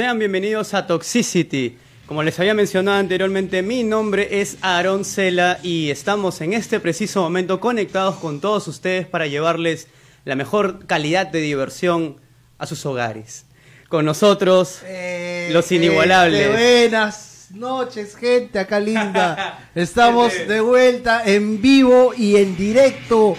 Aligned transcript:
Sean 0.00 0.18
bienvenidos 0.18 0.72
a 0.72 0.86
Toxicity. 0.86 1.76
Como 2.06 2.22
les 2.22 2.40
había 2.40 2.54
mencionado 2.54 2.96
anteriormente, 2.96 3.60
mi 3.60 3.82
nombre 3.82 4.40
es 4.40 4.56
Aaron 4.62 5.04
Cela 5.04 5.58
y 5.62 5.90
estamos 5.90 6.40
en 6.40 6.54
este 6.54 6.80
preciso 6.80 7.20
momento 7.20 7.60
conectados 7.60 8.14
con 8.14 8.40
todos 8.40 8.66
ustedes 8.66 9.06
para 9.06 9.26
llevarles 9.26 9.88
la 10.24 10.36
mejor 10.36 10.86
calidad 10.86 11.26
de 11.26 11.40
diversión 11.42 12.16
a 12.56 12.64
sus 12.64 12.86
hogares. 12.86 13.44
Con 13.90 14.06
nosotros, 14.06 14.78
Eh, 14.86 15.50
los 15.52 15.70
inigualables. 15.70 16.46
eh, 16.46 16.88
buenas 16.88 17.48
noches, 17.50 18.16
gente 18.16 18.58
acá 18.58 18.80
linda. 18.80 19.68
Estamos 19.74 20.32
de 20.48 20.62
vuelta 20.62 21.24
en 21.26 21.60
vivo 21.60 22.14
y 22.16 22.36
en 22.36 22.56
directo. 22.56 23.36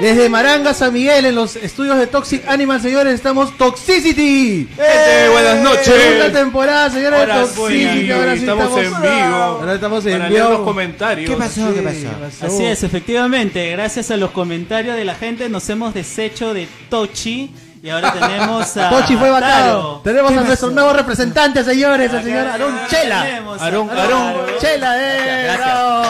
Desde 0.00 0.28
Maranga 0.28 0.74
San 0.74 0.92
Miguel, 0.92 1.24
en 1.26 1.34
los 1.34 1.56
estudios 1.56 1.96
de 1.98 2.06
Toxic 2.06 2.46
Animal, 2.48 2.80
señores, 2.82 3.14
estamos 3.14 3.56
Toxicity. 3.56 4.68
Gente, 4.76 5.28
buenas 5.30 5.60
noches. 5.62 5.84
Segunda 5.86 6.32
temporada, 6.32 6.90
señores, 6.90 7.20
de 7.20 7.26
sí, 7.26 7.54
Toxicity. 7.56 8.10
Ahora 8.12 8.32
sí 8.34 8.40
estamos 8.40 8.78
en 8.78 9.00
vivo. 9.00 9.36
Ahora 9.36 9.74
estamos 9.74 10.06
en 10.06 10.18
Para 10.18 10.28
vivo. 10.28 10.48
los 10.50 10.60
comentarios. 10.60 11.30
¿Qué 11.30 11.36
pasó? 11.36 11.72
¿Qué 11.72 11.80
pasó? 11.82 12.46
Así 12.46 12.64
es, 12.64 12.82
efectivamente, 12.82 13.70
gracias 13.70 14.10
a 14.10 14.16
los 14.16 14.30
comentarios 14.32 14.96
de 14.96 15.04
la 15.04 15.14
gente 15.14 15.48
nos 15.48 15.68
hemos 15.70 15.94
deshecho 15.94 16.52
de 16.52 16.68
Tochi 16.90 17.50
y 17.82 17.88
ahora 17.88 18.12
tenemos 18.20 18.76
a 18.76 18.90
Tochi 18.90 19.16
fue 19.16 19.30
vacado. 19.30 20.00
Tenemos 20.02 20.32
¿Qué 20.32 20.36
a 20.36 20.40
pasó? 20.40 20.48
nuestro 20.48 20.70
nuevo 20.70 20.92
representante, 20.92 21.62
señores, 21.62 22.12
el 22.12 22.22
señor 22.24 22.40
Acá 22.46 22.54
Aaron 22.54 22.80
Chela. 22.88 23.20
Aarón. 23.60 23.90
Aarón. 23.90 24.34
Chela, 24.60 24.96
eh. 24.98 25.56
bravo. 25.56 26.02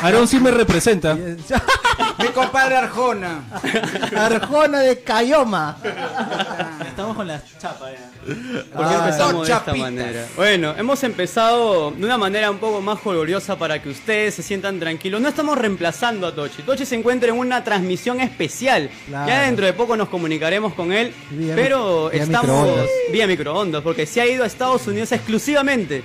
Aarón 0.00 0.28
sí 0.28 0.38
me 0.38 0.50
representa. 0.50 1.14
Mi 2.18 2.28
compadre 2.28 2.76
Arjona. 2.76 3.42
Arjona 4.16 4.80
de 4.80 5.00
Cayoma. 5.02 5.76
Estamos 6.86 7.16
con 7.16 7.26
la 7.26 7.40
chapa 7.60 7.90
ya. 7.92 8.10
¿Por 8.74 8.88
qué 8.88 8.94
Ah, 8.94 9.04
empezamos 9.04 9.46
de 9.46 9.52
esta 9.54 9.74
manera? 9.74 10.26
Bueno, 10.36 10.74
hemos 10.76 11.02
empezado 11.04 11.90
de 11.92 12.04
una 12.04 12.18
manera 12.18 12.50
un 12.50 12.58
poco 12.58 12.80
más 12.80 13.02
gloriosa 13.02 13.56
para 13.56 13.80
que 13.82 13.88
ustedes 13.88 14.34
se 14.34 14.42
sientan 14.42 14.78
tranquilos. 14.80 15.20
No 15.20 15.28
estamos 15.28 15.56
reemplazando 15.58 16.26
a 16.26 16.34
Tochi. 16.34 16.62
Tochi 16.62 16.84
se 16.86 16.96
encuentra 16.96 17.30
en 17.30 17.38
una 17.38 17.62
transmisión 17.64 18.20
especial. 18.20 18.90
Claro. 19.06 19.28
Ya 19.28 19.42
dentro 19.42 19.66
de 19.66 19.72
poco 19.72 19.96
nos 19.96 20.08
comunicaremos 20.08 20.74
con 20.74 20.92
él. 20.92 21.12
Vía 21.30 21.54
pero 21.56 22.10
vía 22.10 22.22
estamos 22.22 22.50
microondas. 22.50 22.86
vía 23.12 23.26
microondas, 23.26 23.82
porque 23.82 24.06
se 24.06 24.20
ha 24.20 24.26
ido 24.26 24.44
a 24.44 24.46
Estados 24.46 24.86
Unidos 24.86 25.10
exclusivamente 25.12 26.02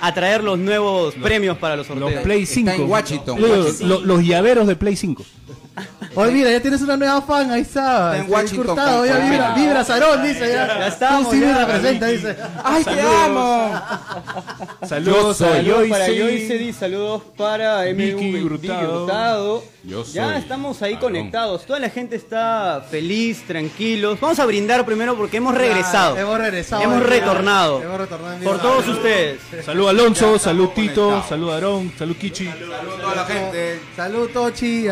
a 0.00 0.14
traer 0.14 0.42
los 0.44 0.58
nuevos 0.58 1.14
premios 1.14 1.58
para 1.58 1.76
los 1.76 1.88
Los 1.88 1.98
sorteos. 1.98 2.22
Play 2.22 2.42
Está 2.42 2.54
5. 2.54 2.70
en 2.72 2.90
Washington, 2.90 3.40
Los, 3.40 3.50
Washington. 3.66 3.88
los- 3.88 4.02
los 4.04 4.24
llaveros 4.24 4.66
de 4.66 4.76
Play 4.76 4.96
5. 4.96 5.24
Oye, 6.14 6.32
mira, 6.32 6.50
ya 6.50 6.60
tienes 6.60 6.82
una 6.82 6.96
nueva 6.96 7.22
fan, 7.22 7.50
ahí 7.50 7.60
está. 7.62 8.16
Está 8.16 8.24
en 8.24 8.32
Washington 8.32 8.70
Hurtado, 8.70 8.98
con 8.98 9.08
ya 9.08 9.18
vibra, 9.18 9.54
vibra 9.54 9.84
Sarón, 9.84 10.22
dice 10.22 10.40
ya. 10.52 10.66
Ya 10.66 10.86
estamos, 10.88 11.28
Tú 11.28 11.34
sí 11.34 11.40
ya. 11.40 11.46
me 11.46 11.58
representa, 11.64 12.06
dice. 12.06 12.36
¡Ay, 12.64 12.84
te 12.84 13.00
amo! 13.00 13.80
Saludos 14.86 15.40
a 15.42 15.48
Saludos 15.54 15.88
para 15.88 16.06
Joyce. 16.06 16.72
Saludos 16.72 17.22
para 17.36 17.84
MV 17.92 18.44
Hurtado. 18.44 19.62
Ya 20.12 20.36
estamos 20.36 20.82
ahí 20.82 20.96
conectados. 20.96 21.64
Toda 21.64 21.78
la 21.78 21.88
gente 21.88 22.16
está 22.16 22.84
feliz, 22.90 23.42
tranquilos. 23.46 24.20
Vamos 24.20 24.38
a 24.38 24.46
brindar 24.46 24.84
primero 24.84 25.16
porque 25.16 25.38
hemos 25.38 25.54
regresado. 25.54 26.18
Hemos 26.18 26.38
regresado. 26.38 26.82
Hemos 26.82 27.02
retornado. 27.02 27.82
Hemos 27.82 27.98
retornado 27.98 28.38
Por 28.42 28.58
todos 28.60 28.88
ustedes. 28.88 29.40
Salud 29.64 29.88
Alonso, 29.88 30.38
salud 30.38 30.68
Tito, 30.70 30.94
conectados. 31.02 31.28
salud 31.28 31.50
Aarón, 31.52 31.92
salud 31.98 32.16
Kichi. 32.16 32.46
Saludos 32.46 32.74
a 32.98 33.00
toda 33.00 33.14
la 33.14 33.24
gente. 33.24 33.80
Salud, 33.96 34.28
Tochi. 34.30 34.88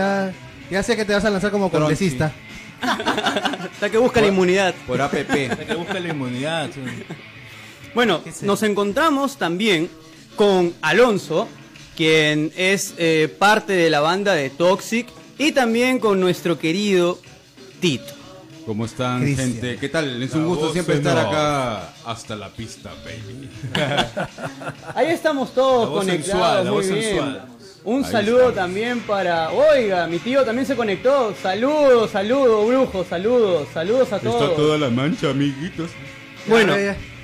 Ya, 0.71 0.83
sé 0.83 0.97
que 0.97 1.05
te 1.05 1.13
vas 1.15 1.25
a 1.25 1.31
lanzar 1.31 1.51
como 1.51 1.71
congresista. 1.71 2.33
Hasta 2.81 3.91
que 3.91 3.99
busca 3.99 4.21
la 4.21 4.29
inmunidad. 4.29 4.75
Por 4.87 5.01
APP. 5.01 5.31
Que 5.67 5.75
busca 5.75 5.99
la 5.99 6.09
inmunidad. 6.09 6.71
sí. 6.73 6.81
Bueno, 7.95 8.21
nos 8.43 8.63
encontramos 8.63 9.39
también 9.39 9.89
con 10.37 10.75
Alonso, 10.83 11.49
quien 11.97 12.53
es 12.57 12.95
eh, 12.99 13.35
parte 13.39 13.73
de 13.73 13.91
la 13.91 14.01
banda 14.01 14.35
de 14.35 14.51
Toxic, 14.51 15.09
y 15.39 15.53
también 15.53 15.99
con 15.99 16.21
nuestro 16.21 16.59
querido 16.59 17.19
Tito. 17.81 18.15
¿Cómo 18.67 18.85
están, 18.85 19.23
Cristian. 19.23 19.53
gente? 19.53 19.77
¿Qué 19.79 19.89
tal? 19.89 20.23
Es 20.23 20.35
un 20.35 20.43
La 20.43 20.47
gusto 20.49 20.73
siempre 20.73 20.97
estar 20.97 21.17
acá 21.19 21.95
hasta 22.05 22.37
la 22.37 22.51
pista, 22.51 22.91
baby. 23.03 23.49
Ahí 24.95 25.07
estamos 25.09 25.55
todos 25.55 25.85
La 25.85 25.89
voz 25.89 26.05
conectados, 26.05 26.27
sensual, 26.27 26.65
la 26.65 26.71
muy 26.71 26.83
voz 26.83 26.91
bien. 26.93 27.03
sensual. 27.05 27.49
Un 27.89 28.05
Ahí 28.05 28.13
saludo 28.13 28.53
también 28.53 29.01
para. 29.01 29.51
Oiga, 29.51 30.07
mi 30.09 30.19
tío 30.19 30.45
también 30.45 30.67
se 30.67 30.77
conectó. 30.77 31.35
Saludos, 31.43 32.11
saludos, 32.11 32.69
brujos, 32.69 33.07
saludos, 33.07 33.67
saludos 33.73 34.13
a 34.13 34.17
Está 34.17 34.29
todos. 34.29 34.57
toda 34.57 34.77
la 34.77 34.91
mancha, 34.91 35.31
amiguitos. 35.31 35.89
Bueno, 36.47 36.75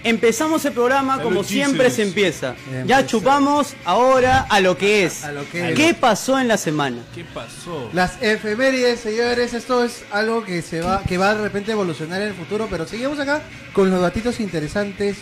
empezamos 0.05 0.65
el 0.65 0.73
programa 0.73 1.21
como 1.21 1.45
siempre 1.45 1.91
se 1.91 2.03
empieza. 2.05 2.55
Ya 2.87 3.05
chupamos 3.05 3.75
ahora 3.85 4.47
a 4.49 4.61
lo 4.61 4.79
que 4.79 5.05
es. 5.05 5.23
A 5.25 5.33
lo 5.33 5.47
que 5.51 5.73
es. 5.73 5.77
¿Qué 5.77 5.93
pasó 5.93 6.39
en 6.41 6.49
la 6.49 6.57
semana? 6.57 6.97
¿Qué 7.15 7.25
pasó? 7.25 7.91
Las 7.93 8.23
efemérides, 8.23 9.01
señores, 9.01 9.53
esto 9.53 9.85
es 9.85 10.03
algo 10.13 10.47
que 10.47 10.63
se 10.63 10.81
va, 10.81 11.03
que 11.03 11.19
va 11.19 11.35
de 11.35 11.43
repente 11.43 11.73
a 11.73 11.75
evolucionar 11.75 12.23
en 12.23 12.29
el 12.29 12.35
futuro, 12.35 12.69
pero 12.71 12.87
seguimos 12.87 13.19
acá 13.19 13.43
con 13.75 13.91
los 13.91 14.01
datitos 14.01 14.41
interesantes 14.41 15.19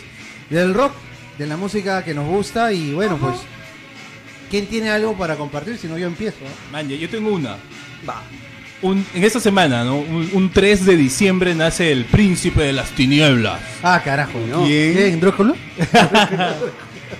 del 0.49 0.73
rock, 0.73 0.93
de 1.37 1.47
la 1.47 1.57
música 1.57 2.01
que 2.05 2.13
nos 2.13 2.29
gusta 2.29 2.71
y 2.71 2.93
bueno, 2.93 3.17
pues, 3.17 3.35
¿quién 4.49 4.67
tiene 4.67 4.89
algo 4.89 5.13
para 5.17 5.35
compartir? 5.35 5.77
Si 5.77 5.87
no, 5.87 5.97
yo 5.97 6.07
empiezo. 6.07 6.37
¿eh? 6.43 6.71
Man, 6.71 6.87
yo 6.89 7.09
tengo 7.09 7.31
una. 7.33 7.57
Va. 8.07 8.21
Un- 8.81 9.05
en 9.13 9.23
esta 9.23 9.39
semana, 9.39 9.83
¿no? 9.83 9.97
Un, 9.97 10.29
un 10.33 10.51
3 10.51 10.85
de 10.85 10.97
diciembre 10.97 11.55
nace 11.55 11.91
el 11.91 12.05
príncipe 12.05 12.63
de 12.63 12.73
las 12.73 12.89
tinieblas. 12.91 13.59
Ah, 13.81 14.01
carajo. 14.03 14.39
No. 14.49 14.65
¿Quién? 14.65 15.19
¿Quién? 15.19 15.19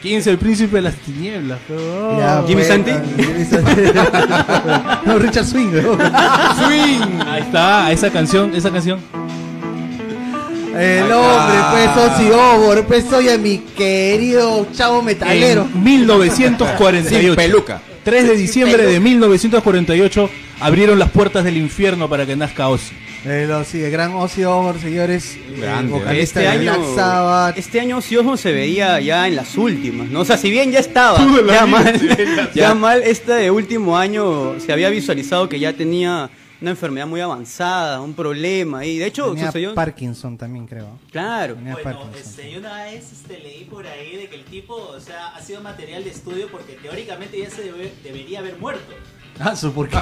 ¿Quién 0.02 0.20
es 0.20 0.28
el 0.28 0.38
príncipe 0.38 0.78
de 0.78 0.82
las 0.82 0.96
tinieblas? 0.96 1.60
Oh. 1.70 2.18
Ya, 2.20 2.44
Jimmy 2.46 2.64
Santi. 2.64 2.92
Jimmy 3.18 3.46
Santi. 3.46 3.82
no, 5.06 5.20
Richard 5.20 5.46
Swing. 5.46 5.70
¿no? 5.72 5.94
Swing. 6.66 7.22
Ahí 7.28 7.42
está, 7.44 7.92
esa 7.92 8.10
canción, 8.10 8.54
esa 8.56 8.72
canción. 8.72 9.00
El 10.76 11.12
hombre, 11.12 11.60
pues, 11.72 11.98
Ozzy 11.98 12.32
Obor, 12.32 12.86
pues, 12.86 13.12
oye, 13.14 13.38
mi 13.38 13.60
querido 13.60 14.68
chavo 14.76 15.02
metalero. 15.02 15.68
En 15.74 15.84
1948. 15.84 17.10
Sin 17.22 17.36
peluca. 17.36 17.82
3 18.04 18.28
de 18.28 18.36
diciembre 18.36 18.86
de 18.86 19.00
1948 19.00 20.30
abrieron 20.60 21.00
las 21.00 21.10
puertas 21.10 21.44
del 21.44 21.58
infierno 21.58 22.10
para 22.10 22.26
que 22.26 22.36
nazca 22.36 22.68
Ozzy. 22.68 22.94
No, 23.48 23.64
sí, 23.64 23.82
el 23.82 23.90
gran 23.90 24.14
Ozzy 24.16 24.44
Osbourne, 24.44 24.82
señores. 24.82 25.38
eh, 25.38 25.60
Grande, 25.62 25.94
vocalista 25.94 26.42
Este 26.42 26.58
de 26.60 26.70
año, 26.70 26.94
Black 26.94 27.58
este 27.58 27.80
año 27.80 27.98
Ozzy 28.00 28.18
Osbourne 28.18 28.38
se 28.42 28.52
veía 28.52 29.00
ya 29.00 29.26
en 29.30 29.38
las 29.38 29.56
últimas, 29.58 30.10
¿no? 30.10 30.20
O 30.22 30.26
sea, 30.26 30.36
si 30.36 30.52
bien 30.52 30.74
ya 30.74 30.80
estaba, 30.80 31.18
ya 31.48 31.66
mal, 31.66 32.50
ya 32.54 32.74
mal, 32.76 33.02
este 33.04 33.50
último 33.50 33.98
año 33.98 34.56
se 34.60 34.74
había 34.74 34.90
visualizado 34.90 35.48
que 35.48 35.58
ya 35.58 35.72
tenía 35.72 36.30
una 36.64 36.72
enfermedad 36.72 37.06
muy 37.08 37.20
avanzada, 37.20 38.00
un 38.00 38.14
problema, 38.14 38.86
y 38.86 38.98
de 38.98 39.08
hecho 39.08 39.32
Tenía 39.32 39.48
sucedió... 39.48 39.76
Parkinson 39.76 40.38
también, 40.38 40.66
creo. 40.66 40.98
Claro. 41.12 41.56
Tenía 41.56 41.74
Bueno, 41.74 42.00
Parkinson. 42.00 42.22
este, 42.26 42.52
yo 42.54 42.60
una 42.60 42.84
vez 42.86 43.12
este, 43.12 43.38
leí 43.40 43.66
por 43.66 43.86
ahí 43.86 44.16
de 44.16 44.30
que 44.30 44.36
el 44.38 44.46
tipo, 44.46 44.74
o 44.76 44.98
sea, 45.02 45.36
ha 45.36 45.42
sido 45.42 45.60
material 45.62 46.06
de 46.06 46.12
estudio 46.12 46.48
porque 46.50 46.74
teóricamente 46.82 47.38
ya 47.38 47.50
se 47.50 47.64
debe- 47.70 47.92
debería 48.02 48.40
haber 48.40 48.58
muerto. 48.60 48.94
Ah, 49.42 49.56
por 49.76 49.90
qué. 49.90 49.98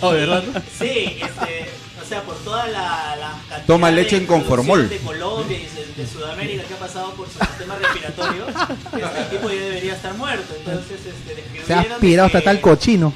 Oh, 0.00 0.10
¿verdad? 0.12 0.42
Sí, 0.78 1.18
este, 1.20 1.66
o 2.02 2.08
sea, 2.08 2.22
por 2.22 2.36
toda 2.36 2.66
la, 2.68 3.16
la 3.16 3.30
cantidad 3.48 3.66
Toma 3.66 3.88
de 3.90 3.96
leche 3.96 4.16
en 4.16 4.24
Conformol. 4.26 4.88
de 4.88 4.96
Colombia 4.98 5.58
y 5.58 5.66
de, 5.66 6.02
de 6.02 6.06
Sudamérica 6.08 6.62
que 6.62 6.72
ha 6.72 6.78
pasado 6.78 7.10
por 7.14 7.28
su 7.28 7.38
sistema 7.40 7.76
respiratorio, 7.76 8.46
este 8.48 9.20
el 9.20 9.28
tipo 9.28 9.50
ya 9.50 9.60
debería 9.60 9.92
estar 9.94 10.14
muerto. 10.14 10.54
Entonces, 10.58 10.98
este, 11.04 11.62
Se 11.66 11.74
ha 11.74 11.80
aspirado 11.80 12.26
hasta 12.28 12.40
tal 12.40 12.62
cochino. 12.62 13.12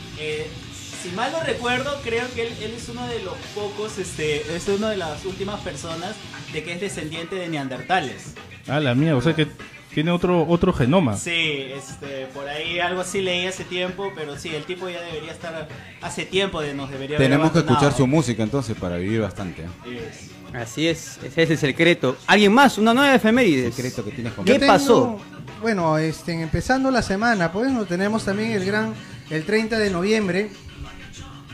Si 1.09 1.15
mal 1.17 1.33
no 1.33 1.41
recuerdo, 1.43 2.01
creo 2.05 2.25
que 2.35 2.43
él, 2.49 2.53
él 2.61 2.75
es 2.77 2.89
uno 2.89 3.07
de 3.07 3.21
los 3.23 3.35
pocos, 3.55 3.99
este, 3.99 4.55
es 4.55 4.69
una 4.69 4.91
de 4.91 4.97
las 4.97 5.25
últimas 5.25 5.61
personas 5.61 6.15
de 6.53 6.63
que 6.63 6.73
es 6.73 6.81
descendiente 6.81 7.37
de 7.37 7.49
neandertales. 7.49 8.35
Ah, 8.67 8.81
la 8.81 8.95
mía, 8.95 9.17
o 9.17 9.23
sea 9.23 9.35
que 9.35 9.47
tiene 9.95 10.11
otro 10.11 10.47
otro 10.47 10.73
genoma. 10.73 11.17
Sí, 11.17 11.67
este, 11.75 12.27
por 12.35 12.47
ahí 12.49 12.79
algo 12.79 13.01
así 13.01 13.21
leí 13.21 13.47
hace 13.47 13.65
tiempo, 13.65 14.13
pero 14.15 14.39
sí, 14.39 14.55
el 14.55 14.65
tipo 14.65 14.89
ya 14.89 15.01
debería 15.01 15.33
estar 15.33 15.69
hace 16.03 16.27
tiempo 16.27 16.61
de 16.61 16.75
nos 16.75 16.91
debería 16.91 17.17
haber 17.17 17.29
Tenemos 17.31 17.53
que 17.53 17.61
escuchar 17.61 17.93
su 17.93 18.07
música 18.07 18.43
entonces 18.43 18.77
para 18.77 18.97
vivir 18.97 19.21
bastante. 19.23 19.63
¿eh? 19.87 20.11
Así 20.55 20.89
es, 20.89 21.19
ese 21.25 21.43
es 21.43 21.51
el 21.51 21.59
secreto. 21.59 22.17
¿Alguien 22.27 22.53
más? 22.53 22.79
Una 22.79 22.95
nueva 22.95 23.15
efemérides. 23.15 23.75
Secreto 23.75 24.05
que 24.05 24.11
tienes 24.13 24.33
con 24.35 24.45
¿Qué 24.45 24.59
tengo- 24.59 24.73
pasó? 24.73 25.21
Bueno, 25.61 25.99
este, 25.99 26.33
empezando 26.41 26.91
la 26.91 27.03
semana, 27.03 27.51
pues 27.51 27.71
no 27.73 27.85
tenemos 27.85 28.25
también 28.25 28.53
el 28.53 28.65
gran, 28.65 28.95
el 29.31 29.45
30 29.45 29.79
de 29.79 29.91
noviembre 29.91 30.51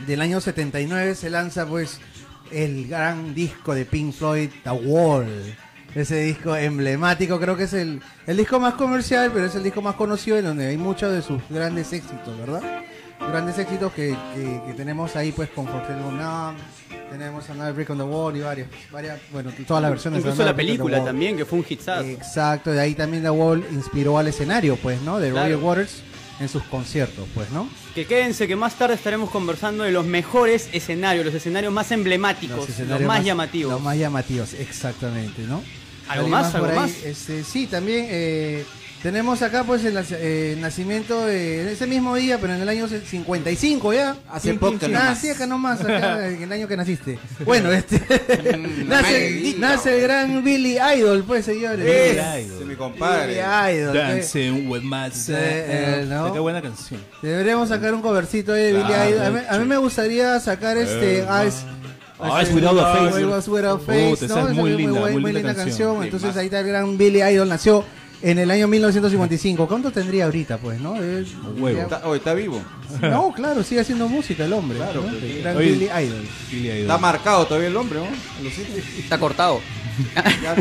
del 0.07 0.21
año 0.21 0.39
79 0.41 1.15
se 1.15 1.29
lanza 1.29 1.65
pues 1.65 1.99
el 2.51 2.87
gran 2.87 3.33
disco 3.33 3.73
de 3.73 3.85
Pink 3.85 4.13
Floyd, 4.13 4.49
The 4.63 4.71
Wall. 4.71 5.55
Ese 5.95 6.19
disco 6.25 6.55
emblemático, 6.57 7.39
creo 7.39 7.55
que 7.55 7.63
es 7.63 7.73
el, 7.73 8.01
el 8.27 8.35
disco 8.37 8.59
más 8.59 8.73
comercial, 8.73 9.31
pero 9.33 9.45
es 9.45 9.55
el 9.55 9.63
disco 9.63 9.81
más 9.81 9.95
conocido 9.95 10.37
en 10.37 10.43
donde 10.45 10.67
hay 10.67 10.77
muchos 10.77 11.11
de 11.13 11.21
sus 11.21 11.41
grandes 11.49 11.93
éxitos, 11.93 12.37
¿verdad? 12.37 12.61
Grandes 13.31 13.57
éxitos 13.57 13.93
que, 13.93 14.09
que- 14.35 14.61
que 14.67 14.73
tenemos 14.73 15.15
ahí 15.15 15.31
pues 15.31 15.47
con 15.49 15.65
For 15.65 15.87
Tell 15.87 15.95
Numb, 15.95 16.57
tenemos 17.09 17.49
Another 17.49 17.73
Brick 17.73 17.89
on 17.91 17.97
the 17.97 18.03
Wall 18.03 18.35
y 18.35 18.41
varios, 18.41 18.67
varias, 18.91 19.19
bueno, 19.31 19.51
todas 19.65 19.81
las 19.81 19.91
versiones. 19.91 20.21
de 20.21 20.29
Incluso 20.29 20.45
la 20.45 20.53
película 20.55 21.01
también, 21.03 21.37
que 21.37 21.45
fue 21.45 21.59
un 21.59 21.65
hitazo. 21.67 22.03
Exacto, 22.03 22.71
de 22.73 22.81
ahí 22.81 22.93
también 22.93 23.23
The 23.23 23.29
Wall 23.29 23.65
inspiró 23.71 24.17
al 24.17 24.27
escenario, 24.27 24.75
pues, 24.75 25.01
¿no? 25.01 25.17
De 25.17 25.31
Claro. 25.31 25.45
Roger 25.55 25.63
Waters 25.65 26.03
en 26.39 26.49
sus 26.49 26.63
conciertos, 26.63 27.27
pues, 27.33 27.49
¿no? 27.51 27.69
Que 27.93 28.05
quédense 28.05 28.47
que 28.47 28.55
más 28.55 28.75
tarde 28.75 28.95
estaremos 28.95 29.29
conversando 29.29 29.83
de 29.83 29.91
los 29.91 30.05
mejores 30.05 30.69
escenarios, 30.73 31.25
los 31.25 31.33
escenarios 31.33 31.71
más 31.71 31.91
emblemáticos, 31.91 32.57
los, 32.57 32.69
escenarios 32.69 33.07
más, 33.07 33.23
llamativos. 33.23 33.71
Los 33.73 33.81
más 33.81 33.97
llamativos, 33.97 34.53
exactamente, 34.53 35.43
¿no? 35.43 35.63
¿Algo 36.07 36.25
¿Alguien 36.25 36.31
más? 36.31 36.51
por 36.51 36.69
¿Algo 36.69 36.81
ahí? 36.81 36.91
más? 36.91 37.03
Este, 37.03 37.43
sí, 37.43 37.67
también 37.67 38.07
eh, 38.09 38.65
tenemos 39.05 39.43
acá 39.43 39.63
pues 39.63 39.85
el 39.85 40.03
eh, 40.13 40.57
nacimiento 40.59 41.27
de 41.27 41.71
ese 41.71 41.85
mismo 41.85 42.15
día, 42.15 42.39
pero 42.41 42.55
en 42.55 42.61
el 42.63 42.67
año 42.67 42.87
55 42.87 43.93
ya. 43.93 44.15
Hace 44.31 44.55
poco 44.55 44.79
nomás. 44.81 45.01
Ah, 45.03 45.15
sí, 45.15 45.29
acá 45.29 45.45
nomás, 45.45 45.79
acá, 45.81 46.27
en 46.31 46.41
el 46.41 46.51
año 46.51 46.67
que 46.67 46.75
naciste. 46.75 47.19
Bueno, 47.45 47.71
este 47.71 47.99
Mm, 47.99 48.87
nace, 48.89 49.55
nace 49.59 49.95
el 49.95 50.01
gran 50.01 50.43
Billy 50.43 50.79
Idol, 50.97 51.23
pues 51.23 51.45
señores. 51.45 51.85
Ese 51.85 52.41
es 52.41 52.65
mi 52.65 52.75
compadre. 52.75 53.27
Billy 53.35 53.77
Idol. 53.77 53.93
Dancing 53.93 54.67
with 54.69 54.81
my 54.81 55.11
Sí, 55.11 55.33
eh, 55.35 56.07
¿no? 56.09 56.33
Qué 56.33 56.39
buena 56.39 56.63
canción. 56.63 56.99
Deberíamos 57.21 57.69
sacar 57.69 57.93
un 57.93 58.01
covercito 58.01 58.53
de 58.53 58.73
Billy 58.73 58.85
Claro, 58.85 59.09
Idol. 59.11 59.21
A 59.21 59.29
mí, 59.29 59.39
a 59.47 59.59
mí 59.59 59.65
me 59.65 59.77
gustaría 59.77 60.39
sacar 60.39 60.77
este 60.77 61.19
Eyes, 61.19 61.63
Eyes 62.23 62.51
Without 62.55 62.79
a 62.79 62.95
Face. 62.95 63.23
Without 63.23 63.65
a 63.65 63.77
Face, 63.85 64.25
esa 64.25 64.41
¿no? 64.41 64.49
es 64.49 64.55
muy 64.55 64.71
linda, 64.71 64.99
muy 64.99 65.11
muy 65.11 65.23
linda 65.25 65.31
linda 65.31 65.53
canción. 65.53 65.89
canción. 65.89 66.03
Entonces 66.05 66.35
ahí 66.37 66.45
está 66.45 66.61
el 66.61 66.67
gran 66.67 66.97
Billy 66.97 67.21
Idol. 67.21 67.47
Nació 67.47 67.85
en 68.31 68.39
el 68.39 68.49
año 68.51 68.67
1955. 68.67 69.67
¿Cuánto 69.67 69.91
tendría 69.91 70.25
ahorita, 70.25 70.57
pues, 70.57 70.79
no? 70.81 70.95
Es- 71.01 71.29
Huevo. 71.57 71.77
ya- 71.77 71.83
Está, 71.83 72.01
oye, 72.07 72.17
está 72.17 72.33
vivo. 72.33 72.61
No, 73.01 73.31
claro, 73.33 73.63
sigue 73.63 73.81
haciendo 73.81 74.07
música 74.07 74.45
el 74.45 74.53
hombre. 74.53 74.77
Claro, 74.77 75.01
¿no? 75.03 75.11
gran 75.41 75.57
Oye. 75.57 75.71
Billy 75.71 75.85
Idol. 75.85 76.27
Billy 76.51 76.67
Idol. 76.69 76.81
Está 76.81 76.97
marcado 76.97 77.45
todavía 77.45 77.67
el 77.69 77.77
hombre, 77.77 77.99
¿no? 77.99 78.05
Lo 78.43 78.49
siento. 78.49 78.73
Está 78.97 79.17
cortado. 79.19 79.59
Ya 80.43 80.55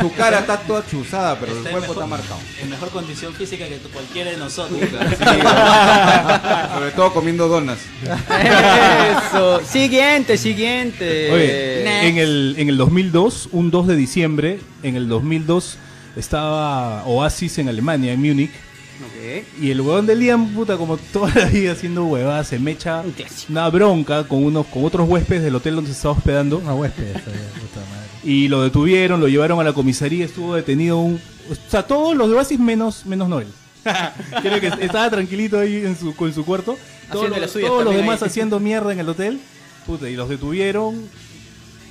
su 0.00 0.12
cara 0.12 0.38
está 0.40 0.56
toda 0.58 0.84
chuzada, 0.88 1.36
pero 1.40 1.50
el 1.50 1.58
Está 1.58 1.70
en 1.70 1.76
cuerpo 1.78 1.94
mejor- 1.94 2.04
está 2.04 2.16
marcado. 2.16 2.40
en 2.62 2.70
mejor 2.70 2.88
condición 2.90 3.34
física 3.34 3.66
que 3.66 3.78
cualquiera 3.92 4.30
de 4.30 4.36
nosotros. 4.36 4.78
Sobre 6.74 6.90
todo 6.92 7.12
comiendo 7.12 7.48
donas. 7.48 7.78
Eso. 8.04 9.60
Siguiente, 9.64 10.36
siguiente. 10.38 11.32
Oye, 11.32 12.06
en 12.08 12.18
el, 12.18 12.54
en 12.58 12.68
el 12.68 12.76
2002, 12.76 13.48
un 13.52 13.70
2 13.70 13.86
de 13.88 13.96
diciembre, 13.96 14.60
en 14.82 14.94
el 14.96 15.08
2002 15.08 15.78
estaba 16.16 17.04
Oasis 17.04 17.58
en 17.58 17.68
Alemania, 17.68 18.12
en 18.12 18.20
Múnich. 18.20 18.50
Ok. 18.50 19.44
Y 19.62 19.70
el 19.70 19.80
huevón 19.80 20.06
de 20.06 20.14
Liam, 20.14 20.52
puta, 20.52 20.76
como 20.76 20.96
toda 20.98 21.32
la 21.34 21.46
vida 21.46 21.72
haciendo 21.72 22.04
huevadas, 22.04 22.48
se 22.48 22.58
me 22.58 22.72
echa 22.72 23.00
Un 23.00 23.12
clásico. 23.12 23.50
una 23.52 23.68
bronca 23.70 24.24
con 24.28 24.44
unos 24.44 24.66
con 24.66 24.84
otros 24.84 25.08
huéspedes 25.08 25.42
del 25.42 25.54
hotel 25.54 25.76
donde 25.76 25.90
se 25.90 25.96
estaba 25.96 26.14
hospedando. 26.14 26.58
Una 26.58 26.74
huésped. 26.74 27.12
puta 27.14 27.80
madre. 27.90 28.08
Y 28.22 28.48
lo 28.48 28.62
detuvieron, 28.62 29.18
lo 29.20 29.28
llevaron 29.28 29.58
a 29.60 29.64
la 29.64 29.72
comisaría, 29.72 30.24
estuvo 30.26 30.54
detenido 30.54 30.98
un... 30.98 31.20
O 31.50 31.54
sea, 31.70 31.86
todos 31.86 32.14
los 32.14 32.28
de 32.28 32.36
Oasis 32.36 32.58
menos, 32.60 33.06
menos 33.06 33.28
Noel. 33.28 33.46
Creo 34.42 34.60
que 34.60 34.66
estaba 34.84 35.08
tranquilito 35.08 35.58
ahí 35.58 35.76
en 35.76 35.96
su, 35.96 36.14
con 36.14 36.32
su 36.34 36.44
cuarto. 36.44 36.76
Todos, 37.10 37.24
Haciendo 37.30 37.40
los, 37.40 37.52
todos 37.84 37.94
demás 37.96 38.22
ahí. 38.22 38.28
haciendo 38.28 38.60
mierda 38.60 38.92
en 38.92 39.00
el 39.00 39.08
hotel. 39.08 39.40
Puta, 39.86 40.08
y 40.10 40.14
los 40.16 40.28
detuvieron, 40.28 41.08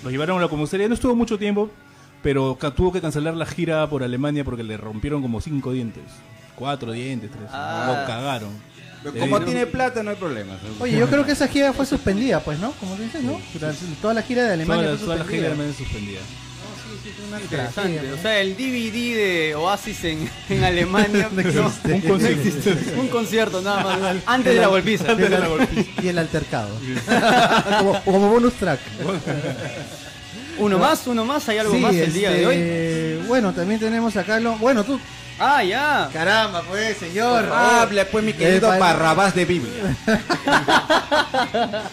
los 0.04 0.12
llevaron 0.12 0.38
a 0.38 0.42
la 0.42 0.48
comisaría. 0.48 0.88
No 0.88 0.94
estuvo 0.94 1.16
mucho 1.16 1.40
tiempo, 1.40 1.72
pero 2.22 2.58
tuvo 2.76 2.92
que 2.92 3.02
cancelar 3.02 3.36
la 3.36 3.46
gira 3.46 3.88
por 3.90 4.04
Alemania 4.04 4.44
porque 4.44 4.64
le 4.64 4.78
rompieron 4.78 5.22
como 5.22 5.42
cinco 5.42 5.72
dientes. 5.72 6.04
Cuatro 6.56 6.92
dientes, 6.92 7.32
tres. 7.32 7.50
Ah. 7.52 7.86
Lo 7.88 8.08
cagaron. 8.08 8.50
Pero 9.02 9.18
como 9.18 9.40
tiene 9.42 9.66
plata, 9.66 10.04
no 10.04 10.10
hay 10.10 10.18
problema. 10.18 10.58
Oye, 10.80 10.98
yo 10.98 11.08
creo 11.08 11.26
que 11.26 11.32
esa 11.32 11.48
gira 11.48 11.72
fue 11.72 11.86
suspendida, 11.86 12.42
pues, 12.42 12.60
¿no? 12.60 12.72
Como 12.74 12.98
dices, 12.98 13.24
¿no? 13.24 13.40
Durante 13.54 13.86
toda 14.02 14.14
la 14.14 14.22
gira 14.22 14.42
de 14.44 14.48
Toda 14.50 14.54
Alemania 14.56 14.92
la, 14.92 14.98
fue 14.98 15.06
toda 15.06 15.18
la 15.18 15.26
gira 15.26 15.50
de 15.50 15.74
suspendida. 15.74 16.20
Alemania 16.20 16.20
suspendida. 16.20 16.20
Una 17.30 17.40
Interesante. 17.40 18.00
O 18.00 18.16
¿no? 18.16 18.22
sea, 18.22 18.40
el 18.42 18.56
DVD 18.56 19.16
de 19.16 19.56
Oasis 19.56 20.04
en, 20.04 20.30
en 20.50 20.64
Alemania. 20.64 21.30
No 21.34 21.42
existe. 21.42 21.94
Un 21.94 22.02
concierto. 22.02 23.00
Un 23.00 23.08
concierto 23.08 23.62
nada 23.62 23.84
más. 23.84 24.16
Antes 24.26 24.56
de 24.56 24.60
la 24.60 24.68
golpiza. 24.68 25.16
y 26.04 26.08
el 26.08 26.18
altercado. 26.18 26.70
como, 27.80 28.02
como 28.04 28.30
bonus 28.30 28.54
track. 28.54 28.80
Uno 30.60 30.78
más, 30.78 31.08
uno 31.08 31.26
más. 31.26 31.48
¿Hay 31.50 31.58
algo 31.58 31.74
Sí, 31.74 31.80
más 31.80 31.96
el 31.96 32.14
día 32.14 32.30
de 32.32 32.46
hoy? 32.48 32.56
este, 32.56 33.24
Bueno, 33.28 33.54
también 33.54 33.80
tenemos 33.80 34.16
acá 34.18 34.40
lo. 34.40 34.56
Bueno, 34.58 34.84
tú. 34.84 35.00
Ah, 35.40 35.64
ya. 35.64 36.10
Caramba, 36.12 36.62
pues, 36.68 36.98
señor. 36.98 37.46
Hable 37.52 38.06
pues 38.06 38.24
mi 38.24 38.34
querido 38.34 38.74
Eh, 38.74 38.80
Barrabás 38.80 39.34
de 39.36 39.46
Biblia. 39.46 39.96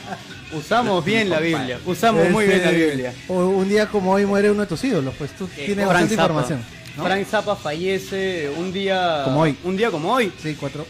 Usamos 0.52 1.04
bien 1.04 1.28
la 1.28 1.40
Biblia. 1.40 1.78
Usamos 1.84 2.28
muy 2.30 2.46
bien 2.46 2.62
la 2.62 2.70
Este, 2.70 2.86
Biblia. 2.86 3.12
Un 3.28 3.68
día 3.68 3.86
como 3.88 4.12
hoy 4.12 4.24
muere 4.26 4.50
uno 4.50 4.62
de 4.62 4.66
tus 4.66 4.82
ídolos, 4.84 5.14
pues 5.18 5.30
tú 5.32 5.48
Eh, 5.56 5.64
tienes 5.66 5.86
bastante 5.86 6.14
Zappa. 6.16 6.22
información. 6.28 6.64
¿no? 6.96 7.04
Frank 7.04 7.26
Zappa 7.26 7.56
fallece 7.56 8.50
un 8.56 8.72
día 8.72 9.22
Como 9.24 9.40
hoy. 9.42 9.56
Un 9.64 9.76
día 9.76 9.90
como 9.90 10.12
hoy. 10.12 10.32
Sí, 10.42 10.56
cuatro. 10.58 10.86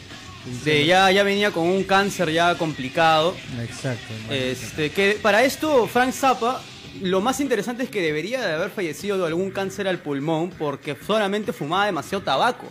De, 0.64 0.86
ya, 0.86 1.10
ya 1.10 1.24
venía 1.24 1.50
con 1.50 1.66
un 1.66 1.82
cáncer 1.82 2.30
ya 2.30 2.54
complicado. 2.54 3.34
Exacto. 3.60 4.14
Este, 4.30 4.90
que 4.90 5.18
para 5.20 5.42
esto, 5.42 5.88
Frank 5.88 6.12
Zappa, 6.12 6.60
lo 7.02 7.20
más 7.20 7.40
interesante 7.40 7.84
es 7.84 7.90
que 7.90 8.00
debería 8.02 8.40
de 8.46 8.54
haber 8.54 8.70
fallecido 8.70 9.18
de 9.18 9.26
algún 9.26 9.50
cáncer 9.50 9.88
al 9.88 9.98
pulmón 9.98 10.50
porque 10.50 10.96
solamente 11.06 11.52
fumaba 11.52 11.86
demasiado 11.86 12.22
tabaco. 12.24 12.66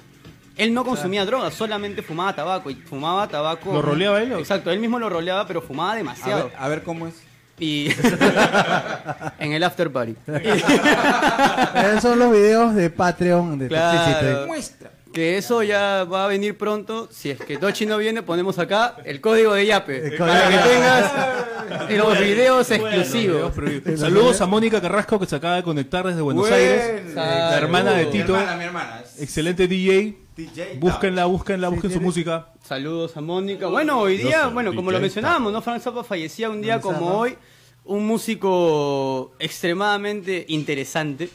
Él 0.58 0.74
no 0.74 0.86
consumía 0.86 1.26
drogas, 1.26 1.54
solamente 1.54 2.02
fumaba 2.02 2.34
tabaco. 2.34 2.70
Y 2.70 2.76
fumaba 2.76 3.28
tabaco. 3.28 3.74
¿Lo 3.74 3.82
roleaba 3.82 4.22
él? 4.22 4.32
Exacto, 4.34 4.72
él 4.72 4.80
mismo 4.80 4.98
lo 5.00 5.10
roleaba, 5.10 5.46
pero 5.46 5.62
fumaba 5.62 5.94
A 5.94 5.96
demasiado. 5.98 6.46
ver, 6.46 6.54
a 6.58 6.68
ver 6.70 6.84
cómo 6.84 7.08
es. 7.08 7.16
Y. 7.60 7.90
en 9.40 9.54
el 9.54 9.64
after 9.64 9.92
party. 9.92 10.16
Esos 10.28 12.02
son 12.02 12.20
los 12.20 12.32
videos 12.32 12.74
de 12.76 12.90
Patreon 12.90 13.60
de 13.60 13.68
Claro. 13.68 13.98
Toxicity. 14.00 14.48
Muestra. 14.48 14.92
Que 15.16 15.38
eso 15.38 15.64
ya 15.64 16.04
va 16.04 16.26
a 16.26 16.28
venir 16.28 16.58
pronto. 16.58 17.08
Si 17.10 17.30
es 17.30 17.40
que 17.40 17.58
Tochi 17.58 17.86
no 17.86 17.98
viene, 17.98 18.22
ponemos 18.22 18.60
acá 18.60 18.98
el 19.06 19.22
código 19.22 19.54
de 19.54 19.66
Yape. 19.66 20.08
El 20.08 20.18
Para 20.18 20.50
que 20.50 20.58
tengas 20.70 21.90
los 21.90 22.20
videos 22.20 22.70
exclusivos. 22.70 23.54
Saludos 23.98 24.42
a 24.42 24.46
Mónica 24.46 24.82
Carrasco 24.82 25.18
que 25.18 25.26
se 25.26 25.38
acaba 25.38 25.56
de 25.56 25.64
conectar 25.64 26.06
desde 26.06 26.20
Buenos 26.20 26.52
Aires. 26.52 27.16
La 27.16 27.58
hermana 27.58 27.94
de 27.94 28.08
Mi 28.08 28.12
Tito. 28.12 28.36
hermana, 28.36 28.58
mi 28.58 28.64
hermana. 28.66 29.04
Excelente 29.18 29.70
DJ. 29.70 30.18
DJ. 30.36 30.80
Búsquenla, 30.80 31.24
búsquenla, 31.28 31.70
busquen 31.70 31.94
su 31.94 32.02
música. 32.02 32.50
Saludos 32.68 33.16
a 33.16 33.22
Mónica. 33.22 33.68
Bueno, 33.68 34.02
hoy 34.02 34.18
día, 34.18 34.48
bueno, 34.48 34.76
como 34.76 34.92
lo 34.92 35.00
mencionábamos, 35.00 35.54
¿no? 35.54 35.62
Frank 35.62 35.82
Zappa 35.82 36.04
fallecía 36.04 36.50
un 36.50 36.62
día 36.62 36.82
como 36.82 37.20
hoy. 37.20 37.38
un 37.86 38.06
músico 38.06 39.32
extremadamente 39.40 40.44
interesante. 40.50 41.30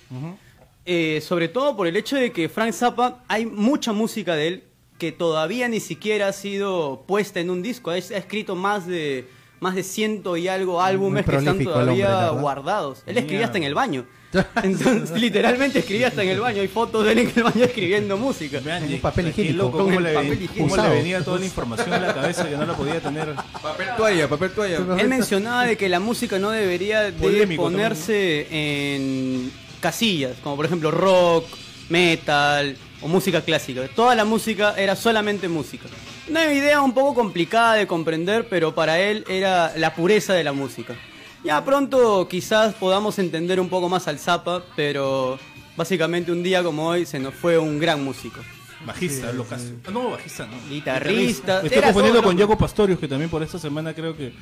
Eh, 0.86 1.20
sobre 1.26 1.48
todo 1.48 1.76
por 1.76 1.86
el 1.86 1.96
hecho 1.96 2.16
de 2.16 2.32
que 2.32 2.48
Frank 2.48 2.72
Zappa, 2.72 3.22
hay 3.28 3.46
mucha 3.46 3.92
música 3.92 4.34
de 4.34 4.46
él 4.48 4.64
que 4.98 5.12
todavía 5.12 5.68
ni 5.68 5.80
siquiera 5.80 6.28
ha 6.28 6.32
sido 6.32 7.04
puesta 7.06 7.40
en 7.40 7.50
un 7.50 7.62
disco. 7.62 7.90
Ha, 7.90 7.94
ha 7.94 7.98
escrito 7.98 8.54
más 8.56 8.86
de 8.86 9.28
más 9.60 9.74
de 9.74 9.82
ciento 9.82 10.38
y 10.38 10.48
algo 10.48 10.80
álbumes 10.80 11.24
que 11.26 11.36
están 11.36 11.48
hombre, 11.48 11.64
todavía 11.66 12.30
guardados. 12.30 13.02
Él 13.06 13.18
escribía 13.18 13.44
hasta 13.44 13.58
en 13.58 13.64
el 13.64 13.74
baño. 13.74 14.06
Entonces, 14.62 15.20
literalmente 15.20 15.80
escribía 15.80 16.08
hasta 16.08 16.22
en 16.22 16.30
el 16.30 16.40
baño. 16.40 16.62
Hay 16.62 16.68
fotos 16.68 17.04
de 17.04 17.12
él 17.12 17.18
en 17.18 17.32
el 17.36 17.42
baño 17.42 17.64
escribiendo 17.64 18.16
música. 18.16 18.60
Vean, 18.64 18.84
Un 18.84 18.94
y- 18.94 18.96
papel 18.96 19.28
higiénico. 19.28 19.56
loco, 19.64 19.78
cómo, 19.78 20.00
le, 20.00 20.14
papel 20.14 20.32
higiénico. 20.42 20.54
cómo 20.54 20.76
le 20.76 20.82
Usado. 20.82 20.94
venía 20.94 21.22
toda 21.24 21.38
la 21.40 21.44
información 21.44 21.92
a 21.92 21.98
la 21.98 22.14
cabeza 22.14 22.48
que 22.48 22.56
no 22.56 22.64
la 22.64 22.74
podía 22.74 23.00
tener. 23.00 23.34
Papel 23.62 23.88
toalla, 23.98 24.28
papel 24.28 24.50
toalla. 24.52 24.78
Él 24.98 25.08
mencionaba 25.08 25.66
de 25.66 25.76
que 25.76 25.88
la 25.90 26.00
música 26.00 26.38
no 26.38 26.50
debería 26.50 27.02
de 27.02 27.12
Polémico 27.12 27.64
ponerse 27.64 28.46
en 28.50 29.52
casillas, 29.80 30.36
como 30.42 30.56
por 30.56 30.66
ejemplo 30.66 30.90
rock, 30.90 31.46
metal 31.88 32.76
o 33.02 33.08
música 33.08 33.40
clásica. 33.42 33.88
Toda 33.94 34.14
la 34.14 34.24
música 34.24 34.74
era 34.76 34.94
solamente 34.96 35.48
música. 35.48 35.86
Una 36.28 36.52
idea 36.52 36.80
un 36.80 36.92
poco 36.94 37.14
complicada 37.14 37.74
de 37.74 37.86
comprender, 37.86 38.48
pero 38.48 38.74
para 38.74 39.00
él 39.00 39.24
era 39.28 39.72
la 39.76 39.94
pureza 39.94 40.34
de 40.34 40.44
la 40.44 40.52
música. 40.52 40.94
Ya 41.42 41.64
pronto 41.64 42.28
quizás 42.28 42.74
podamos 42.74 43.18
entender 43.18 43.58
un 43.58 43.68
poco 43.68 43.88
más 43.88 44.06
al 44.06 44.18
Zappa, 44.18 44.62
pero 44.76 45.38
básicamente 45.76 46.30
un 46.30 46.42
día 46.42 46.62
como 46.62 46.86
hoy 46.86 47.06
se 47.06 47.18
nos 47.18 47.34
fue 47.34 47.58
un 47.58 47.78
gran 47.78 48.04
músico. 48.04 48.40
Bajista, 48.84 49.32
locazo. 49.32 49.64
Ah, 49.86 49.90
No, 49.90 50.10
bajista, 50.10 50.46
no. 50.46 50.52
Guitarrista, 50.68 51.60
Me 51.60 51.68
estoy 51.68 51.78
era 51.78 51.88
confundiendo 51.88 52.22
con. 52.22 52.38
Jaco 52.38 52.56
Pastorius, 52.56 52.98
que 52.98 53.08
también 53.08 53.30
por 53.30 53.42
esta 53.42 53.58
semana 53.58 53.92
creo 53.92 54.16
que 54.16 54.32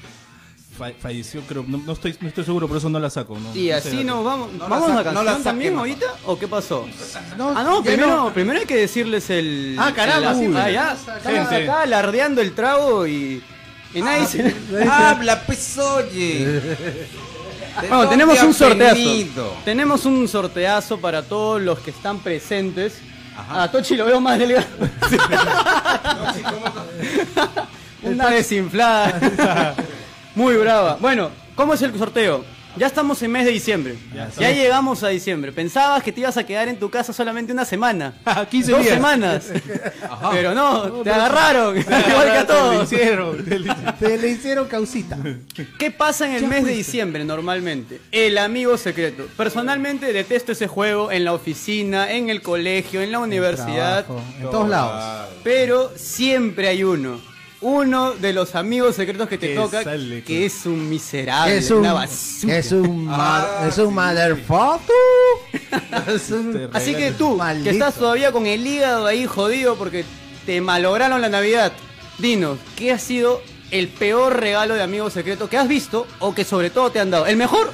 fa- 0.78 0.92
falleció. 0.98 1.42
Creo, 1.42 1.64
no, 1.66 1.78
no 1.78 1.92
estoy, 1.92 2.16
no 2.20 2.28
estoy 2.28 2.44
seguro, 2.44 2.68
por 2.68 2.76
eso 2.76 2.88
no 2.88 2.98
la 2.98 3.10
saco. 3.10 3.36
No, 3.38 3.54
Y 3.54 3.68
no 3.70 3.76
así 3.76 4.04
nos 4.04 4.24
vamos. 4.24 4.52
No 4.52 4.68
¿Vamos 4.68 4.90
a 4.90 4.94
no 4.94 5.02
canción 5.04 5.24
la 5.26 5.38
también 5.38 5.76
ahorita? 5.76 6.06
¿O 6.26 6.38
qué 6.38 6.46
pasó? 6.48 6.86
No, 7.36 7.50
Ah, 7.56 7.62
no, 7.64 7.82
primero, 7.82 8.16
no. 8.16 8.32
primero 8.32 8.60
hay 8.60 8.66
que 8.66 8.76
decirles 8.76 9.28
el. 9.30 9.76
Ah, 9.78 9.92
caramba, 9.94 10.32
el- 10.32 10.56
ah, 10.56 10.70
ya. 10.70 10.96
Estamos 11.16 11.52
acá 11.52 11.82
alardeando 11.82 12.40
el 12.40 12.54
trago 12.54 13.06
y. 13.06 13.42
Y 13.94 14.02
nadie 14.02 14.26
se- 14.26 14.54
Habla, 14.90 15.42
pues 15.44 15.76
oye. 15.78 16.60
Bueno, 17.80 18.08
tenemos 18.08 18.42
un 18.42 18.52
sorteazo. 18.54 18.94
venido? 18.96 19.54
Tenemos 19.64 20.04
un 20.04 20.26
sorteazo 20.28 20.98
para 20.98 21.22
todos 21.22 21.60
los 21.62 21.78
que 21.80 21.90
están 21.90 22.18
presentes. 22.20 22.98
A 23.50 23.70
Tochi 23.70 23.96
lo 23.96 24.04
veo 24.04 24.20
más 24.20 24.36
delgado. 24.38 24.66
Una 28.02 28.30
desinflada. 28.30 29.74
Muy 30.38 30.54
brava. 30.56 30.96
Bueno, 31.00 31.30
¿cómo 31.56 31.74
es 31.74 31.82
el 31.82 31.98
sorteo? 31.98 32.44
Ya 32.76 32.86
estamos 32.86 33.20
en 33.22 33.32
mes 33.32 33.44
de 33.44 33.50
diciembre. 33.50 33.96
Ya, 34.38 34.52
llegamos 34.52 35.02
a 35.02 35.08
diciembre. 35.08 35.50
Pensabas 35.50 36.00
que 36.04 36.12
te 36.12 36.20
ibas 36.20 36.36
a 36.36 36.46
quedar 36.46 36.68
en 36.68 36.78
tu 36.78 36.88
casa 36.90 37.12
solamente 37.12 37.52
una 37.52 37.64
semana. 37.64 38.14
Ah, 38.24 38.46
15 38.48 38.70
Dos 38.70 38.82
días. 38.82 38.94
semanas. 38.94 39.46
Pero 40.30 40.54
no, 40.54 40.82
te 41.02 41.10
agarraron. 41.10 41.76
Igual 41.78 41.96
que 41.96 42.38
a 42.38 42.46
Te 42.46 42.52
todos. 42.52 42.84
hicieron. 42.92 43.44
Te 43.98 44.16
le 44.18 44.28
hicieron 44.28 44.68
causita. 44.68 45.18
¿Qué 45.76 45.90
pasa 45.90 46.28
en 46.28 46.34
el 46.34 46.46
mes 46.46 46.64
de 46.66 46.70
diciembre 46.72 47.24
normalmente? 47.24 48.00
El 48.12 48.38
amigo 48.38 48.76
secreto. 48.78 49.26
Personalmente 49.36 50.12
detesto 50.12 50.52
ese 50.52 50.68
juego 50.68 51.10
en 51.10 51.24
la 51.24 51.32
oficina, 51.32 52.12
en 52.12 52.30
el 52.30 52.42
colegio, 52.42 53.02
en 53.02 53.10
la 53.10 53.18
universidad. 53.18 54.04
Trabajo, 54.04 54.22
en 54.40 54.50
todos 54.52 54.68
lados. 54.68 55.28
Pero 55.42 55.90
siempre 55.96 56.68
hay 56.68 56.84
uno. 56.84 57.26
Uno 57.60 58.12
de 58.12 58.32
los 58.32 58.54
amigos 58.54 58.94
secretos 58.94 59.28
que 59.28 59.36
te 59.36 59.48
Que 59.48 59.54
toca 59.56 59.82
sale 59.82 60.22
que 60.22 60.46
es 60.46 60.64
un 60.64 60.88
miserable, 60.88 61.58
Es 61.58 61.70
un, 61.72 61.78
una 61.78 61.92
basura. 61.92 62.56
es 62.56 62.70
un, 62.72 63.04
ma- 63.06 63.48
es 63.68 63.78
un 63.78 63.94
motherfucker. 63.94 64.94
Es 66.14 66.30
un- 66.30 66.52
Te 66.52 66.68
Así 66.72 66.94
que 66.94 67.10
tú, 67.12 67.36
Maldito. 67.36 67.64
que 67.64 67.70
estás 67.70 67.94
todavía 67.96 68.30
con 68.32 68.46
el 68.46 68.64
hígado 68.66 69.06
ahí 69.06 69.26
jodido 69.26 69.74
porque 69.76 70.04
te 70.46 70.60
malograron 70.60 71.20
la 71.20 71.28
Navidad, 71.28 71.72
dinos, 72.18 72.58
¿qué 72.76 72.92
ha 72.92 72.98
sido 72.98 73.42
el 73.72 73.88
peor 73.88 74.38
regalo 74.40 74.74
de 74.74 74.82
amigo 74.82 75.10
secreto 75.10 75.48
que 75.48 75.58
has 75.58 75.66
visto 75.68 76.06
o 76.20 76.34
que 76.34 76.44
sobre 76.44 76.70
todo 76.70 76.90
te 76.92 77.00
han 77.00 77.10
dado? 77.10 77.26
El 77.26 77.36
mejor 77.36 77.72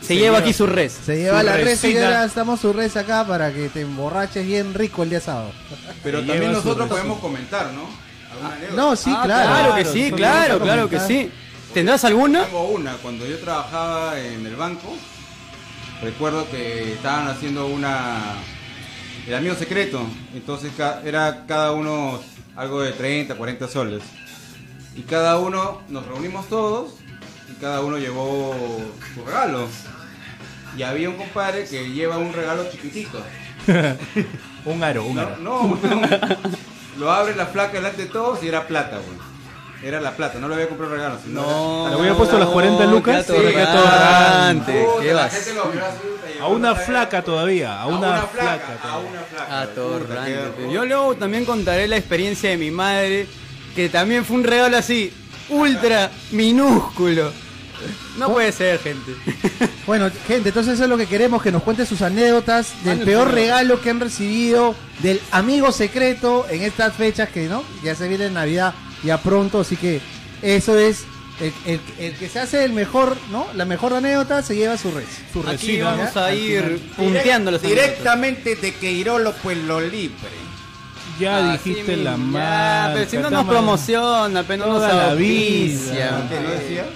se, 0.00 0.14
lleva 0.16 0.38
aquí 0.38 0.52
su 0.52 0.66
res. 0.68 0.96
Se 1.04 1.16
lleva 1.16 1.40
Su 1.40 1.46
la 1.46 1.56
res 1.56 1.82
y 1.84 1.96
ahora 1.98 2.24
estamos 2.24 2.60
su 2.60 2.72
res 2.72 2.96
acá 2.96 3.26
para 3.26 3.52
que 3.52 3.68
te 3.70 3.80
emborraches 3.80 4.46
bien 4.46 4.72
rico 4.72 5.02
el 5.02 5.10
día 5.10 5.20
sábado. 5.20 5.50
Pero 6.04 6.24
también 6.24 6.52
nosotros 6.52 6.88
podemos 6.88 7.18
comentar, 7.18 7.72
¿no? 7.72 8.05
¿Alguna 8.36 8.54
anécdota? 8.56 8.82
No, 8.82 8.96
sí, 8.96 9.10
Ah, 9.14 9.22
claro. 9.24 9.48
claro 9.48 9.74
que 9.76 9.84
sí, 9.84 10.10
claro, 10.12 10.60
claro 10.60 10.88
que 10.90 11.00
sí. 11.00 11.30
¿Tendrás 11.74 12.04
alguna? 12.04 12.44
Tengo 12.44 12.68
una. 12.68 12.92
Cuando 12.94 13.26
yo 13.26 13.38
trabajaba 13.38 14.18
en 14.18 14.46
el 14.46 14.56
banco, 14.56 14.96
recuerdo 16.02 16.48
que 16.50 16.92
estaban 16.94 17.28
haciendo 17.28 17.66
una. 17.66 18.18
El 19.26 19.34
amigo 19.34 19.54
secreto. 19.56 20.00
Entonces 20.34 20.70
era 21.04 21.44
cada 21.46 21.72
uno 21.72 22.20
algo 22.56 22.80
de 22.82 22.92
30, 22.92 23.34
40 23.34 23.68
soles. 23.68 24.02
Y 24.94 25.02
cada 25.02 25.38
uno, 25.38 25.82
nos 25.88 26.06
reunimos 26.06 26.48
todos 26.48 26.92
y 27.50 27.60
cada 27.60 27.80
uno 27.82 27.98
llevó 27.98 28.54
su 29.14 29.24
regalo. 29.24 29.68
Y 30.78 30.82
había 30.82 31.08
un 31.10 31.16
compadre 31.16 31.64
que 31.66 31.90
lleva 31.90 32.16
un 32.18 32.32
regalo 32.32 32.64
chiquitito. 32.70 33.22
Un 34.64 34.82
aro, 34.82 35.04
un 35.04 35.16
aro. 35.18 35.36
No, 35.36 35.78
no, 35.80 35.94
no. 35.94 36.08
Lo 36.98 37.10
abre 37.12 37.34
la 37.36 37.46
flaca 37.46 37.74
delante 37.74 38.02
de 38.02 38.08
todos 38.08 38.42
y 38.42 38.48
era 38.48 38.66
plata, 38.66 38.98
güey. 38.98 39.26
Era 39.82 40.00
la 40.00 40.12
plata, 40.12 40.38
no 40.38 40.48
le 40.48 40.54
había 40.54 40.68
comprado 40.68 40.94
regalo. 40.94 41.18
sino 41.22 41.42
No. 41.42 41.88
¿Le 41.90 41.96
hubiera 41.96 42.16
puesto 42.16 42.38
las 42.38 42.48
40 42.48 42.86
lucas? 42.86 43.26
Qué 43.26 43.60
atorrante, 43.60 44.86
qué 45.02 45.12
vas. 45.12 45.50
lo 45.54 46.44
A 46.44 46.48
una 46.48 46.74
flaca 46.74 47.22
todavía, 47.22 47.80
a 47.80 47.86
una, 47.86 48.22
flaca. 48.22 48.78
a 48.82 48.98
una 48.98 49.20
flaca. 49.20 49.60
Atorrante. 49.60 50.72
Yo 50.72 50.84
luego 50.84 51.14
también 51.16 51.44
contaré 51.44 51.86
la 51.88 51.96
experiencia 51.98 52.50
de 52.50 52.56
mi 52.56 52.70
madre, 52.70 53.26
que 53.74 53.88
también 53.88 54.24
fue 54.24 54.36
un 54.38 54.44
regalo 54.44 54.78
así, 54.78 55.12
ultra 55.50 56.10
minúsculo. 56.30 57.30
No 58.18 58.32
puede 58.32 58.52
ser, 58.52 58.78
gente. 58.80 59.12
Bueno, 59.86 60.10
gente, 60.26 60.48
entonces 60.48 60.74
eso 60.74 60.82
es 60.82 60.88
lo 60.90 60.96
que 60.98 61.06
queremos, 61.06 61.40
que 61.40 61.52
nos 61.52 61.62
cuenten 61.62 61.86
sus 61.86 62.02
anécdotas 62.02 62.72
del 62.82 63.00
peor 63.02 63.30
regalo 63.32 63.80
que 63.80 63.90
han 63.90 64.00
recibido, 64.00 64.74
del 64.98 65.20
amigo 65.30 65.70
secreto 65.70 66.44
en 66.50 66.62
estas 66.62 66.94
fechas 66.94 67.28
que, 67.28 67.46
¿no? 67.46 67.62
Ya 67.84 67.94
se 67.94 68.08
viene 68.08 68.28
Navidad 68.28 68.74
ya 69.04 69.18
pronto, 69.22 69.60
así 69.60 69.76
que 69.76 70.00
eso 70.42 70.76
es 70.76 71.04
el, 71.40 71.52
el- 71.66 71.80
el 72.00 72.14
que 72.16 72.28
se 72.28 72.40
hace 72.40 72.64
el 72.64 72.72
mejor, 72.72 73.16
¿no? 73.30 73.46
La 73.54 73.64
mejor 73.64 73.94
anécdota 73.94 74.42
se 74.42 74.56
lleva 74.56 74.76
su 74.76 74.90
res. 74.90 75.06
Su 75.32 75.38
Aquí 75.40 75.50
resina. 75.52 75.90
vamos 75.92 76.16
a 76.16 76.34
ir 76.34 76.80
punteando 76.96 77.52
los 77.52 77.60
anécdotas. 77.62 77.84
Directamente 77.88 78.56
de 78.56 78.74
Queirolo, 78.74 79.34
pues 79.42 79.56
lo 79.58 79.80
libre. 79.80 80.16
Ya 81.20 81.52
Así 81.52 81.70
dijiste 81.70 81.92
mismo, 81.96 82.04
la 82.04 82.10
ya, 82.10 82.16
marca. 82.16 82.90
Pero 82.94 83.10
si 83.10 83.16
no 83.18 83.30
nos 83.30 83.46
promociona, 83.46 84.42
pero 84.42 84.66
no 84.66 84.72
nos 84.72 84.82
Toda 84.82 84.94
la 84.94 85.10
auspicia. 85.12 85.92
vida. 85.94 86.26
¿Qué 86.28 86.40
no 86.40 86.50
decía? 86.50 86.86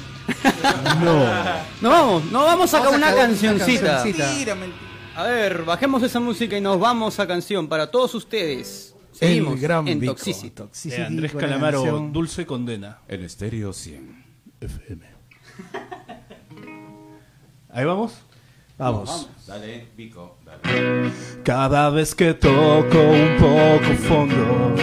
No 1.80 1.90
vamos, 1.90 2.24
no 2.26 2.44
vamos 2.44 2.72
a 2.74 2.78
sacar 2.78 2.92
Vamos 2.92 2.94
a 2.94 2.96
una 2.96 3.06
sacar 3.10 3.24
una 3.24 3.28
cancioncita. 3.28 3.86
cancioncita. 3.94 4.26
Mentira, 4.26 4.54
mentira. 4.54 4.80
A 5.16 5.24
ver, 5.24 5.62
bajemos 5.64 6.02
esa 6.02 6.20
música 6.20 6.56
y 6.56 6.60
nos 6.60 6.78
vamos 6.78 7.18
a 7.20 7.26
canción 7.26 7.68
para 7.68 7.90
todos 7.90 8.14
ustedes. 8.14 8.94
Seguimos 9.12 9.54
El 9.54 9.60
gran 9.60 9.88
en 9.88 10.00
Vico. 10.00 10.14
Toxicity. 10.14 10.50
Toxicity, 10.50 10.96
De 11.00 11.06
Andrés 11.06 11.32
Calamaro. 11.34 12.08
Dulce 12.12 12.46
Condena. 12.46 12.98
En 13.08 13.22
estéreo 13.24 13.72
100. 13.72 14.24
FM. 14.60 15.04
Ahí 17.72 17.84
vamos. 17.84 18.12
Vamos. 18.78 19.28
Dale, 19.46 19.88
Vico, 19.96 20.38
dale. 20.44 21.10
Cada 21.44 21.90
vez 21.90 22.14
que 22.14 22.32
toco 22.34 22.98
un 22.98 23.36
poco 23.38 23.94
fondo, 24.08 24.74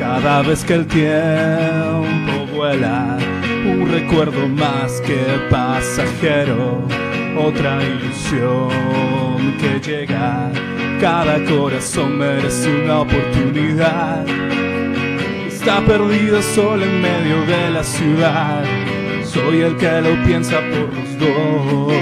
cada 0.00 0.42
vez 0.42 0.64
que 0.64 0.74
el 0.74 0.86
tiempo 0.88 2.52
vuela, 2.56 3.16
un 3.64 3.88
recuerdo 3.90 4.46
más 4.48 5.00
que 5.00 5.18
pasajero, 5.50 6.86
otra 7.38 7.82
ilusión 7.82 8.68
que 9.58 9.80
llega. 9.80 10.50
Cada 11.00 11.42
corazón 11.44 12.18
merece 12.18 12.70
una 12.82 13.00
oportunidad. 13.00 14.24
Está 15.46 15.80
perdido 15.86 16.42
solo 16.42 16.84
en 16.84 17.00
medio 17.00 17.44
de 17.46 17.70
la 17.70 17.82
ciudad. 17.82 18.64
Soy 19.24 19.62
el 19.62 19.76
que 19.76 20.00
lo 20.00 20.22
piensa 20.24 20.60
por 20.60 20.94
los 20.94 21.18
dos 21.18 21.94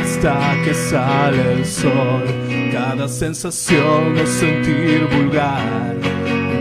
hasta 0.00 0.54
que 0.64 0.74
sale 0.74 1.52
el 1.54 1.64
sol. 1.64 2.24
Cada 2.70 3.08
sensación 3.08 4.14
no 4.14 4.26
sentir 4.26 5.06
vulgar. 5.16 5.96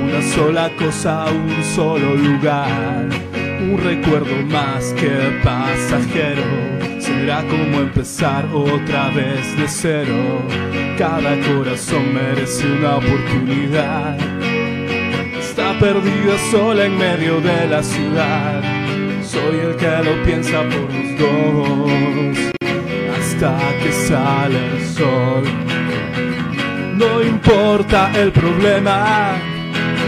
Una 0.03 0.21
sola 0.33 0.69
cosa, 0.77 1.25
un 1.29 1.63
solo 1.63 2.15
lugar. 2.15 3.20
Un 3.61 3.77
recuerdo 3.77 4.35
más 4.47 4.91
que 4.93 5.39
pasajero. 5.43 6.41
Será 6.99 7.43
como 7.43 7.81
empezar 7.81 8.45
otra 8.51 9.09
vez 9.09 9.55
de 9.55 9.67
cero. 9.67 10.41
Cada 10.97 11.39
corazón 11.41 12.11
merece 12.11 12.65
una 12.65 12.97
oportunidad. 12.97 14.17
Está 15.39 15.77
perdida 15.79 16.37
sola 16.49 16.85
en 16.85 16.97
medio 16.97 17.39
de 17.39 17.67
la 17.67 17.83
ciudad. 17.83 18.63
Soy 19.23 19.59
el 19.59 19.75
que 19.75 20.09
lo 20.09 20.23
piensa 20.23 20.63
por 20.63 20.91
los 20.91 21.19
dos 21.19 22.51
hasta 23.15 23.57
que 23.83 23.91
sale 23.91 24.57
el 24.75 24.87
sol. 24.87 25.43
No 26.95 27.21
importa 27.21 28.11
el 28.15 28.31
problema, 28.31 29.33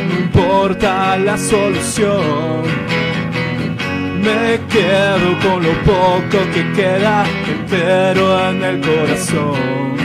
no 0.09 0.19
importa 0.19 1.17
la 1.17 1.37
solución. 1.37 2.92
Me 4.23 4.59
quedo 4.69 5.37
con 5.43 5.63
lo 5.63 5.73
poco 5.83 6.37
que 6.53 6.71
queda 6.71 7.25
entero 7.45 8.49
en 8.49 8.63
el 8.63 8.79
corazón. 8.79 9.97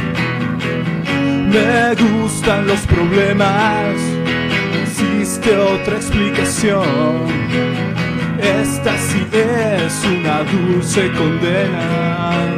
Me 1.52 1.94
gustan 1.94 2.66
los 2.66 2.80
problemas, 2.80 3.94
existe 4.82 5.56
otra 5.56 5.96
explicación. 5.96 7.28
Esta 8.40 8.96
sí 8.98 9.24
es 9.32 10.04
una 10.04 10.42
dulce 10.42 11.10
condena. 11.12 12.48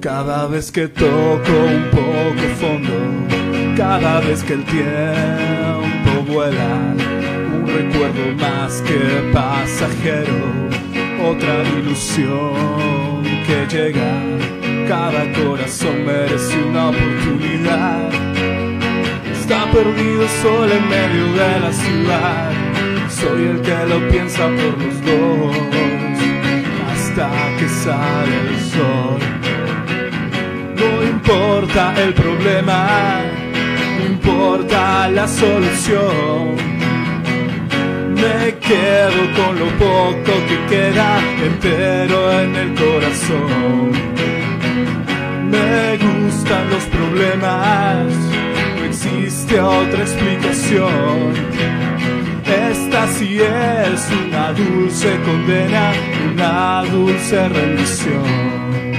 Cada 0.00 0.46
vez 0.46 0.72
que 0.72 0.88
toco 0.88 1.52
un 1.76 1.84
poco 1.90 2.44
fondo, 2.60 3.76
cada 3.76 4.20
vez 4.20 4.42
que 4.42 4.54
el 4.54 4.64
tiempo 4.64 6.32
vuela, 6.32 6.91
recuerdo 8.02 8.34
más 8.36 8.82
que 8.82 9.30
pasajero, 9.32 10.34
otra 11.24 11.62
ilusión 11.78 13.22
que 13.46 13.66
llega. 13.68 14.12
Cada 14.88 15.32
corazón 15.32 16.04
merece 16.04 16.62
una 16.64 16.88
oportunidad. 16.88 18.10
Está 19.32 19.70
perdido 19.70 20.26
solo 20.42 20.72
en 20.72 20.88
medio 20.88 21.32
de 21.32 21.60
la 21.60 21.72
ciudad. 21.72 22.50
Soy 23.08 23.46
el 23.46 23.60
que 23.60 23.86
lo 23.86 24.08
piensa 24.08 24.48
por 24.48 24.82
los 24.82 25.00
dos 25.04 25.56
hasta 26.92 27.30
que 27.58 27.68
sale 27.68 28.36
el 28.48 28.60
sol. 28.70 29.18
No 30.76 31.08
importa 31.08 31.94
el 32.02 32.14
problema, 32.14 33.22
no 33.98 34.06
importa 34.06 35.08
la 35.08 35.28
solución. 35.28 36.71
Me 38.22 38.56
quedo 38.58 39.22
con 39.34 39.58
lo 39.58 39.66
poco 39.78 40.32
que 40.48 40.56
queda 40.68 41.18
entero 41.44 42.40
en 42.40 42.54
el 42.54 42.74
corazón. 42.74 43.90
Me 45.50 45.98
gustan 45.98 46.70
los 46.70 46.84
problemas, 46.84 48.06
no 48.76 48.84
existe 48.84 49.60
otra 49.60 50.02
explicación. 50.02 51.32
Esta 52.46 53.08
sí 53.08 53.40
es 53.40 54.08
una 54.24 54.52
dulce 54.52 55.18
condena, 55.24 55.92
una 56.32 56.84
dulce 56.84 57.48
rendición. 57.48 58.91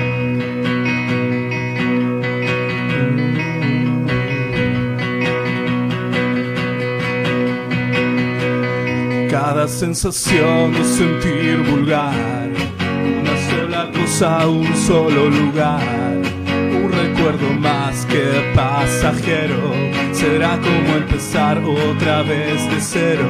Cada 9.63 9.75
sensación 9.75 10.73
de 10.73 10.83
sentir 10.83 11.63
vulgar, 11.71 12.49
una 13.21 13.49
sola 13.49 13.89
cosa, 13.93 14.45
un 14.45 14.75
solo 14.75 15.29
lugar, 15.29 16.17
un 16.49 16.91
recuerdo 16.91 17.49
más 17.61 18.05
que 18.07 18.51
pasajero, 18.53 19.71
será 20.11 20.59
como 20.59 20.97
empezar 20.97 21.59
otra 21.59 22.23
vez 22.23 22.69
de 22.71 22.81
cero. 22.81 23.29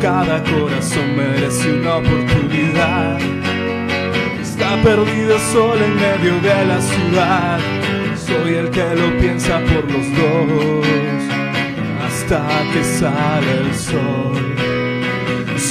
Cada 0.00 0.42
corazón 0.42 1.16
merece 1.16 1.72
una 1.72 1.98
oportunidad, 1.98 3.20
está 4.42 4.82
perdido 4.82 5.38
solo 5.52 5.84
en 5.84 5.94
medio 5.94 6.40
de 6.40 6.64
la 6.66 6.80
ciudad, 6.80 7.60
soy 8.16 8.54
el 8.54 8.70
que 8.70 8.96
lo 8.96 9.16
piensa 9.20 9.60
por 9.60 9.88
los 9.88 10.06
dos, 10.18 10.86
hasta 12.04 12.42
que 12.72 12.82
sale 12.82 13.60
el 13.60 13.74
sol. 13.76 14.63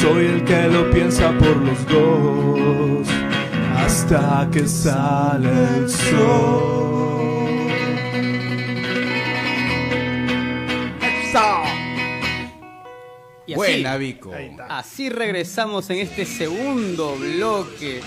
Soy 0.03 0.25
el 0.25 0.43
que 0.43 0.67
lo 0.67 0.91
piensa 0.91 1.31
por 1.37 1.55
los 1.55 1.87
dos 1.87 3.07
hasta 3.77 4.49
que 4.51 4.67
sale 4.67 5.49
el 5.77 5.89
sol. 5.89 6.73
Y 13.45 13.53
así, 13.53 13.55
Buena, 13.55 13.95
Vico. 13.95 14.33
así 14.67 15.09
regresamos 15.09 15.89
en 15.89 15.99
este 15.99 16.25
segundo 16.25 17.15
bloque 17.15 18.01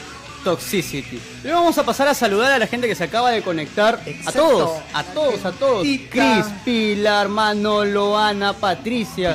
Toxicity. 0.45 1.19
Le 1.45 1.51
vamos 1.51 1.79
a 1.79 1.83
pasar 1.83 2.09
a 2.09 2.15
saludar 2.15 2.53
a 2.53 2.59
la 2.59 2.67
gente 2.67 2.89
que 2.89 2.95
se 2.95 3.05
acaba 3.05 3.31
de 3.31 3.41
conectar. 3.41 3.99
A 4.27 4.33
todos, 4.33 4.83
a 4.93 5.03
todos, 5.03 5.47
a 5.47 5.53
todos. 5.53 5.83
Cris, 6.11 6.45
Pilar, 6.63 7.31
Manolo, 7.31 8.19
Ana, 8.19 8.53
Patricia. 8.53 9.35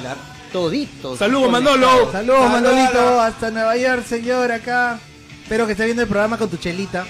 Toditos. 0.51 1.17
Saludos. 1.19 1.51
Manolo. 1.51 2.11
Saludos, 2.11 2.49
Manolito, 2.51 3.21
hasta 3.21 3.51
Nueva 3.51 3.77
York, 3.77 4.05
señor, 4.05 4.51
acá. 4.51 4.99
Espero 5.43 5.65
que 5.65 5.73
esté 5.73 5.85
viendo 5.85 6.01
el 6.01 6.07
programa 6.07 6.37
con 6.37 6.49
tu 6.49 6.57
chelita. 6.57 7.05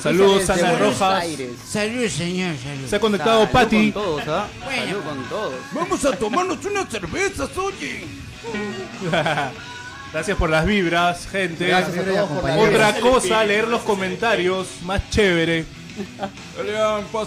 Saludos, 0.00 0.48
Ana 0.50 0.70
Buenos 0.72 0.98
Rojas. 0.98 1.22
Aires. 1.22 1.50
Salud, 1.68 2.08
señor, 2.08 2.54
salud. 2.56 2.88
Se 2.88 2.96
ha 2.96 3.00
conectado 3.00 3.40
Salud 3.40 3.52
Patti. 3.52 3.92
con 3.92 4.02
todos, 4.02 4.22
¿ah? 4.28 4.46
Salud 4.64 5.02
con 5.02 5.24
todos. 5.24 5.54
Vamos 5.72 6.04
a 6.04 6.12
tomarnos 6.16 6.64
unas 6.64 6.88
cervezas, 6.88 7.48
oye. 7.56 8.04
Gracias 10.12 10.36
por 10.36 10.50
las 10.50 10.64
vibras, 10.66 11.26
gente. 11.26 11.66
Gracias 11.66 11.98
a 11.98 12.02
todos 12.04 12.68
Otra 12.68 13.00
cosa, 13.00 13.44
leer 13.44 13.68
los 13.68 13.82
comentarios, 13.82 14.66
más 14.84 15.08
chévere. 15.10 15.64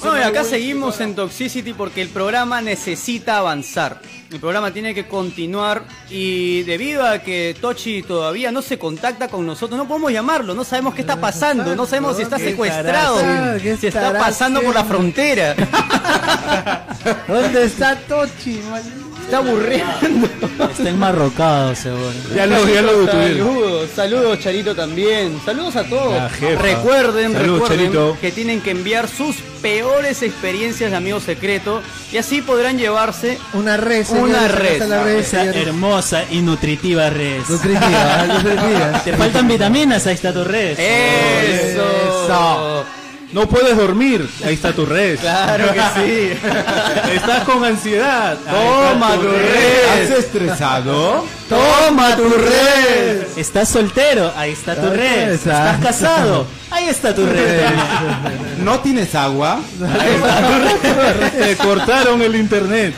Bueno, 0.01 0.17
y 0.17 0.21
acá 0.21 0.43
seguimos 0.43 0.99
en 0.99 1.15
Toxicity 1.15 1.73
porque 1.73 2.01
el 2.01 2.09
programa 2.09 2.61
necesita 2.61 3.37
avanzar. 3.37 4.01
El 4.31 4.39
programa 4.39 4.71
tiene 4.71 4.93
que 4.93 5.07
continuar 5.07 5.85
y 6.09 6.61
debido 6.63 7.03
a 7.03 7.19
que 7.19 7.55
Tochi 7.59 8.03
todavía 8.03 8.51
no 8.51 8.61
se 8.61 8.77
contacta 8.77 9.27
con 9.27 9.45
nosotros, 9.45 9.77
no 9.77 9.87
podemos 9.87 10.11
llamarlo, 10.11 10.53
no 10.53 10.63
sabemos 10.63 10.93
qué 10.93 11.01
está 11.01 11.19
pasando, 11.19 11.75
no 11.75 11.87
sabemos 11.87 12.15
si 12.17 12.23
está 12.23 12.37
¿Qué 12.37 12.51
secuestrado, 12.51 13.19
si 13.59 13.87
está 13.87 14.13
pasando 14.13 14.61
por 14.61 14.75
la 14.75 14.83
frontera, 14.83 15.55
¿Dónde 17.27 17.63
está 17.63 17.95
Tochi? 17.95 18.61
man? 18.69 19.08
Está 19.29 19.37
aburriendo. 19.37 20.27
Está 20.71 20.89
enmarrocado, 20.89 21.75
seguro. 21.75 22.11
Ya 22.35 22.45
lo, 22.47 22.67
ya 22.67 22.81
lo. 22.81 23.05
Saludos, 23.05 23.89
saludos 23.95 24.39
Charito 24.39 24.75
también. 24.75 25.39
Saludos 25.45 25.75
a 25.75 25.83
todos. 25.83 26.39
Recuerden, 26.39 27.33
Saludos, 27.33 27.59
recuerden 27.61 27.79
Charito. 27.93 28.17
que 28.19 28.31
tienen 28.31 28.61
que 28.61 28.71
enviar 28.71 29.07
sus 29.07 29.35
peores 29.61 30.23
experiencias 30.23 30.91
de 30.91 30.97
amigo 30.97 31.19
secreto 31.19 31.81
y 32.11 32.17
así 32.17 32.41
podrán 32.41 32.77
llevarse 32.77 33.37
Una 33.53 33.77
red, 33.77 34.05
señores, 34.05 34.35
Una 34.35 34.47
red. 34.47 34.81
red, 35.03 35.17
Esa 35.19 35.43
hermosa 35.45 36.23
y 36.31 36.41
nutritiva 36.41 37.09
res. 37.09 37.49
Nutritiva, 37.49 38.25
nutritiva. 38.27 39.01
Te 39.03 39.13
faltan 39.13 39.47
vitaminas, 39.47 40.07
ahí 40.07 40.15
está 40.15 40.33
tu 40.33 40.43
res. 40.43 40.77
Eso. 40.79 41.81
Eso. 41.83 42.85
No 43.31 43.47
puedes 43.47 43.77
dormir, 43.77 44.27
ahí 44.43 44.55
está 44.55 44.73
tu 44.73 44.87
red. 44.87 45.19
Claro 45.19 45.71
que 45.71 45.79
sí. 45.95 46.31
Estás 47.13 47.43
con 47.43 47.63
ansiedad. 47.63 48.35
Toma 48.49 49.13
tu 49.17 49.27
¿Has 49.27 50.09
red. 50.09 50.11
estresado? 50.17 51.25
Toma 51.47 52.15
tu 52.15 52.27
red. 52.27 53.27
Estás 53.37 53.69
soltero, 53.69 54.33
ahí 54.35 54.53
está 54.53 54.73
tu 54.75 54.87
Ahí 54.87 54.97
res. 54.97 55.29
está. 55.35 55.75
Estás 55.75 55.85
casado, 55.85 56.47
ahí 56.71 56.89
está 56.89 57.13
tu 57.13 57.23
res. 57.27 57.71
¿No 58.63 58.79
tienes 58.79 59.13
agua? 59.13 59.59
Le 61.39 61.55
cortaron 61.57 62.21
el 62.23 62.35
internet. 62.35 62.95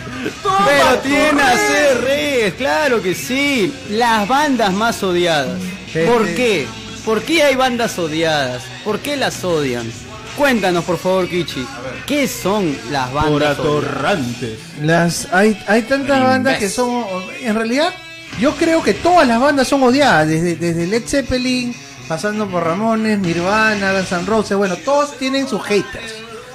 Pero 0.66 0.98
tiene 1.00 1.42
a 1.42 1.58
ser 1.58 2.02
red, 2.06 2.54
claro 2.56 3.02
que 3.02 3.16
sí. 3.16 3.74
Las 3.90 4.26
bandas 4.30 4.72
más 4.72 5.04
odiadas. 5.04 5.60
¿Por 6.08 6.26
qué? 6.36 6.68
¿Por 7.04 7.22
qué 7.24 7.44
hay 7.44 7.56
bandas 7.56 8.00
odiadas? 8.00 8.64
¿Por 8.86 9.00
qué 9.00 9.18
las 9.18 9.44
odian? 9.44 9.92
Cuéntanos, 10.38 10.84
por 10.86 10.98
favor, 10.98 11.28
Kichi. 11.28 11.66
¿Qué 12.06 12.28
son 12.28 12.76
las 12.90 13.10
Por 13.10 13.24
bandas 13.24 13.60
odiadas? 13.60 13.60
atorrantes. 13.60 14.60
Las, 14.82 15.28
hay, 15.32 15.62
hay 15.68 15.82
tantas 15.84 16.22
bandas 16.22 16.58
que 16.58 16.70
son. 16.70 17.06
En 17.42 17.56
realidad, 17.56 17.94
yo 18.40 18.56
creo 18.56 18.82
que 18.82 18.94
todas 18.94 19.28
las 19.28 19.40
bandas 19.40 19.68
son 19.68 19.84
odiadas. 19.84 20.28
Desde, 20.28 20.56
desde 20.56 20.88
Led 20.88 21.04
Zeppelin, 21.06 21.76
pasando 22.08 22.48
por 22.48 22.64
Ramones, 22.64 23.20
Nirvana, 23.20 23.92
Guns 23.94 24.12
N' 24.12 24.26
Roses. 24.26 24.58
Bueno, 24.58 24.76
todos 24.78 25.18
tienen 25.18 25.48
sus 25.48 25.62
haters. 25.64 26.14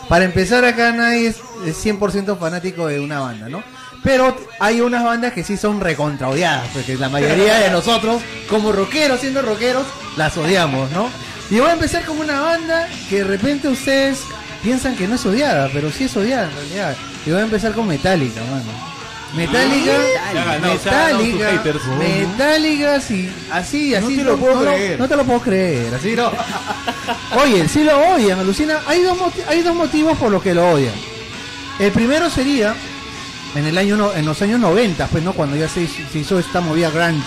Para 0.08 0.24
empezar, 0.24 0.64
acá 0.64 0.92
nadie 0.92 1.28
es, 1.28 1.36
es 1.66 1.84
100% 1.84 2.38
fanático 2.38 2.86
de 2.86 3.00
una 3.00 3.20
banda, 3.20 3.48
¿no? 3.48 3.62
Pero 4.02 4.36
hay 4.60 4.80
unas 4.80 5.02
bandas 5.02 5.32
que 5.32 5.42
sí 5.42 5.56
son 5.56 5.80
recontra 5.80 6.28
odiadas. 6.28 6.68
Porque 6.72 6.96
la 6.96 7.08
mayoría 7.08 7.58
de 7.58 7.70
nosotros, 7.70 8.22
como 8.48 8.72
rockeros, 8.72 9.20
siendo 9.20 9.42
rockeros, 9.42 9.84
las 10.16 10.36
odiamos, 10.36 10.90
¿no? 10.92 11.08
Y 11.50 11.59
voy 11.61 11.68
a 11.68 11.72
empezar 11.74 12.04
con 12.04 12.18
una 12.18 12.40
banda 12.40 12.88
que 13.09 13.18
de 13.18 13.24
repente 13.24 13.68
ustedes 13.68 14.20
piensan 14.62 14.96
que 14.96 15.06
no 15.06 15.14
es 15.14 15.24
odiada, 15.26 15.68
pero 15.72 15.90
sí 15.92 16.04
es 16.04 16.16
odiada 16.16 16.48
en 16.48 16.54
realidad. 16.56 16.96
Y 17.24 17.30
voy 17.30 17.40
a 17.40 17.44
empezar 17.44 17.72
con 17.72 17.87
Metallica, 17.87 18.40
mano. 18.42 18.87
Metallica, 19.35 19.92
Metallica. 20.61 21.46
Metallica, 21.98 23.00
sí, 23.00 23.30
así, 23.50 23.94
así. 23.94 24.16
te 24.16 24.24
lo 24.24 24.37
puedo 24.38 24.54
no, 24.62 24.72
creer. 24.72 24.98
No 24.98 25.09
te 25.09 25.16
lo 25.16 25.24
puedo 25.24 25.40
creer, 25.40 25.94
así 25.94 26.14
no. 26.16 26.30
Oye, 27.42 27.68
sí 27.68 27.85
lo 27.85 27.98
odian, 28.14 28.38
alucina. 28.38 28.78
Hay 28.87 29.02
dos, 29.02 29.18
moti- 29.18 29.42
hay 29.48 29.62
dos 29.62 29.74
motivos 29.74 30.16
por 30.18 30.30
los 30.30 30.42
que 30.42 30.54
lo 30.54 30.70
odian. 30.70 30.94
El 31.78 31.92
primero 31.92 32.30
sería 32.30 32.74
en 33.54 33.66
el 33.66 33.76
año 33.76 33.96
no- 33.96 34.14
en 34.14 34.24
los 34.24 34.40
años 34.42 34.59
90, 34.61 35.06
pues 35.09 35.22
no, 35.22 35.32
cuando 35.32 35.56
ya 35.56 35.68
se, 35.68 35.82
hizo- 35.82 36.02
se 36.12 36.18
hizo 36.20 36.38
esta 36.38 36.61
movida 36.61 36.90
grunge 36.90 37.26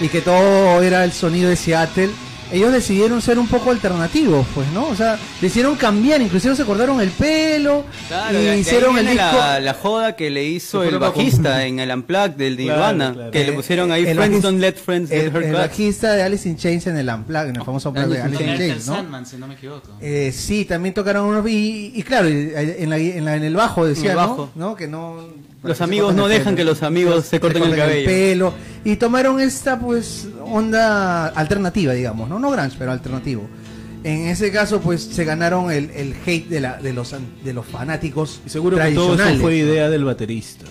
y 0.00 0.08
que 0.08 0.20
todo 0.20 0.82
era 0.82 1.02
el 1.04 1.12
sonido 1.12 1.48
de 1.50 1.56
Seattle. 1.56 2.10
Ellos 2.52 2.72
decidieron 2.72 3.20
ser 3.20 3.38
un 3.38 3.46
poco 3.48 3.70
alternativos, 3.70 4.46
pues, 4.54 4.66
¿no? 4.72 4.86
O 4.88 4.94
sea, 4.96 5.18
decidieron 5.40 5.76
cambiar, 5.76 6.20
inclusive 6.22 6.56
se 6.56 6.64
cortaron 6.64 7.00
el 7.00 7.10
pelo 7.10 7.84
Claro, 8.08 8.32
y 8.32 8.36
de- 8.38 8.42
de 8.44 8.50
ahí 8.50 8.60
hicieron 8.60 8.96
el 8.98 9.04
viene 9.06 9.22
disco. 9.22 9.36
la, 9.38 9.60
la 9.60 9.74
joda 9.74 10.16
que 10.16 10.30
le 10.30 10.44
hizo 10.44 10.82
el 10.82 10.98
bajista 10.98 11.64
en 11.66 11.78
el 11.78 11.90
Unplugged 11.90 12.30
del 12.36 12.56
Claro, 12.56 12.72
Nirvana, 12.72 13.12
claro. 13.12 13.30
que 13.30 13.44
le 13.44 13.52
pusieron 13.52 13.92
ahí 13.92 14.00
El 14.06 14.16
Friends 14.16 14.20
bajista- 14.36 14.48
Don't 14.48 14.60
Let 14.60 14.72
Friends 14.74 15.10
Get 15.10 15.24
el, 15.24 15.36
Hurt 15.36 15.44
el 15.44 15.52
bajista 15.52 16.12
de 16.14 16.22
Alice 16.22 16.48
in 16.48 16.56
Chains 16.56 16.86
en 16.86 16.96
el 16.96 17.08
Unplugged, 17.08 17.48
en 17.50 17.56
el 17.56 17.64
famoso 17.64 17.90
Unplugged 17.90 18.12
de 18.16 18.22
Alice 18.22 18.42
in 18.42 18.48
in 18.48 18.54
Con 18.54 18.62
el 18.62 18.70
Chains, 18.70 18.86
¿no? 18.86 18.94
Sandman, 18.94 19.26
si 19.26 19.36
no 19.36 19.46
me 19.46 19.54
equivoco. 19.54 19.88
Eh, 20.00 20.32
sí, 20.34 20.64
también 20.64 20.94
tocaron 20.94 21.26
unos 21.26 21.46
y, 21.48 21.92
y 21.94 22.02
claro, 22.02 22.28
en, 22.28 22.88
la- 22.90 22.96
en 22.98 23.24
la- 23.24 23.36
en 23.36 23.44
el 23.44 23.54
bajo 23.54 23.84
decía, 23.86 24.10
el 24.12 24.16
¿no? 24.16 24.22
bajo. 24.28 24.50
¿no? 24.54 24.74
Que 24.74 24.88
no 24.88 25.28
Los 25.68 25.80
amigos 25.80 26.14
no 26.14 26.26
dejan 26.28 26.56
que 26.56 26.64
los 26.64 26.82
amigos 26.82 27.26
se 27.26 27.38
corten 27.40 27.62
el 27.62 27.76
cabello. 27.76 28.06
pelo. 28.08 28.54
y 28.84 28.96
tomaron 28.96 29.40
esta 29.40 29.78
pues 29.78 30.26
onda 30.44 31.28
alternativa, 31.28 31.92
digamos, 31.92 32.28
no 32.28 32.38
no 32.38 32.50
grunge, 32.50 32.76
pero 32.78 32.92
alternativo. 32.92 33.48
En 34.04 34.28
ese 34.28 34.50
caso 34.52 34.80
pues 34.80 35.02
se 35.02 35.24
ganaron 35.24 35.70
el, 35.72 35.90
el 35.90 36.14
hate 36.24 36.48
de 36.48 36.60
la 36.60 36.76
de 36.80 36.92
los 36.92 37.12
an- 37.12 37.26
de 37.44 37.52
los 37.52 37.66
fanáticos 37.66 38.40
Y 38.46 38.50
seguro 38.50 38.76
que 38.76 38.82
todo 38.92 39.14
eso 39.14 39.16
tradicionales. 39.16 39.40
fue 39.42 39.56
idea 39.56 39.88
del 39.90 40.04
baterista. 40.04 40.64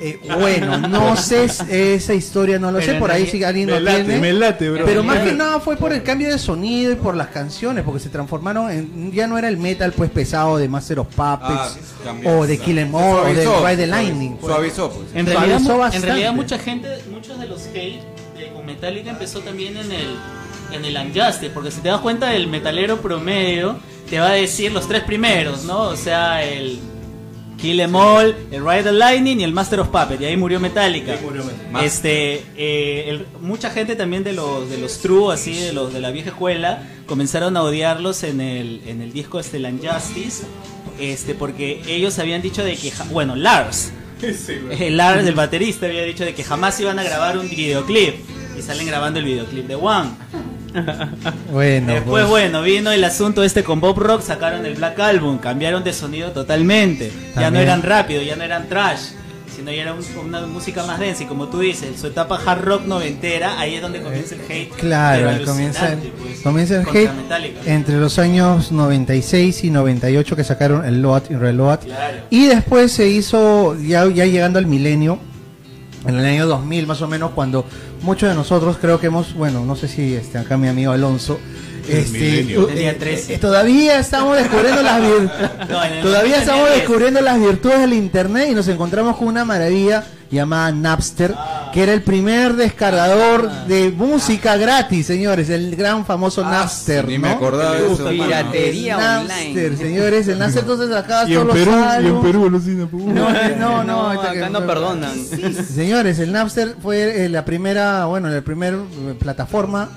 Eh, 0.00 0.20
bueno, 0.38 0.78
no 0.78 1.16
sé 1.16 1.44
esa 1.68 2.14
historia, 2.14 2.58
no 2.58 2.70
lo 2.70 2.78
Pero 2.78 2.92
sé, 2.92 2.98
por 2.98 3.10
ahí 3.10 3.26
si 3.26 3.42
alguien 3.42 3.66
Me 3.66 3.72
lo 3.74 3.80
late, 3.80 4.04
tiene. 4.04 4.20
me 4.20 4.32
late, 4.32 4.70
bro. 4.70 4.84
Pero 4.84 5.02
más 5.02 5.18
que 5.20 5.32
nada 5.32 5.58
fue 5.60 5.76
por 5.76 5.92
el 5.92 6.02
cambio 6.04 6.30
de 6.30 6.38
sonido 6.38 6.92
y 6.92 6.94
por 6.94 7.16
las 7.16 7.28
canciones, 7.28 7.84
porque 7.84 8.00
se 8.00 8.08
transformaron 8.08 8.70
en. 8.70 9.12
Ya 9.12 9.26
no 9.26 9.36
era 9.38 9.48
el 9.48 9.56
metal 9.56 9.92
pues 9.92 10.10
pesado 10.10 10.56
de 10.58 10.68
Master 10.68 11.00
of 11.00 11.08
Ah, 11.18 11.38
Puppets 11.40 11.78
cambió. 12.04 12.30
o 12.38 12.46
de 12.46 12.58
Kill 12.58 12.78
Em 12.78 12.94
All 12.94 13.18
o 13.18 13.24
de 13.34 13.44
Ride 13.44 13.76
the 13.76 13.86
Lightning. 13.88 14.36
pues. 14.36 14.52
Suavizó, 14.54 14.90
pues. 14.90 15.08
En 15.14 15.26
Suavizó 15.26 15.78
realidad, 16.06 16.30
en 16.30 16.36
mucha 16.36 16.58
gente, 16.58 16.88
muchos 17.10 17.40
de 17.40 17.46
los 17.48 17.62
hate 17.66 18.00
de, 18.38 18.48
con 18.54 18.64
Metallica 18.66 19.10
empezó 19.10 19.40
también 19.40 19.76
en 19.76 19.90
el 19.90 20.16
en 20.70 20.84
el 20.84 20.96
Unjustice, 20.96 21.50
porque 21.50 21.70
si 21.70 21.80
te 21.80 21.88
das 21.88 22.00
cuenta 22.02 22.34
el 22.34 22.46
metalero 22.46 22.98
promedio 23.00 23.76
te 24.10 24.20
va 24.20 24.28
a 24.28 24.32
decir 24.32 24.70
los 24.70 24.86
tres 24.86 25.02
primeros, 25.02 25.64
¿no? 25.64 25.80
O 25.84 25.96
sea, 25.96 26.44
el 26.44 26.78
Kill 27.58 27.80
Em 27.80 27.94
All, 27.94 28.34
el 28.52 28.64
Ride 28.64 28.84
the 28.84 28.92
Lightning 28.92 29.40
y 29.40 29.44
el 29.44 29.52
Master 29.52 29.80
of 29.80 29.88
Puppets, 29.88 30.20
y 30.20 30.24
ahí 30.26 30.36
murió 30.36 30.60
Metallica. 30.60 31.14
Este, 31.84 32.42
eh, 32.56 33.04
el- 33.08 33.26
mucha 33.40 33.70
gente 33.70 33.96
también 33.96 34.22
de 34.24 34.32
los 34.32 34.70
de 34.70 34.78
los 34.78 34.98
true, 34.98 35.32
así 35.34 35.54
de 35.58 35.72
los 35.72 35.92
de 35.92 36.00
la 36.00 36.10
vieja 36.10 36.28
escuela, 36.30 36.82
comenzaron 37.06 37.56
a 37.56 37.62
odiarlos 37.62 38.22
en 38.22 38.40
el 38.40 38.80
en 38.86 39.02
el 39.02 39.12
disco 39.12 39.40
este 39.40 39.56
el 39.56 39.66
Unjustice, 39.66 40.44
este, 41.00 41.34
porque 41.34 41.82
ellos 41.88 42.18
habían 42.18 42.42
dicho 42.42 42.62
de 42.64 42.76
que, 42.76 42.90
ja- 42.90 43.04
bueno, 43.10 43.34
Lars, 43.36 43.90
el 44.78 44.96
Lars, 44.96 45.26
el 45.26 45.34
baterista, 45.34 45.86
había 45.86 46.02
dicho 46.04 46.24
de 46.24 46.34
que 46.34 46.42
jamás 46.44 46.78
iban 46.80 46.98
a 46.98 47.02
grabar 47.02 47.38
un 47.38 47.48
videoclip 47.48 48.14
y 48.58 48.62
salen 48.62 48.86
grabando 48.86 49.18
el 49.20 49.24
videoclip 49.24 49.66
de 49.66 49.74
One. 49.76 50.10
Bueno, 51.52 51.94
Después, 51.94 52.24
pues, 52.24 52.26
bueno, 52.28 52.62
vino 52.62 52.90
el 52.92 53.02
asunto 53.04 53.42
este 53.42 53.64
con 53.64 53.80
Bob 53.80 53.98
Rock, 53.98 54.22
sacaron 54.22 54.64
el 54.66 54.74
Black 54.74 54.98
Album, 55.00 55.38
cambiaron 55.38 55.82
de 55.84 55.92
sonido 55.92 56.32
totalmente. 56.32 57.12
Ya 57.36 57.50
no 57.50 57.58
eran 57.58 57.82
rápido, 57.82 58.22
ya 58.22 58.36
no 58.36 58.44
eran 58.44 58.68
trash, 58.68 59.00
sino 59.54 59.72
ya 59.72 59.82
era 59.82 59.94
un- 59.94 60.26
una 60.26 60.46
música 60.46 60.84
más 60.84 61.00
densa. 61.00 61.24
Y 61.24 61.26
como 61.26 61.48
tú 61.48 61.60
dices, 61.60 61.98
su 62.00 62.06
etapa 62.08 62.38
hard 62.44 62.62
rock 62.64 62.84
noventera, 62.86 63.58
ahí 63.58 63.74
es 63.76 63.82
donde 63.82 64.00
comienza 64.02 64.34
el 64.36 64.42
hate. 64.42 64.70
Claro, 64.76 65.44
comienza, 65.44 65.86
alucinante, 65.86 66.12
pues, 66.22 66.40
comienza 66.42 66.80
el 66.80 66.88
hate 66.88 67.12
Metallica. 67.14 67.60
entre 67.66 67.96
los 67.96 68.18
años 68.18 68.70
96 68.70 69.64
y 69.64 69.70
98 69.70 70.36
que 70.36 70.44
sacaron 70.44 70.84
el 70.84 71.02
Load 71.02 71.22
y 71.30 71.34
Reload. 71.34 71.80
Claro. 71.80 72.16
Y 72.30 72.46
después 72.46 72.92
se 72.92 73.08
hizo, 73.08 73.76
ya, 73.80 74.06
ya 74.06 74.26
llegando 74.26 74.58
al 74.58 74.66
milenio, 74.66 75.18
en 76.06 76.14
el 76.16 76.24
año 76.24 76.46
2000 76.46 76.86
más 76.86 77.02
o 77.02 77.08
menos, 77.08 77.32
cuando 77.32 77.64
muchos 78.02 78.28
de 78.28 78.34
nosotros 78.34 78.78
creo 78.80 79.00
que 79.00 79.06
hemos, 79.06 79.34
bueno, 79.34 79.64
no 79.64 79.76
sé 79.76 79.88
si 79.88 80.14
este, 80.14 80.38
acá 80.38 80.56
mi 80.56 80.68
amigo 80.68 80.92
Alonso, 80.92 81.38
este, 81.88 82.40
eh, 82.88 82.96
13. 82.98 83.34
eh, 83.34 83.38
todavía 83.38 83.98
estamos 83.98 84.36
descubriendo 84.36 84.82
las 84.82 85.00
vir- 85.00 85.30
No, 85.68 86.02
todavía 86.02 86.02
2000 86.02 86.34
estamos 86.34 86.46
tenía 86.46 86.64
10. 86.66 86.74
descubriendo 86.78 87.20
las 87.20 87.40
virtudes 87.40 87.80
del 87.80 87.92
internet 87.94 88.48
y 88.50 88.54
nos 88.54 88.68
encontramos 88.68 89.16
con 89.16 89.28
una 89.28 89.44
maravilla 89.44 90.04
llamada 90.30 90.70
Napster, 90.72 91.34
que 91.72 91.82
era 91.82 91.94
el 91.94 92.02
primer 92.02 92.52
descargador 92.54 93.50
de 93.66 93.90
música 93.90 94.58
gratis, 94.58 95.06
señores, 95.06 95.48
el 95.48 95.74
gran 95.74 96.04
famoso 96.04 96.44
Napster, 96.44 97.06
Ni 97.08 97.16
¿no? 97.16 97.22
me 97.28 97.30
acordaba 97.32 97.76
de 97.76 97.90
eso. 97.94 98.06
Piratería 98.10 98.96
Napster, 98.98 99.70
online. 99.72 99.76
señores, 99.78 100.28
el 100.28 100.38
Napster 100.38 100.64
entonces 100.64 100.94
acá 100.94 101.24
Y 101.26 101.32
en 101.32 101.40
todos 101.44 101.54
Perú, 101.56 101.70
los 101.70 102.66
y 102.66 102.70
en 102.70 102.86
Perú, 102.88 103.04
no, 103.06 103.30
no, 103.56 103.84
no, 103.84 103.84
No, 103.84 104.10
acá 104.20 104.32
que- 104.32 104.50
no 104.50 104.66
perdonan. 104.66 105.14
Señores, 105.74 106.18
el 106.18 106.30
Napster 106.32 106.74
fue 106.82 107.24
eh, 107.24 107.28
la 107.30 107.46
primera, 107.46 108.04
bueno, 108.04 108.28
la 108.28 108.42
primera 108.42 108.76
eh, 108.76 109.14
plataforma 109.18 109.88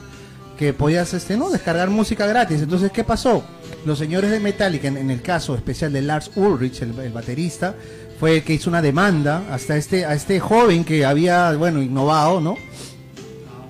que 0.62 0.74
podías 0.74 1.12
este, 1.16 1.38
¿no? 1.38 1.50
descargar 1.50 1.90
música 1.90 2.28
gratis. 2.28 2.62
Entonces, 2.62 2.92
¿qué 2.92 3.04
pasó? 3.04 3.44
Los 3.84 3.98
señores 3.98 4.30
de 4.30 4.40
Metallica, 4.40 4.88
en, 4.88 4.96
en 4.96 5.10
el 5.10 5.24
caso 5.24 5.56
especial 5.56 5.92
de 5.92 6.04
Lars 6.04 6.30
Ulrich, 6.36 6.84
el, 6.84 6.98
el 7.00 7.12
baterista, 7.12 7.74
fue 8.20 8.36
el 8.38 8.44
que 8.44 8.54
hizo 8.54 8.70
una 8.70 8.80
demanda 8.80 9.42
hasta 9.50 9.76
este, 9.76 10.06
a 10.06 10.14
este 10.14 10.40
joven 10.40 10.84
que 10.84 11.04
había, 11.04 11.52
bueno, 11.54 11.82
innovado, 11.82 12.40
¿no? 12.42 12.58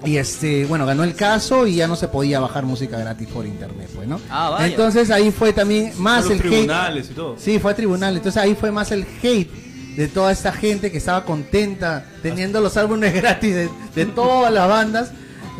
Y 0.04 0.18
este, 0.18 0.66
bueno, 0.66 0.86
ganó 0.86 1.06
el 1.06 1.16
caso 1.16 1.66
y 1.66 1.76
ya 1.76 1.88
no 1.88 1.96
se 1.96 2.10
podía 2.10 2.42
bajar 2.42 2.66
música 2.66 3.00
gratis 3.00 3.30
por 3.30 3.46
internet, 3.46 3.88
pues, 3.96 4.06
¿no? 4.10 4.20
Ah, 4.30 4.50
vaya. 4.50 4.66
Entonces 4.68 5.12
ahí 5.12 5.32
fue 5.32 5.54
también 5.54 5.94
más 5.98 6.26
los 6.26 6.34
el 6.34 6.40
hate. 6.40 6.50
tribunales 6.50 7.10
y 7.10 7.14
todo. 7.14 7.36
Sí, 7.40 7.58
fue 7.58 7.72
a 7.72 7.76
tribunal. 7.76 8.18
Entonces 8.18 8.42
ahí 8.42 8.54
fue 8.54 8.70
más 8.70 8.92
el 8.92 9.06
hate 9.24 9.50
de 9.96 10.10
toda 10.10 10.34
esta 10.34 10.52
gente 10.52 10.92
que 10.92 10.98
estaba 10.98 11.24
contenta 11.24 12.06
teniendo 12.22 12.60
los 12.60 12.76
álbumes 12.76 13.14
gratis 13.22 13.56
de, 13.56 13.70
de 13.96 14.06
todas 14.08 14.52
las 14.52 14.68
bandas. 14.68 15.12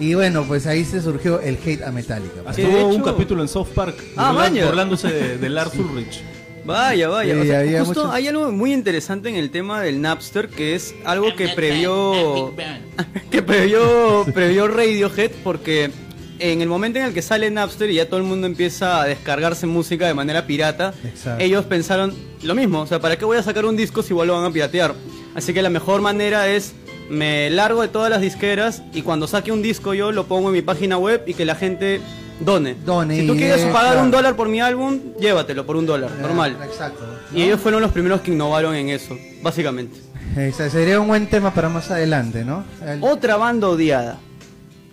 Y 0.02 0.16
bueno, 0.16 0.44
pues 0.46 0.66
ahí 0.68 0.84
se 0.84 1.02
surgió 1.02 1.40
el 1.40 1.58
hate 1.66 1.84
a 1.84 1.92
Metallica. 1.92 2.42
pues. 2.44 2.58
Hasta 2.58 2.68
hubo 2.68 2.88
un 2.88 3.02
capítulo 3.04 3.42
en 3.42 3.48
South 3.48 3.68
Park 3.74 3.96
Ah, 4.18 4.34
burla- 4.34 4.66
burlándose 4.66 5.08
de, 5.10 5.38
de 5.38 5.50
Lars 5.50 5.74
Ulrich. 5.78 6.22
Vaya, 6.66 7.08
vaya. 7.08 7.34
Sí, 7.36 7.40
O 7.40 7.44
sea, 7.46 7.60
había 7.60 7.80
justo 7.86 8.02
muchos- 8.02 8.16
hay 8.16 8.28
algo 8.28 8.52
muy 8.52 8.74
interesante 8.74 9.30
en 9.30 9.36
el 9.36 9.50
tema 9.52 9.82
del 9.82 10.02
Napster 10.02 10.50
que 10.50 10.76
es 10.76 10.94
algo 11.06 11.34
que 11.36 11.48
previó 11.50 12.54
que 13.32 13.42
previó 13.42 14.26
previó 14.34 14.68
Radiohead 14.68 15.32
porque 15.44 15.92
en 16.40 16.62
el 16.62 16.68
momento 16.68 16.98
en 17.00 17.06
el 17.06 17.14
que 17.14 17.22
sale 17.22 17.50
Napster 17.52 17.90
y 17.92 17.96
ya 17.96 18.08
todo 18.08 18.18
el 18.18 18.26
mundo 18.26 18.48
empieza 18.48 19.02
a 19.02 19.06
descargarse 19.06 19.68
música 19.68 20.08
de 20.08 20.16
manera 20.16 20.48
pirata, 20.48 20.94
Exacto. 21.04 21.44
ellos 21.44 21.66
pensaron 21.66 22.16
lo 22.42 22.56
mismo, 22.56 22.82
o 22.82 22.88
sea, 22.88 23.00
¿para 23.00 23.16
qué 23.18 23.26
voy 23.26 23.38
a 23.38 23.44
sacar 23.44 23.66
un 23.66 23.78
disco 23.78 24.02
si 24.02 24.14
igual 24.14 24.28
lo 24.28 24.34
van 24.36 24.46
a 24.46 24.52
piratear? 24.52 24.96
Así 25.36 25.54
que 25.54 25.62
la 25.62 25.70
mejor 25.70 26.02
manera 26.02 26.48
es 26.48 26.74
me 27.12 27.50
largo 27.50 27.82
de 27.82 27.88
todas 27.90 28.10
las 28.10 28.22
disqueras 28.22 28.82
y 28.94 29.02
cuando 29.02 29.28
saque 29.28 29.52
un 29.52 29.62
disco 29.62 29.94
yo 29.94 30.12
lo 30.12 30.26
pongo 30.26 30.48
en 30.50 30.54
mi 30.54 30.62
página 30.62 30.98
web 30.98 31.24
y 31.28 31.34
que 31.34 31.46
la 31.46 31.56
gente 31.56 32.02
done. 32.40 32.76
Done, 32.86 33.20
si 33.22 33.28
tú 33.28 33.36
quieres 33.36 33.62
eh, 33.62 33.70
pagar 33.72 33.92
claro. 33.94 34.02
un 34.04 34.12
dólar 34.12 34.36
por 34.36 34.50
mi 34.50 34.62
álbum, 34.62 35.00
llévatelo 35.20 35.66
por 35.66 35.76
un 35.76 35.86
dólar, 35.86 36.12
normal. 36.20 36.58
Exacto. 36.64 37.04
Y 37.34 37.44
ellos 37.44 37.60
fueron 37.60 37.82
los 37.82 37.92
primeros 37.92 38.22
que 38.22 38.32
innovaron 38.32 38.76
en 38.76 38.90
eso, 38.90 39.16
básicamente. 39.44 40.00
Ese 40.36 40.70
sería 40.70 41.00
un 41.00 41.08
buen 41.08 41.28
tema 41.28 41.54
para 41.54 41.70
más 41.70 41.92
adelante, 41.92 42.44
¿no? 42.46 42.64
El- 42.86 43.04
Otra 43.04 43.36
banda 43.36 43.68
odiada. 43.68 44.18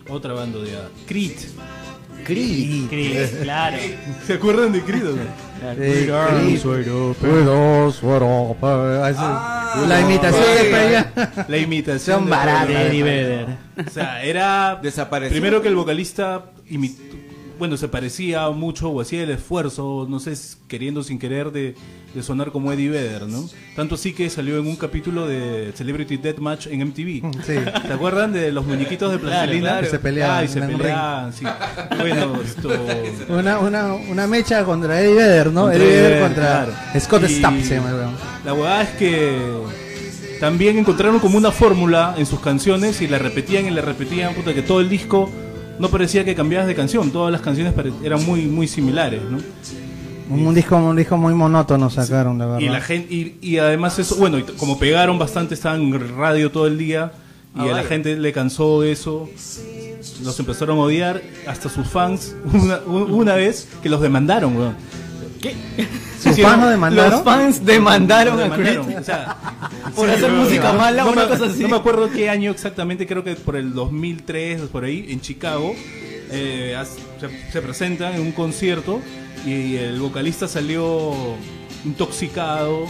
Otra 0.09 0.33
banda 0.33 0.59
de 0.59 0.73
Creed. 2.29 2.89
Creed. 2.89 3.43
Claro. 3.43 3.77
¿Se 4.27 4.35
acuerdan 4.35 4.73
de 4.73 4.83
Creed 4.83 5.03
pa- 8.61 9.11
ese- 9.11 9.89
La 9.89 10.01
imitación 10.01 10.45
de 10.57 10.65
Peña. 10.71 11.45
La 11.49 11.57
imitación 11.59 12.17
Son 12.19 12.25
de 12.27 12.31
baratas. 12.31 12.71
Eddie 12.71 13.03
Vedder. 13.03 13.47
O 13.87 13.91
sea, 13.91 14.23
era 14.23 14.79
Desapareció. 14.83 15.33
primero 15.35 15.61
que 15.63 15.69
el 15.69 15.75
vocalista 15.75 16.45
imitó, 16.69 17.03
bueno, 17.59 17.77
se 17.77 17.89
parecía 17.89 18.49
mucho 18.51 18.89
o 18.91 19.01
hacía 19.01 19.23
el 19.25 19.31
esfuerzo, 19.31 20.07
no 20.09 20.21
sé, 20.21 20.35
queriendo 20.69 21.03
sin 21.03 21.19
querer 21.19 21.51
de, 21.51 21.75
de 22.15 22.23
sonar 22.23 22.53
como 22.53 22.73
Eddie 22.73 22.89
Vedder, 22.91 23.27
¿no? 23.27 23.45
Tanto 23.77 23.97
así 23.97 24.13
que 24.13 24.31
salió 24.31 24.59
en 24.59 24.67
un 24.67 24.77
capítulo 24.77 25.27
de 25.27 25.73
Celebrity 25.75 26.17
Deathmatch 26.17 26.69
en 26.69 26.81
MTV. 26.89 27.33
Sí. 27.45 27.55
¿Se 27.87 27.93
acuerdan 27.93 28.33
de 28.33 28.53
los 28.53 28.65
muñequitos 28.67 29.11
de 29.13 29.19
plastilina? 29.19 29.61
claro. 29.71 29.85
Que 29.85 29.91
se 29.91 29.99
peleaban 29.99 30.39
Ah, 30.39 30.45
y 30.45 30.49
se 30.49 30.61
peleaban, 30.61 31.33
sí. 31.33 31.45
Bueno, 31.99 32.41
esto... 32.43 32.71
Una, 33.29 33.59
una, 33.59 33.95
una 33.95 34.27
mecha 34.27 34.65
contra 34.65 35.01
Eddie 35.01 35.15
Vedder, 35.15 35.53
¿no? 35.53 35.63
Contra 35.63 35.77
Eddie 35.83 36.01
Vedder 36.03 36.23
contra 36.23 36.45
claro. 36.65 36.73
Scott 37.01 37.23
Y- 37.29 37.35
Stapp 37.35 37.61
se 37.63 37.75
llama. 37.77 38.13
La 38.45 38.55
huevada 38.55 38.83
es 38.83 38.91
que 38.91 39.39
también 40.41 40.79
encontraron 40.79 41.19
como 41.19 41.37
una 41.37 41.51
fórmula 41.51 42.15
en 42.17 42.25
sus 42.27 42.41
canciones 42.41 43.01
y 43.03 43.09
la 43.09 43.19
repetían 43.19 43.67
y 43.67 43.71
la 43.71 43.83
repetían, 43.83 44.35
puta, 44.35 44.55
que 44.55 44.63
todo 44.63 44.81
el 44.81 44.89
disco 44.89 45.31
no 45.79 45.89
parecía 45.89 46.25
que 46.25 46.35
cambiabas 46.35 46.67
de 46.67 46.75
canción, 46.75 47.11
todas 47.11 47.31
las 47.33 47.41
canciones 47.41 47.75
eran 48.03 48.25
muy, 48.27 48.43
muy 48.47 48.67
similares, 48.69 49.21
¿no? 49.31 49.39
Un 50.31 50.55
disco, 50.55 50.77
un 50.77 50.95
disco 50.97 51.17
muy 51.17 51.33
monótono 51.33 51.89
sacaron, 51.89 52.37
de 52.39 52.45
verdad. 52.45 52.61
Y 52.61 52.69
la 52.69 52.81
gente 52.83 53.15
y, 53.15 53.39
y 53.41 53.59
además 53.59 53.99
eso, 53.99 54.17
bueno, 54.17 54.39
como 54.59 54.79
pegaron 54.79 55.19
bastante, 55.19 55.55
estaban 55.55 55.81
en 55.81 56.17
radio 56.19 56.51
todo 56.51 56.67
el 56.67 56.77
día 56.77 57.13
y 57.57 57.61
Ah, 57.61 57.63
a 57.73 57.77
la 57.77 57.83
gente 57.83 58.15
le 58.17 58.31
cansó 58.33 58.83
eso. 58.85 59.29
Los 60.23 60.39
empezaron 60.39 60.77
a 60.79 60.83
odiar, 60.83 61.23
hasta 61.47 61.69
sus 61.71 61.89
fans, 61.89 62.35
una, 62.53 62.79
un- 62.87 63.11
una 63.13 63.35
vez 63.37 63.69
que 63.83 63.89
los 63.89 64.01
demandaron, 64.03 64.55
weón. 64.57 64.75
¿Sus 66.23 66.35
Sí, 66.35 66.43
fans 66.43 66.59
no, 66.59 66.65
lo 66.65 66.71
demandaron? 66.71 67.11
Los 67.13 67.23
fans 67.23 67.65
demandaron 67.65 68.41
a 68.41 68.55
Creed 68.57 68.79
o 68.81 69.05
sea, 69.05 69.37
por 69.97 70.09
sí, 70.09 70.15
hacer 70.15 70.33
música 70.33 70.73
mala 70.73 71.05
no 71.05 71.13
una 71.13 71.23
me, 71.25 71.29
cosa 71.29 71.45
así. 71.47 71.63
no 71.63 71.69
me 71.69 71.77
acuerdo 71.77 72.11
qué 72.11 72.29
año 72.29 72.51
exactamente, 72.51 73.07
creo 73.07 73.23
que 73.25 73.35
por 73.37 73.57
el 73.57 73.73
2003, 73.75 74.63
por 74.63 74.85
ahí, 74.85 75.07
en 75.11 75.21
Chicago, 75.21 75.75
eh, 76.31 76.77
se, 77.21 77.51
se 77.53 77.63
presentan 77.63 78.15
en 78.15 78.21
un 78.23 78.33
concierto 78.33 79.01
y 79.47 79.77
el 79.77 80.01
vocalista 80.01 80.49
salió 80.49 81.13
intoxicado. 81.85 82.87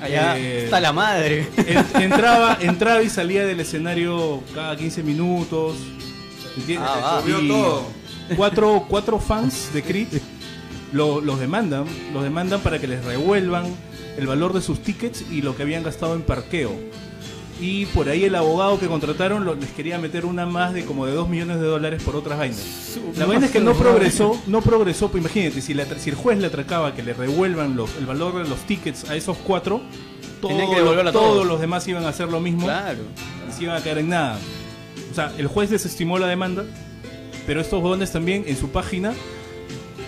Allá 0.00 0.36
eh, 0.38 0.64
está 0.64 0.78
la 0.80 0.92
madre. 0.92 1.48
en- 1.56 1.86
entraba, 2.02 2.58
entraba 2.60 3.02
y 3.02 3.08
salía 3.08 3.46
del 3.46 3.60
escenario 3.60 4.42
cada 4.54 4.76
15 4.76 5.02
minutos. 5.02 5.76
¿entiendes? 6.56 6.88
Ah. 6.92 7.20
Subió 7.22 7.40
Y 7.40 7.48
todo. 7.48 7.82
Cuatro, 8.36 8.84
cuatro 8.88 9.18
fans 9.20 9.70
de 9.72 9.82
Creed 9.82 10.08
lo- 10.96 11.20
los 11.20 11.38
demandan, 11.38 11.84
los 12.12 12.22
demandan 12.22 12.60
para 12.60 12.78
que 12.80 12.86
les 12.86 13.04
revuelvan 13.04 13.64
el 14.16 14.26
valor 14.26 14.52
de 14.52 14.60
sus 14.62 14.80
tickets 14.80 15.24
y 15.30 15.42
lo 15.42 15.54
que 15.56 15.62
habían 15.62 15.82
gastado 15.82 16.14
en 16.14 16.22
parqueo. 16.22 16.72
Y 17.58 17.86
por 17.86 18.08
ahí 18.10 18.24
el 18.24 18.34
abogado 18.34 18.78
que 18.78 18.86
contrataron 18.86 19.44
lo- 19.46 19.54
les 19.54 19.70
quería 19.70 19.98
meter 19.98 20.26
una 20.26 20.44
más 20.44 20.74
de 20.74 20.84
como 20.84 21.06
de 21.06 21.12
2 21.12 21.28
millones 21.28 21.58
de 21.58 21.66
dólares 21.66 22.02
por 22.02 22.14
otras 22.14 22.38
vainas. 22.38 22.98
La 23.16 23.24
vaina 23.24 23.46
es 23.46 23.52
que 23.52 23.60
no 23.60 23.72
progresó, 23.74 24.38
no 24.46 24.60
progresó, 24.60 25.08
pues 25.10 25.22
imagínate, 25.22 25.62
si, 25.62 25.72
la 25.72 25.86
tra- 25.86 25.96
si 25.98 26.10
el 26.10 26.16
juez 26.16 26.38
le 26.38 26.48
atracaba 26.48 26.94
que 26.94 27.02
le 27.02 27.14
revuelvan 27.14 27.74
los- 27.76 27.96
el 27.98 28.04
valor 28.04 28.42
de 28.42 28.48
los 28.48 28.58
tickets 28.66 29.08
a 29.08 29.16
esos 29.16 29.38
cuatro, 29.38 29.80
que 30.40 30.48
todos 30.48 31.12
todos. 31.12 31.46
los 31.46 31.60
demás 31.60 31.88
iban 31.88 32.04
a 32.04 32.08
hacer 32.10 32.28
lo 32.28 32.40
mismo 32.40 32.64
Claro. 32.66 33.00
y 33.48 33.52
se 33.52 33.62
iban 33.64 33.76
a 33.76 33.80
caer 33.80 33.98
en 33.98 34.10
nada. 34.10 34.38
O 35.10 35.14
sea, 35.14 35.32
el 35.38 35.46
juez 35.46 35.70
desestimó 35.70 36.18
la 36.18 36.26
demanda, 36.26 36.64
pero 37.46 37.62
estos 37.62 37.80
jóvenes 37.80 38.12
también 38.12 38.44
en 38.46 38.56
su 38.58 38.68
página 38.68 39.14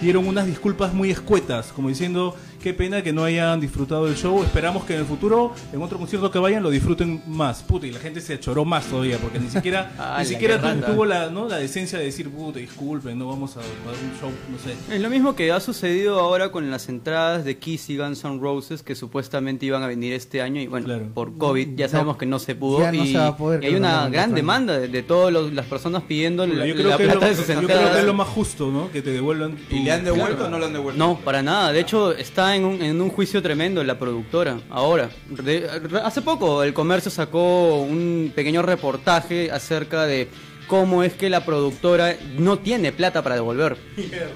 dieron 0.01 0.27
unas 0.27 0.47
disculpas 0.47 0.95
muy 0.95 1.11
escuetas, 1.11 1.73
como 1.73 1.89
diciendo, 1.89 2.37
qué 2.63 2.75
pena 2.75 3.03
que 3.03 3.13
no 3.13 3.25
hayan 3.25 3.61
disfrutado 3.61 4.07
del 4.07 4.17
show, 4.17 4.43
esperamos 4.43 4.85
que 4.85 4.95
en 4.95 5.01
el 5.01 5.07
futuro, 5.07 5.53
en 5.73 5.81
otro 5.83 5.99
concierto 5.99 6.31
que 6.31 6.39
vayan, 6.39 6.63
lo 6.63 6.71
disfruten 6.71 7.23
más. 7.27 7.63
Puta, 7.63 7.87
y 7.87 7.93
la 7.93 8.01
gente 8.01 8.21
se 8.21 8.35
achoró 8.35 8.65
más 8.65 8.87
todavía, 8.87 9.19
porque 9.19 9.39
ni 9.39 9.49
siquiera, 9.49 10.17
ni 10.19 10.25
siquiera 10.25 10.61
tuvo 10.87 11.05
la, 11.05 11.31
¿no? 11.31 11.49
la 11.49 11.57
decencia 11.59 11.99
de 11.99 12.05
decir, 12.07 12.29
puta, 12.31 12.59
disculpen, 12.59 13.19
no 13.19 13.29
vamos 13.29 13.57
a, 13.57 13.61
a 13.61 13.63
dar 13.63 13.95
un 14.03 14.21
show, 14.21 14.31
no 14.51 14.59
sé. 14.59 14.95
Es 14.95 15.01
lo 15.01 15.09
mismo 15.11 15.35
que 15.37 15.53
ha 15.53 15.61
sucedido 15.61 16.19
ahora 16.21 16.51
con 16.51 16.71
las 16.71 16.89
entradas 16.89 17.45
de 17.45 17.59
Kiss 17.59 17.91
y 17.91 17.97
Guns 17.97 18.25
N' 18.25 18.39
Roses 18.41 18.83
que 18.83 18.95
supuestamente 18.95 19.67
iban 19.67 19.83
a 19.83 19.87
venir 19.87 20.13
este 20.13 20.43
año 20.43 20.61
y 20.61 20.67
bueno, 20.67 20.87
Claro. 20.87 21.07
por 21.15 21.37
COVID 21.39 21.77
ya 21.77 21.89
sabemos 21.89 22.17
que 22.17 22.27
no 22.27 22.39
se 22.39 22.55
pudo 22.55 22.81
ya 22.81 22.93
no 22.93 23.05
y, 23.05 23.13
se 23.13 23.19
va 23.19 23.27
a 23.29 23.37
poder, 23.37 23.63
y 23.63 23.67
hay 23.69 23.75
una 23.75 24.05
no, 24.05 24.11
gran 24.11 24.35
demanda 24.35 24.79
de, 24.79 24.89
de 24.89 25.03
todas 25.03 25.33
las 25.53 25.67
personas 25.67 26.03
pidiendo 26.05 26.47
la, 26.47 26.67
yo 26.67 26.75
creo, 26.75 26.89
la 26.91 26.97
que 26.97 27.03
es 27.05 27.09
lo, 27.15 27.21
plata 27.21 27.29
de 27.29 27.37
sus 27.37 27.47
yo 27.49 27.61
creo 27.67 27.93
que 27.93 27.99
es 28.01 28.05
lo 28.05 28.15
más 28.15 28.29
justo, 28.29 28.71
¿no? 28.71 28.91
Que 28.91 29.03
te 29.03 29.11
devuelvan 29.11 29.57
tu- 29.57 29.77
¿Y 29.77 29.83
le 29.83 29.93
han 29.93 30.05
devuelto 30.05 30.29
Claro. 30.37 30.47
o 30.47 30.51
no 30.51 30.59
le 30.59 30.67
han 30.67 30.73
devuelto? 30.73 30.99
No, 30.99 31.19
para 31.25 31.43
nada. 31.43 31.73
De 31.73 31.81
hecho, 31.81 32.13
está 32.13 32.48
en 32.57 32.65
un, 32.65 32.83
en 32.83 33.01
un 33.01 33.11
juicio 33.11 33.43
tremendo 33.43 33.83
la 33.85 33.99
productora. 33.99 34.59
Ahora, 34.71 35.11
De- 35.29 35.69
hace 36.03 36.23
poco 36.23 36.63
el 36.63 36.73
comercio 36.75 37.11
sacó 37.11 37.77
un 37.83 38.33
pequeño 38.35 38.63
reportaje 38.63 39.51
acerca 39.51 40.05
de 40.07 40.29
cómo 40.67 41.03
es 41.03 41.15
que 41.15 41.31
la 41.31 41.45
productora 41.47 42.15
no 42.37 42.59
tiene 42.59 42.93
plata 42.93 43.23
para 43.23 43.35
devolver. 43.37 43.77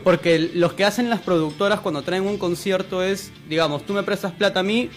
Porque 0.03 0.39
los 0.55 0.73
que 0.73 0.85
hacen 0.85 1.11
las 1.11 1.21
productoras 1.21 1.81
cuando 1.81 2.03
traen 2.03 2.27
un 2.27 2.39
concierto 2.39 3.03
es, 3.03 3.31
digamos, 3.49 3.85
tú 3.85 3.93
me 3.93 4.03
prestas 4.03 4.33
plata 4.33 4.61
a 4.61 4.63
mí, 4.63 4.89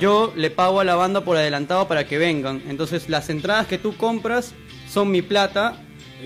yo 0.00 0.32
le 0.36 0.50
pago 0.50 0.80
a 0.80 0.84
la 0.84 0.94
banda 0.94 1.22
por 1.24 1.36
adelantado 1.36 1.88
para 1.88 2.06
que 2.06 2.18
vengan. 2.18 2.62
Entonces, 2.68 3.08
las 3.08 3.28
entradas 3.30 3.66
que 3.66 3.78
tú 3.78 3.96
compras 3.96 4.52
son 4.90 5.10
mi 5.10 5.22
plata 5.22 5.80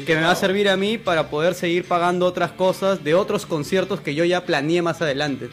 que 0.07 0.15
me 0.15 0.23
va 0.23 0.31
a 0.31 0.37
servir 0.37 0.69
a 0.69 0.77
mí 0.77 0.97
para 0.97 1.29
poder 1.29 1.55
seguir 1.55 1.85
pagando 1.85 2.25
otras 2.27 2.53
cosas 2.53 3.03
de 3.03 3.15
otros 3.15 3.47
conciertos 3.47 4.01
que 4.01 4.15
yo 4.15 4.25
ya 4.25 4.45
planeé 4.45 4.81
más 4.81 5.03
adelante. 5.03 5.49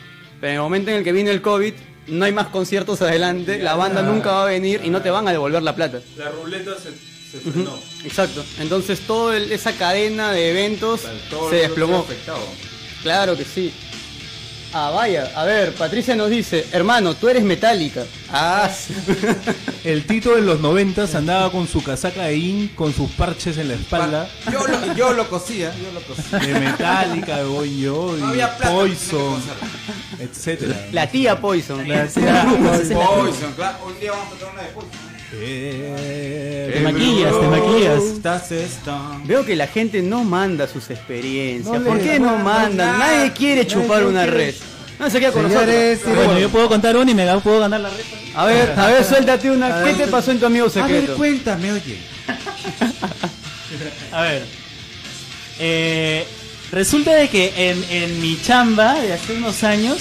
Pero 0.45 0.51
en 0.51 0.57
el 0.57 0.61
momento 0.61 0.91
en 0.91 0.97
el 0.97 1.03
que 1.03 1.11
viene 1.11 1.31
el 1.31 1.41
COVID, 1.41 1.73
no 2.05 2.23
hay 2.23 2.31
más 2.31 2.49
conciertos 2.49 3.01
adelante, 3.01 3.57
la 3.57 3.73
banda 3.73 4.03
nunca 4.03 4.29
va 4.29 4.43
a 4.43 4.45
venir 4.45 4.79
y 4.83 4.91
no 4.91 5.01
te 5.01 5.09
van 5.09 5.27
a 5.27 5.31
devolver 5.31 5.63
la 5.63 5.75
plata. 5.75 6.01
La 6.17 6.29
ruleta 6.29 6.75
se, 6.77 6.91
se 7.41 7.49
Ujú, 7.49 7.67
Exacto. 8.03 8.45
Entonces 8.59 8.99
toda 9.07 9.35
esa 9.37 9.71
cadena 9.71 10.31
de 10.33 10.51
eventos 10.51 11.01
Todo 11.31 11.49
se 11.49 11.55
desplomó. 11.55 12.01
afectado. 12.01 12.37
Claro 13.01 13.35
que 13.35 13.43
sí. 13.43 13.73
Ah, 14.77 14.89
vaya. 14.93 15.31
A 15.37 15.45
ver, 15.45 15.73
Patricia 15.73 16.17
nos 16.17 16.29
dice, 16.29 16.65
hermano, 16.73 17.13
tú 17.15 17.29
eres 17.29 17.43
metálica. 17.43 18.03
Ah, 18.29 18.69
sí. 18.69 18.93
El 19.85 20.05
Tito 20.05 20.35
de 20.35 20.41
los 20.41 20.59
noventas 20.59 21.15
andaba 21.15 21.49
con 21.49 21.65
su 21.65 21.81
casaca 21.81 22.23
de 22.23 22.35
in, 22.35 22.67
con 22.75 22.93
sus 22.93 23.09
parches 23.11 23.57
en 23.57 23.69
la 23.69 23.75
espalda. 23.75 24.27
Yo 24.51 24.67
lo, 24.67 24.93
yo 24.93 25.13
lo 25.13 25.29
cosía, 25.29 25.73
yo 25.81 25.91
lo 25.93 26.01
cosía. 26.01 26.39
de 26.39 26.59
Metallica, 26.59 27.37
de 27.37 27.43
Bon 27.45 27.59
Jovi, 27.65 28.19
No 28.19 28.27
había 28.27 28.57
plata, 28.57 28.73
Poison, 28.73 29.41
etcétera. 30.19 30.87
la 30.91 31.07
tía 31.09 31.39
Poison. 31.39 31.87
La- 31.87 32.03
la- 32.03 32.45
Poison, 32.45 33.53
claro. 33.55 33.77
Un 33.85 33.97
día 33.97 34.11
vamos 34.11 34.27
a 34.27 34.31
tocar 34.31 34.53
una 34.55 34.61
de 34.63 34.67
Poison. 34.69 35.04
Eh, 35.33 36.71
Te 36.73 36.79
maquillas, 36.81 37.33
te 37.39 37.47
maquillas. 37.47 38.01
Veo 39.25 39.45
que 39.45 39.55
la 39.55 39.67
gente 39.67 40.01
no 40.01 40.23
manda 40.23 40.67
sus 40.67 40.89
experiencias. 40.89 41.79
No 41.81 41.85
¿Por 41.85 41.99
qué 41.99 42.19
no 42.19 42.37
mandan. 42.37 42.99
Nadie 42.99 43.31
quiere 43.33 43.65
chupar 43.67 43.99
Nadie 44.01 44.05
una 44.09 44.21
quiere. 44.23 44.37
red. 44.37 44.55
No 44.97 45.09
se 45.09 45.19
queda 45.19 45.31
con 45.31 45.43
Señores, 45.49 45.99
nosotros. 45.99 46.25
Bueno, 46.25 46.39
yo 46.39 46.49
puedo 46.49 46.69
contar 46.69 46.95
una 46.95 47.11
y 47.11 47.13
me 47.13 47.37
puedo 47.39 47.59
ganar 47.59 47.81
la 47.81 47.89
red. 47.89 48.03
A 48.33 48.45
ver, 48.45 48.73
a 48.77 48.87
ver, 48.87 49.03
suéltate 49.03 49.51
una. 49.51 49.83
¿Qué 49.83 49.93
te 49.93 50.07
pasó 50.07 50.31
en 50.31 50.39
tu 50.39 50.45
amigo 50.45 50.69
secreto? 50.69 51.15
cuéntame, 51.17 51.71
oye. 51.73 51.97
A 54.11 54.21
ver. 54.21 54.43
Eh, 55.59 56.25
resulta 56.71 57.13
de 57.13 57.27
que 57.29 57.53
en, 57.71 57.83
en 57.89 58.21
mi 58.21 58.39
chamba 58.41 58.93
de 59.01 59.13
hace 59.13 59.33
unos 59.33 59.63
años, 59.63 59.97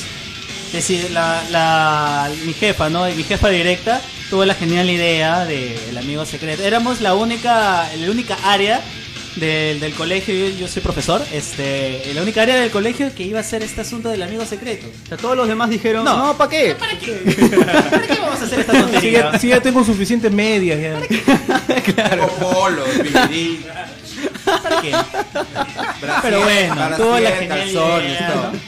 decir, 0.73 1.11
la, 1.11 1.43
la- 1.51 2.31
mi 2.45 2.53
jefa, 2.53 2.89
¿no? 2.91 3.05
Mi 3.07 3.23
jefa 3.23 3.49
directa 3.49 4.01
tuvo 4.31 4.45
la 4.45 4.55
genial 4.55 4.89
idea 4.91 5.45
del 5.45 5.97
amigo 5.99 6.25
secreto. 6.27 6.63
Éramos 6.63 7.01
la 7.01 7.15
única, 7.15 7.89
la 7.99 8.11
única 8.11 8.37
área 8.45 8.81
del, 9.37 9.81
del 9.81 9.93
colegio, 9.95 10.33
yo, 10.35 10.49
yo 10.57 10.69
soy 10.69 10.81
profesor, 10.81 11.21
este, 11.33 12.03
la 12.15 12.23
única 12.23 12.43
área 12.43 12.55
del 12.57 12.71
colegio 12.71 13.13
que 13.15 13.25
iba 13.25 13.39
a 13.39 13.41
hacer 13.43 13.63
este 13.65 13.81
asunto 13.81 14.09
del 14.09 14.23
amigo 14.23 14.45
secreto. 14.47 14.87
O 15.05 15.09
sea, 15.09 15.17
todos 15.17 15.37
los 15.37 15.49
demás 15.49 15.71
dijeron, 15.71 16.05
No. 16.05 16.17
no, 16.17 16.37
¿para 16.37 16.51
qué? 16.51 16.75
¿Para 16.79 16.97
qué 16.99 18.17
vamos 18.21 18.41
a 18.41 18.45
hacer 18.45 18.61
esta 18.61 18.73
si, 18.73 18.79
tontería? 18.81 19.33
ya, 19.33 19.39
si 19.39 19.49
ya 19.49 19.61
tengo 19.61 19.85
suficientes 19.85 20.31
medias 20.33 20.81
ya. 20.81 21.01
Tengo 22.11 22.29
polo, 22.39 22.85
¿Para 24.45 24.81
qué? 24.81 24.95
Pero 26.23 26.41
bueno, 26.43 26.97
tuvo 26.97 27.19
la 27.19 27.31
genial 27.33 27.59
calzones, 27.59 28.11
idea, 28.11 28.33
todo. 28.33 28.53
¿no? 28.53 28.59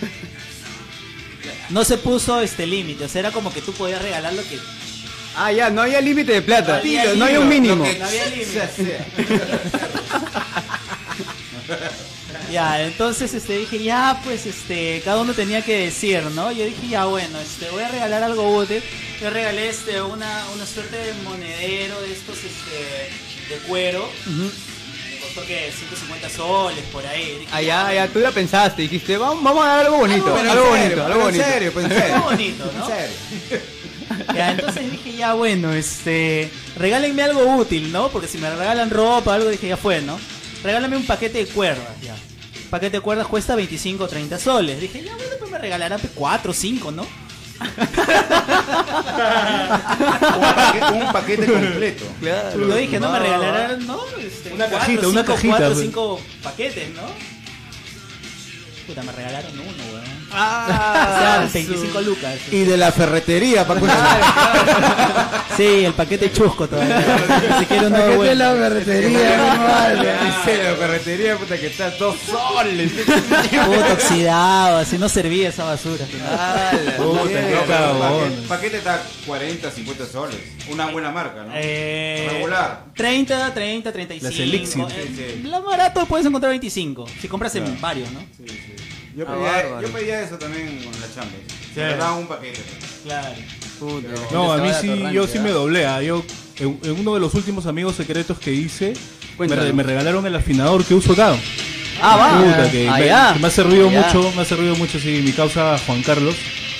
No 1.70 1.84
se 1.84 1.98
puso 1.98 2.40
este 2.40 2.66
límite, 2.66 3.04
o 3.04 3.08
sea, 3.08 3.20
era 3.20 3.30
como 3.32 3.52
que 3.52 3.60
tú 3.60 3.72
podías 3.72 4.00
regalar 4.02 4.32
lo 4.34 4.42
que 4.42 4.58
Ah, 5.38 5.52
ya, 5.52 5.68
no 5.68 5.82
había 5.82 6.00
límite 6.00 6.32
de 6.32 6.42
plata. 6.42 6.72
No 6.72 6.78
había 6.78 7.14
No 7.14 7.24
hay 7.26 7.36
un 7.36 7.48
mínimo. 7.48 7.84
Que 7.84 7.98
No 7.98 8.06
había 8.06 8.26
límite. 8.26 9.04
Ya, 12.50 12.82
entonces 12.82 13.34
este 13.34 13.58
dije, 13.58 13.82
ya 13.82 14.20
pues 14.24 14.46
este, 14.46 15.02
cada 15.04 15.20
uno 15.20 15.34
tenía 15.34 15.62
que 15.62 15.78
decir, 15.80 16.22
¿no? 16.34 16.52
Yo 16.52 16.64
dije, 16.64 16.88
ya 16.88 17.04
bueno, 17.06 17.38
este, 17.40 17.68
voy 17.70 17.82
a 17.82 17.88
regalar 17.88 18.22
algo 18.22 18.56
útil. 18.56 18.82
Yo 19.20 19.30
regalé 19.30 19.68
este 19.68 20.00
una, 20.00 20.46
una 20.54 20.64
suerte 20.64 20.96
de 20.96 21.12
monedero 21.24 22.00
de 22.00 22.12
estos 22.12 22.38
este 22.38 23.54
de 23.54 23.60
cuero. 23.66 24.08
Me 24.26 24.50
costó 25.36 25.46
que 25.46 25.70
150 25.70 26.30
soles 26.30 26.84
por 26.92 27.06
ahí. 27.06 27.36
Dije, 27.40 27.50
Ah, 27.52 27.62
ya, 27.62 27.92
ya, 27.92 28.08
tú 28.08 28.20
ya 28.20 28.30
pensaste, 28.32 28.82
dijiste, 28.82 29.16
vamos, 29.18 29.42
vamos 29.44 29.64
a 29.64 29.68
dar 29.68 29.86
algo 29.86 29.98
bonito, 29.98 30.38
en 30.38 30.48
algo 30.48 30.66
bonito, 30.70 31.04
algo 31.06 31.18
en 31.20 31.24
bonito. 31.26 31.44
serio, 31.44 31.72
pues 31.72 31.84
en 31.86 31.92
Algo 31.92 32.02
serio. 32.06 32.22
bonito, 32.24 32.72
¿no? 32.76 32.88
En 32.90 32.96
serio. 32.96 33.66
Ya, 34.34 34.52
entonces 34.52 34.88
dije, 34.90 35.16
ya 35.16 35.34
bueno, 35.34 35.72
este, 35.72 36.48
regálenme 36.76 37.22
algo 37.22 37.56
útil, 37.56 37.90
¿no? 37.90 38.08
Porque 38.10 38.28
si 38.28 38.38
me 38.38 38.48
regalan 38.54 38.88
ropa 38.88 39.32
o 39.32 39.34
algo, 39.34 39.48
dije, 39.50 39.66
ya 39.66 39.76
fue, 39.76 40.00
¿no? 40.00 40.16
Regálame 40.62 40.96
un 40.96 41.04
paquete 41.04 41.38
de 41.38 41.46
cuerdas, 41.46 42.00
ya. 42.00 42.14
Un 42.14 42.70
paquete 42.70 42.98
de 42.98 43.00
cuerdas 43.00 43.26
cuesta 43.26 43.56
25 43.56 44.04
o 44.04 44.06
30 44.08 44.38
soles. 44.38 44.80
Dije, 44.80 45.02
ya 45.02 45.12
bueno, 45.16 45.32
pues 45.40 45.50
me 45.50 45.58
regalarán 45.58 46.00
4 46.14 46.50
o 46.50 46.54
5, 46.54 46.92
¿no? 46.92 47.04
Un 50.36 50.40
paquete, 50.54 50.92
un 50.92 51.12
paquete 51.12 51.46
completo. 51.46 52.04
Claro. 52.20 52.58
Lo 52.58 52.74
dije, 52.76 53.00
no, 53.00 53.06
me 53.12 53.18
Va, 53.18 53.24
regalarán, 53.24 53.86
¿no? 53.86 54.00
Este, 54.18 54.52
Una 54.52 54.66
cuatro, 54.66 54.78
cajita, 54.78 55.08
una 55.08 55.20
cinco, 55.20 55.32
cajita, 55.34 55.56
cuatro, 55.56 55.72
pues. 55.74 55.80
cinco 55.86 56.20
paquetes, 56.42 56.94
¿no? 56.94 57.02
Puta, 58.86 59.02
me 59.02 59.12
regalaron 59.12 59.52
uno, 59.52 59.84
weón. 59.92 60.05
Ah, 60.32 61.46
25 61.52 62.00
lucas. 62.02 62.34
Y 62.50 62.64
de 62.64 62.76
la 62.76 62.92
ferretería, 62.92 63.66
para 63.66 63.80
Sí, 65.56 65.84
el 65.84 65.94
paquete 65.94 66.30
chusco 66.32 66.68
todavía. 66.68 67.02
Si 67.60 67.66
quiere 67.66 67.86
un 67.86 67.92
nuevo 67.92 68.06
Paquete 68.18 68.28
de 68.28 68.34
la 68.34 68.52
ferretería, 68.54 69.34
hermano. 69.34 70.02
Dice 70.02 70.62
la 70.70 70.74
ferretería, 70.74 71.36
puta, 71.36 71.56
que 71.58 71.66
está 71.68 71.90
dos 71.92 72.16
soles. 72.26 72.92
Puto 72.92 73.92
oxidado, 73.92 74.78
así 74.78 74.98
no 74.98 75.08
servía 75.08 75.48
esa 75.48 75.64
basura. 75.64 76.04
Puta, 76.04 77.22
qué 77.28 77.56
no, 77.68 77.98
paquete, 77.98 78.48
paquete 78.48 78.76
está 78.78 79.02
40, 79.26 79.70
50 79.70 80.06
soles. 80.06 80.36
Una 80.68 80.86
buena 80.88 81.10
marca, 81.10 81.44
¿no? 81.44 81.52
Eh, 81.54 82.28
Regular. 82.32 82.84
30, 82.94 83.54
30, 83.54 83.92
35. 83.92 84.30
Las 84.30 84.40
Elixir. 84.40 84.82
Eh, 84.82 85.06
Sí, 85.06 85.14
sí. 85.42 85.48
Lo 85.48 85.62
barato 85.62 86.04
puedes 86.06 86.26
encontrar 86.26 86.50
25. 86.50 87.06
Si 87.20 87.28
compras 87.28 87.54
en 87.54 87.80
varios, 87.80 88.10
¿no? 88.12 88.20
Yo, 89.16 89.24
Ah, 89.26 89.34
pedía, 89.34 89.50
bárbaro. 89.52 89.86
yo 89.86 89.92
pedía 89.94 90.20
eso 90.22 90.36
también 90.36 90.78
con 90.84 90.92
la 91.00 91.06
chamba. 91.14 91.32
Me 91.74 91.82
daban 91.96 92.18
un 92.18 92.26
paquete. 92.26 92.60
Claro. 93.04 93.28
No, 94.32 94.52
a 94.52 94.56
mí 94.58 94.68
Estaba 94.68 94.80
sí, 94.82 94.90
atorrante, 94.90 95.14
yo 95.14 95.26
sí 95.26 95.38
me 95.38 95.50
doblé. 95.50 95.86
ah. 95.86 96.02
Yo, 96.02 96.22
en, 96.58 96.78
en 96.84 96.90
uno 97.00 97.14
de 97.14 97.20
los 97.20 97.34
últimos 97.34 97.66
amigos 97.66 97.96
secretos 97.96 98.38
que 98.38 98.52
hice, 98.52 98.92
me, 99.30 99.36
Cuéntanos. 99.36 99.64
re- 99.66 99.72
me 99.72 99.82
regalaron 99.82 100.24
el 100.26 100.34
afinador 100.34 100.84
que 100.84 100.94
uso 100.94 101.12
acá. 101.14 101.34
Ah, 102.00 102.16
va. 102.16 102.42
Puta, 102.44 102.70
que 102.70 102.88
Ah, 102.88 102.96
me, 102.98 103.06
ya. 103.06 103.32
que 103.34 103.38
me 103.40 103.46
ha 103.46 103.50
servido 103.50 103.90
Ya. 103.90 104.02
mucho, 104.02 104.32
me 104.36 104.42
ha 104.42 104.44
servido 104.44 104.76
mucho, 104.76 104.98
sí, 104.98 105.22
mi 105.24 105.32
causa 105.32 105.78
Juan 105.86 106.02
Carlos. 106.02 106.34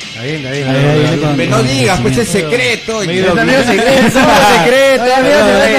Está 0.09 0.23
bien, 0.25 0.37
está 0.37 0.51
bien. 0.53 0.69
Ahí, 0.69 1.41
ahí, 1.41 1.49
No 1.49 1.63
digas, 1.63 2.01
pues 2.01 2.17
es 2.19 2.29
secreto. 2.29 2.99
Me 3.01 3.05
he 3.05 3.09
oye. 3.09 3.15
ido- 3.21 3.33
Amigo 3.39 3.59
secreto. 3.65 4.19
Oye, 4.19 4.23
amigo 4.23 4.57
secreto, 4.65 5.05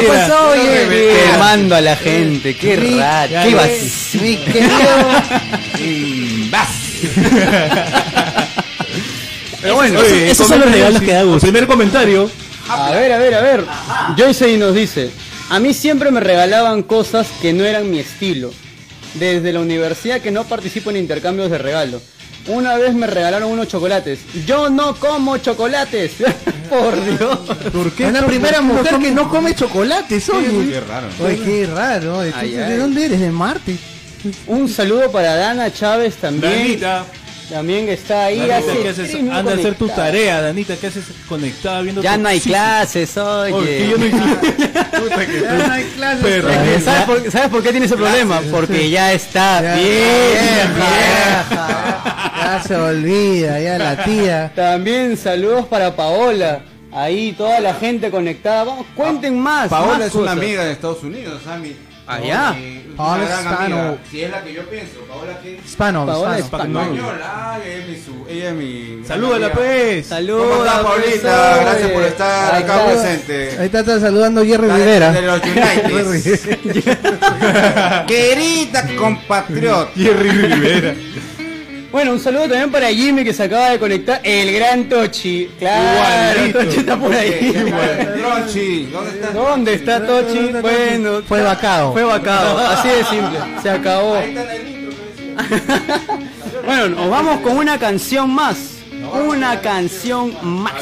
mira. 0.04 0.28
pasó, 0.28 0.50
oye. 0.50 1.14
Quemando 1.32 1.76
a 1.76 1.82
la 1.82 1.96
gente, 1.96 2.56
qué 2.56 2.76
raro. 3.00 3.34
Qué 3.44 3.56
vacío. 3.56 4.22
Mi 4.22 4.38
querido. 4.38 4.78
Pero 9.62 9.76
bueno, 9.76 10.00
Oye, 10.00 10.32
esos 10.32 10.48
son 10.48 10.60
los 10.60 10.72
regalos 10.72 11.02
que 11.02 11.14
da. 11.14 11.22
El 11.22 11.40
primer 11.40 11.68
comentario. 11.68 12.30
a 12.70 12.92
ver, 12.92 13.12
a 13.12 13.18
ver, 13.18 13.34
a 13.34 13.42
ver. 13.42 13.66
Joyce 14.18 14.58
nos 14.58 14.76
dice, 14.76 15.10
a 15.50 15.60
mí 15.60 15.74
siempre 15.74 16.12
me 16.12 16.20
regalaban 16.20 16.84
cosas 16.84 17.28
que 17.42 17.54
no 17.54 17.64
eran 17.64 17.90
mi 17.90 18.00
estilo. 18.00 18.52
Desde 19.16 19.52
la 19.52 19.62
universidad 19.62 20.22
que 20.22 20.32
no 20.32 20.44
participo 20.44 20.92
en 20.92 20.98
intercambios 20.98 21.50
de 21.50 21.58
regalo. 21.58 22.00
Una 22.48 22.78
vez 22.78 22.94
me 22.94 23.08
regalaron 23.08 23.52
unos 23.52 23.68
chocolates. 23.68 24.20
Yo 24.46 24.70
no 24.70 24.96
como 24.96 25.38
chocolates. 25.38 26.14
Por 26.70 27.04
Dios. 27.04 27.40
¿Por 27.74 27.92
Es 27.98 28.14
la 28.14 28.26
primera 28.26 28.62
mujer 28.62 29.00
que 29.00 29.12
no 29.12 29.30
come 29.30 29.56
chocolates, 29.56 30.30
oye. 30.30 30.70
Qué 30.72 30.80
raro. 30.82 31.08
Oye, 31.20 31.40
qué 31.40 31.66
raro. 31.66 32.24
Entonces, 32.24 32.34
Ay, 32.38 32.56
ay. 32.56 32.72
¿De 32.72 32.78
dónde 32.78 33.06
eres? 33.06 33.20
¿De 33.20 33.32
Marte? 33.32 33.78
Un 34.48 34.68
saludo 34.70 35.12
para 35.12 35.36
Dana 35.36 35.72
Chávez 35.72 36.16
también. 36.16 36.54
Danita, 36.54 37.06
También 37.50 37.86
que 37.86 37.94
está 37.94 38.26
ahí. 38.26 38.40
Danita, 38.40 38.58
hace 38.58 38.82
¿qué 38.82 38.90
haces? 38.90 39.06
streaming 39.06 39.32
Anda 39.32 39.52
a 39.52 39.56
hacer 39.56 39.76
tu 39.76 39.88
tarea, 39.88 40.42
Danita, 40.42 40.76
¿qué 40.76 40.88
haces 40.88 41.06
conectada 41.30 41.82
viendo 41.82 42.02
Ya 42.02 42.16
tu- 42.16 42.22
no 42.24 42.30
hay 42.30 42.40
clases, 42.40 43.18
oye. 43.18 43.54
Oye, 43.54 43.90
yo 43.90 43.98
no 43.98 44.04
hay 44.06 44.12
Puta 45.02 45.26
que 45.26 45.42
Ya 45.42 45.54
no 45.68 45.74
hay 45.74 45.84
clases. 45.96 46.44
Oye. 46.46 46.82
¿Sabes 46.82 47.04
por, 47.04 47.32
sabes 47.32 47.50
por 47.50 47.64
qué 47.64 47.72
tiene 47.72 47.86
ese 47.86 47.96
problema? 47.96 48.42
Porque 48.52 48.90
ya 48.90 49.14
está 49.14 49.62
Ya, 49.62 49.76
bien. 49.76 49.88
vieja, 49.88 50.74
vieja. 50.76 52.34
Ya 52.38 52.64
se 52.68 52.76
olvida, 52.76 53.60
ya 53.60 53.78
la 53.78 54.04
tía. 54.04 54.52
También 54.56 55.16
saludos 55.18 55.66
para 55.68 55.96
Paola. 55.96 56.62
Ahí 56.92 57.34
toda 57.34 57.60
la 57.60 57.74
gente 57.76 58.10
conectada. 58.10 58.64
Vamos, 58.64 58.86
cuenten 58.96 59.40
más. 59.40 59.70
Paola 59.70 60.00
más 60.00 60.08
es 60.08 60.16
una 60.16 60.32
amiga 60.32 60.64
de 60.66 60.72
Estados 60.72 61.04
Unidos, 61.04 61.42
Sammy. 61.46 61.76
Ah, 62.08 62.20
ya. 62.20 62.56
Paola 62.98 63.16
una 63.24 63.26
gran 63.30 63.40
Hispano. 63.44 63.80
amiga. 63.80 63.98
Si 64.10 64.22
es 64.24 64.32
la 64.32 64.44
que 64.44 64.54
yo 64.54 64.64
pienso, 64.64 65.00
Paola 65.08 65.40
que 65.40 65.60
Hispano, 65.64 66.06
Paola 66.06 66.40
hispano. 66.40 66.64
Hispano. 66.66 66.82
española, 66.96 67.54
ay, 67.54 67.62
ella 67.66 67.78
es 67.78 67.88
mi 67.88 67.96
su, 68.04 68.26
ella 68.28 68.50
es 68.50 68.56
mi 68.56 69.02
Salúdala, 69.08 69.52
pues. 69.54 70.08
Saludos. 70.08 70.48
¿Cómo 70.50 70.66
estás, 70.66 70.84
Paulita? 70.84 71.58
Gracias 71.62 71.92
por 71.92 72.04
estar 72.04 72.56
Ahí 72.56 72.64
acá 72.64 72.76
está. 72.76 72.92
presente. 73.02 73.58
Ahí 73.60 73.66
está, 73.68 73.80
está 73.80 74.00
saludando 74.00 74.44
Jerry 74.44 74.68
La 74.68 74.76
Rivera. 74.76 75.12
De 75.14 75.22
los 75.22 75.42
United. 75.44 76.58
Querida 78.08 78.88
compatriota. 78.98 79.92
Jerry 79.96 80.30
Rivera. 80.30 80.96
Bueno, 81.92 82.12
un 82.12 82.20
saludo 82.20 82.44
también 82.44 82.70
para 82.72 82.88
Jimmy 82.90 83.24
que 83.24 83.34
se 83.34 83.44
acaba 83.44 83.70
de 83.72 83.80
conectar. 83.80 84.20
El 84.24 84.54
gran 84.54 84.90
Tochi. 84.90 85.50
Claro, 85.58 86.36
Igualito. 86.40 86.60
Tochi 86.60 86.80
está 86.80 86.98
por 86.98 87.14
ahí. 87.14 87.54
Tronchi, 88.18 88.90
¿dónde 89.34 89.74
está 89.76 90.06
Tochi? 90.06 90.52
Bueno, 90.62 91.22
Fue 91.28 91.42
vacado. 91.42 91.94
fue 91.94 92.04
vacado. 92.04 92.58
Así 92.58 92.90
de 92.90 93.04
simple. 93.06 93.40
Se 93.62 93.70
acabó. 93.70 94.16
Ahí 94.16 94.30
está 94.36 94.56
el 94.56 94.68
intro. 94.68 94.78
Bueno, 96.66 96.90
nos 96.90 97.10
vamos 97.10 97.40
con 97.40 97.56
una 97.58 97.80
canción 97.80 98.30
más. 98.30 98.58
Una 99.26 99.62
canción 99.62 100.34
más. 100.44 100.74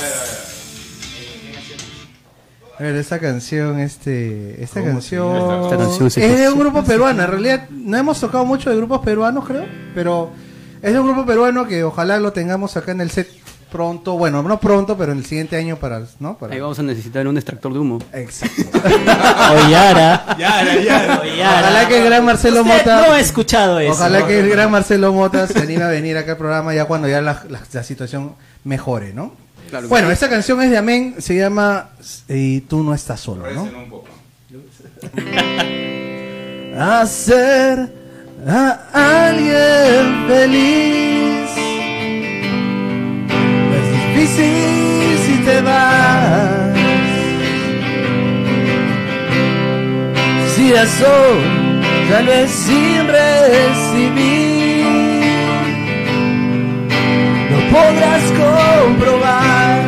A 2.79 2.83
ver, 2.83 2.95
esta 2.95 3.19
canción, 3.19 3.79
este, 3.79 4.61
esta 4.63 4.83
canción, 4.83 5.35
Esta 5.63 5.77
canción 5.77 6.07
es 6.07 6.39
de 6.39 6.49
un 6.49 6.57
grupo 6.59 6.83
peruano. 6.83 7.23
En 7.23 7.29
realidad 7.29 7.69
no 7.69 7.95
hemos 7.97 8.19
tocado 8.19 8.43
mucho 8.45 8.71
de 8.71 8.77
grupos 8.77 9.01
peruanos, 9.01 9.45
creo, 9.45 9.65
pero 9.93 10.31
es 10.85 10.93
de 10.93 10.99
un 10.99 11.07
grupo 11.07 11.25
peruano 11.25 11.65
que 11.67 11.83
ojalá 11.83 12.19
lo 12.19 12.31
tengamos 12.31 12.77
acá 12.77 12.91
en 12.91 13.01
el 13.01 13.09
set 13.11 13.27
pronto. 13.71 14.17
Bueno, 14.17 14.41
no 14.43 14.59
pronto, 14.59 14.95
pero 14.97 15.11
en 15.11 15.17
el 15.17 15.25
siguiente 15.25 15.57
año 15.57 15.75
para, 15.77 16.03
¿no? 16.19 16.37
Para... 16.37 16.53
Ahí 16.53 16.59
vamos 16.61 16.79
a 16.79 16.83
necesitar 16.83 17.27
un 17.27 17.35
extractor 17.37 17.73
de 17.73 17.79
humo. 17.79 17.99
Exacto. 18.13 18.79
Oyara. 19.65 20.35
Ya, 20.37 20.63
ya. 20.81 21.19
Oyara. 21.21 21.59
Ojalá 21.61 21.87
que 21.87 21.97
el 21.97 22.05
gran 22.05 22.23
Marcelo 22.25 22.61
Usted 22.61 22.73
Mota, 22.77 23.07
no 23.07 23.13
ha 23.13 23.19
escuchado 23.19 23.79
eso. 23.79 23.91
ojalá 23.91 24.25
que 24.27 24.39
el 24.39 24.49
gran 24.49 24.71
Marcelo 24.71 25.11
Mota 25.11 25.47
se 25.47 25.59
anime 25.59 25.83
a 25.83 25.87
venir 25.89 26.17
acá 26.17 26.31
al 26.33 26.37
programa 26.37 26.73
ya 26.73 26.85
cuando 26.85 27.07
ya 27.09 27.21
la, 27.21 27.43
la- 27.49 27.61
la 27.71 27.83
situación 27.83 28.35
mejore, 28.63 29.13
¿no? 29.13 29.33
Claro 29.69 29.87
bueno, 29.89 30.07
sí. 30.07 30.13
esta 30.13 30.29
canción 30.29 30.61
es 30.61 30.69
de 30.69 30.77
Amén, 30.77 31.15
se 31.17 31.35
llama 31.35 31.89
Y 32.29 32.61
tú 32.61 32.83
no 32.83 32.93
estás 32.93 33.19
solo, 33.19 33.49
¿no? 33.51 33.63
Un 33.63 33.89
poco. 33.89 34.07
hacer 36.79 38.04
a 38.47 38.77
alguien 38.93 40.27
feliz. 40.27 41.49
Es 43.77 43.85
difícil 43.91 45.17
si 45.25 45.37
te 45.45 45.61
vas. 45.61 46.77
Si 50.55 50.71
das 50.71 50.89
tal 52.09 52.25
vez 52.25 52.51
sin 52.51 53.07
recibir, 53.07 54.85
no 57.49 57.57
podrás 57.71 58.23
comprobar. 58.43 59.79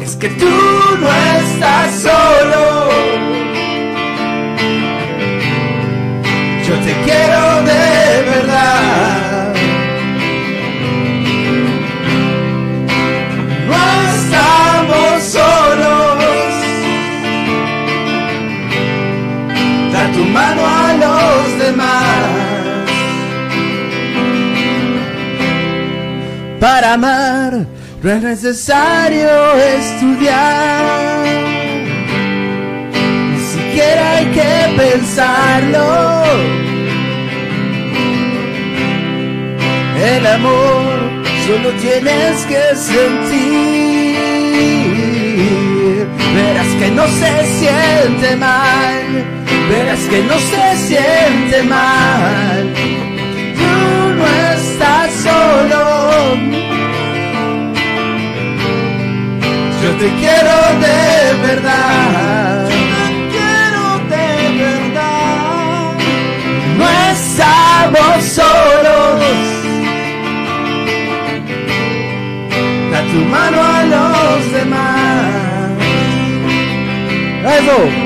Es 0.00 0.16
que 0.16 0.28
tú 0.28 0.50
no 1.00 1.08
estás 1.38 1.94
solo. 2.02 2.82
Te 6.92 7.02
quiero 7.04 7.62
de 7.70 8.22
verdad. 8.30 9.54
No 13.68 13.82
estamos 14.14 15.22
solos. 15.22 16.54
Da 19.92 20.02
tu 20.12 20.24
mano 20.24 20.62
a 20.66 20.88
los 21.04 21.58
demás. 21.64 22.24
Para 26.60 26.92
amar 26.94 27.52
no 28.02 28.10
es 28.10 28.22
necesario 28.22 29.30
estudiar, 29.78 31.24
ni 33.30 33.38
siquiera 33.52 34.02
hay 34.16 34.26
que 34.26 34.52
pensarlo. 34.76 36.71
El 40.16 40.26
amor 40.26 41.10
solo 41.46 41.70
tienes 41.80 42.44
que 42.44 42.76
sentir. 42.76 44.12
Verás 46.34 46.66
que 46.78 46.90
no 46.90 47.06
se 47.06 47.32
siente 47.58 48.36
mal, 48.36 49.24
verás 49.70 50.00
que 50.10 50.22
no 50.22 50.38
se 50.38 50.76
siente 50.86 51.62
mal. 51.62 52.74
Tú 53.56 53.72
no 54.18 54.26
estás 54.52 55.10
solo. 55.28 55.82
Yo 59.82 59.90
te 60.00 60.08
quiero 60.20 60.54
de 60.86 61.00
verdad. 61.48 62.68
Yo 62.68 62.76
te 63.08 63.12
quiero 63.32 63.84
de 64.12 64.28
verdad. 64.62 65.96
No 66.76 66.86
estamos 67.12 68.24
solos. 68.24 69.51
Tu 73.12 73.18
mano 73.26 73.58
a 73.62 73.84
los 73.84 74.52
demás. 74.52 75.70
Eso. 77.58 78.01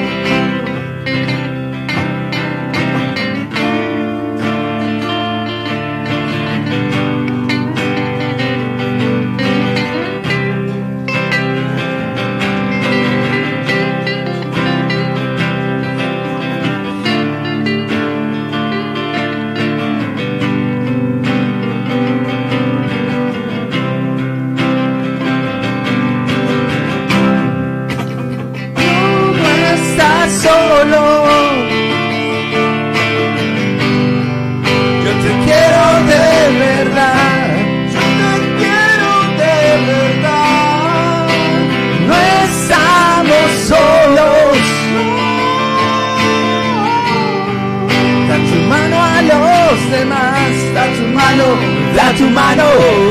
Da 51.94 52.12
tu 52.16 52.24
mano, 52.30 52.64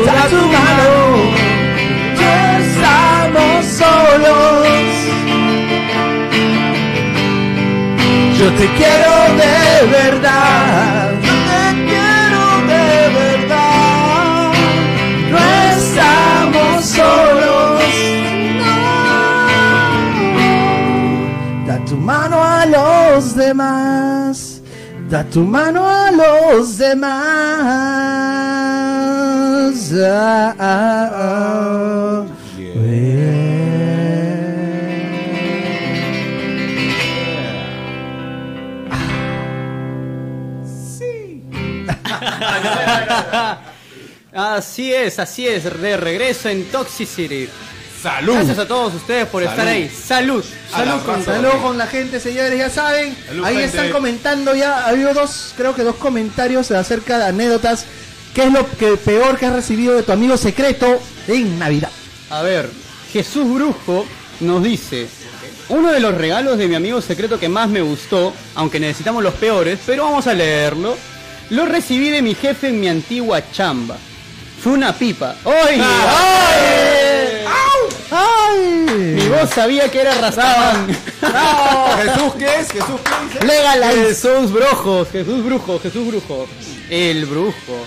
da 0.06 0.28
tu 0.30 0.42
mano. 0.56 0.90
Ya 2.20 2.60
estamos 2.60 3.66
solos. 3.80 4.68
Yo 8.40 8.48
te 8.60 8.68
quiero 8.78 9.14
de 9.42 9.58
verdad. 9.98 11.12
Yo 11.28 11.36
te 11.50 11.64
quiero 11.90 12.44
de 12.72 12.88
verdad. 13.20 14.52
No 15.32 15.38
estamos 15.72 16.86
solos. 16.86 17.82
No. 18.60 18.76
Da 21.68 21.76
tu 21.86 21.96
mano 21.98 22.38
a 22.44 22.66
los 22.66 23.36
demás. 23.36 24.62
Da 25.10 25.24
tu 25.24 25.42
mano 25.44 25.88
a 25.88 26.12
los 26.12 26.78
demás. 26.78 27.95
Ah. 29.94 32.26
Así 44.34 44.94
es, 44.94 45.20
así 45.20 45.48
es, 45.48 45.64
de 45.64 45.98
regreso 45.98 46.50
en 46.50 46.66
Toxicity. 46.66 47.50
¡Salud! 48.02 48.34
Gracias 48.34 48.60
a 48.60 48.68
todos 48.68 48.94
ustedes 48.94 49.28
por 49.28 49.42
estar 49.42 49.66
ahí. 49.66 49.90
Salud, 49.90 50.44
salud 50.70 51.02
con. 51.06 51.24
Salud 51.24 51.62
con 51.62 51.78
la 51.78 51.88
gente, 51.88 52.20
señores, 52.20 52.58
ya 52.58 52.70
saben. 52.70 53.16
Salud, 53.28 53.46
ahí 53.46 53.56
gente. 53.56 53.78
están 53.78 53.92
comentando 53.92 54.54
ya. 54.54 54.86
Ha 54.86 54.90
habido 54.90 55.14
dos, 55.14 55.54
creo 55.56 55.74
que 55.74 55.84
dos 55.84 55.96
comentarios 55.96 56.70
acerca 56.72 57.18
de 57.18 57.26
anécdotas. 57.26 57.86
¿Qué 58.36 58.44
es 58.44 58.52
lo 58.52 58.70
que 58.78 58.98
peor 58.98 59.38
que 59.38 59.46
has 59.46 59.54
recibido 59.54 59.94
de 59.94 60.04
tu 60.04 60.12
amigo 60.12 60.36
secreto 60.36 61.00
en 61.30 61.58
Navidad? 61.58 61.90
A 62.30 62.42
ver, 62.42 62.70
Jesús 63.14 63.50
Brujo 63.50 64.06
nos 64.42 64.62
dice, 64.62 65.08
uno 65.70 65.90
de 65.90 66.02
los 66.02 66.14
regalos 66.14 66.58
de 66.58 66.68
mi 66.68 66.76
amigo 66.76 67.00
secreto 67.00 67.40
que 67.40 67.48
más 67.48 67.70
me 67.70 67.82
gustó, 67.82 68.34
aunque 68.56 68.78
necesitamos 68.78 69.24
los 69.24 69.36
peores, 69.36 69.80
pero 69.86 70.04
vamos 70.04 70.28
a 70.28 70.34
leerlo, 70.34 70.98
lo 71.52 71.66
recibí 71.66 72.10
de 72.10 72.22
mi 72.22 72.36
jefe 72.36 72.68
en 72.68 72.82
mi 72.82 72.90
antigua 72.90 73.42
chamba. 73.54 73.96
Fue 74.62 74.74
una 74.74 74.92
pipa. 74.92 75.38
¡Ay! 75.46 75.82
¡Ay! 75.82 77.46
¡Ay! 78.12 78.86
Mi 79.16 79.30
voz 79.30 79.50
sabía 79.52 79.90
que 79.90 80.02
era 80.02 80.14
Rastaman. 80.14 80.88
¿Jesús 80.90 82.34
qué 82.38 82.60
es? 82.60 82.70
¿Jesús 82.70 83.00
qué 83.02 83.40
dice? 83.40 83.46
Legalize. 83.46 84.08
Jesús 84.08 84.52
Brujo, 84.52 85.06
Jesús 85.06 85.46
Brujo, 85.46 85.80
Jesús 85.80 86.08
Brujo. 86.08 86.48
El 86.90 87.26
brujo. 87.26 87.86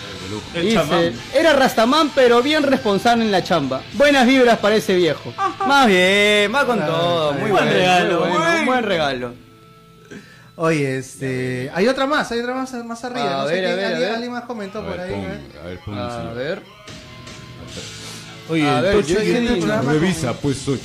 El 0.54 0.62
Dice, 0.62 0.74
chamán. 0.76 1.12
era 1.34 1.52
Rastamán, 1.54 2.10
pero 2.14 2.42
bien 2.42 2.62
responsable 2.62 3.24
en 3.24 3.30
la 3.32 3.42
chamba. 3.42 3.82
Buenas 3.94 4.26
vibras 4.26 4.58
para 4.58 4.76
ese 4.76 4.94
viejo. 4.96 5.32
Más 5.66 5.86
bien, 5.86 6.52
va 6.54 6.66
con 6.66 6.78
todo. 6.84 7.32
Muy 7.34 7.50
Buen 7.50 7.64
buen 7.64 7.68
regalo, 7.74 8.24
regalo. 8.24 8.38
buen. 8.44 8.58
Un 8.60 8.66
buen 8.66 8.82
regalo. 8.84 9.34
Oye, 10.56 10.98
este. 10.98 11.70
Hay 11.72 11.86
otra 11.86 12.06
más, 12.06 12.30
hay 12.32 12.40
otra 12.40 12.54
más 12.54 12.72
más 12.84 13.04
arriba. 13.04 13.40
A 13.40 13.42
no 13.44 13.48
sé 13.48 13.54
ver, 13.54 13.64
a 13.64 13.68
quién- 13.68 13.76
ver, 13.76 13.84
a 13.84 13.88
alguien, 13.88 14.00
ver. 14.08 14.14
alguien 14.14 14.32
más 14.32 14.44
comentó 14.44 14.84
por 14.84 14.98
ahí. 15.00 15.12
¿eh? 15.12 15.40
a 15.62 15.66
ver, 15.66 15.78
pon, 15.84 15.98
A 15.98 16.32
ver. 16.34 16.62
Oye, 18.50 18.68
A 18.68 18.80
ver, 18.80 18.92
Tochi, 18.96 19.12
yo- 19.12 19.20
¿qué 19.20 19.44
yo- 19.44 19.52
te- 19.54 19.56
programa 19.60 19.92
Revisa, 19.92 20.32
pues, 20.34 20.66
oye. 20.68 20.80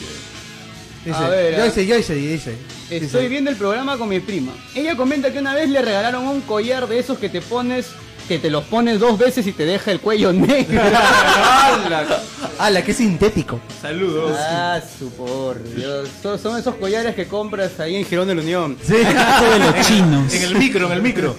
Dice, 1.05 1.17
A 1.17 1.29
ver, 1.29 1.59
Joyce, 1.59 1.85
Joyce, 1.85 2.15
dice. 2.15 2.57
Estoy 2.83 2.99
dice, 2.99 3.27
viendo 3.27 3.49
el 3.49 3.57
programa 3.57 3.97
con 3.97 4.07
mi 4.07 4.19
prima. 4.19 4.53
Ella 4.73 4.95
comenta 4.95 5.31
que 5.33 5.39
una 5.39 5.53
vez 5.53 5.69
le 5.69 5.81
regalaron 5.81 6.27
un 6.27 6.41
collar 6.41 6.87
de 6.87 6.99
esos 6.99 7.17
que 7.17 7.27
te 7.29 7.41
pones, 7.41 7.87
que 8.33 8.39
te 8.39 8.49
los 8.49 8.63
pones 8.63 8.99
dos 8.99 9.17
veces 9.19 9.45
y 9.45 9.51
te 9.51 9.63
deja 9.65 9.91
el 9.91 9.99
cuello 9.99 10.33
negro. 10.33 10.81
¡Hala, 12.59 12.81
qué 12.83 12.93
sintético! 12.93 13.59
Saludos. 13.81 14.35
ah, 14.39 14.79
su 14.99 15.11
por 15.11 15.61
Dios. 15.75 16.09
Son, 16.21 16.39
son 16.39 16.57
esos 16.57 16.75
collares 16.75 17.13
que 17.15 17.27
compras 17.27 17.79
ahí 17.79 17.95
en 17.95 18.05
Girón 18.05 18.27
de 18.27 18.35
la 18.35 18.41
Unión. 18.41 18.77
Sí. 18.83 18.93
de 18.95 19.59
los 19.59 19.81
chinos. 19.87 20.33
En 20.33 20.41
el 20.43 20.55
micro, 20.55 20.87
en 20.87 20.93
el 20.93 21.01
micro. 21.01 21.35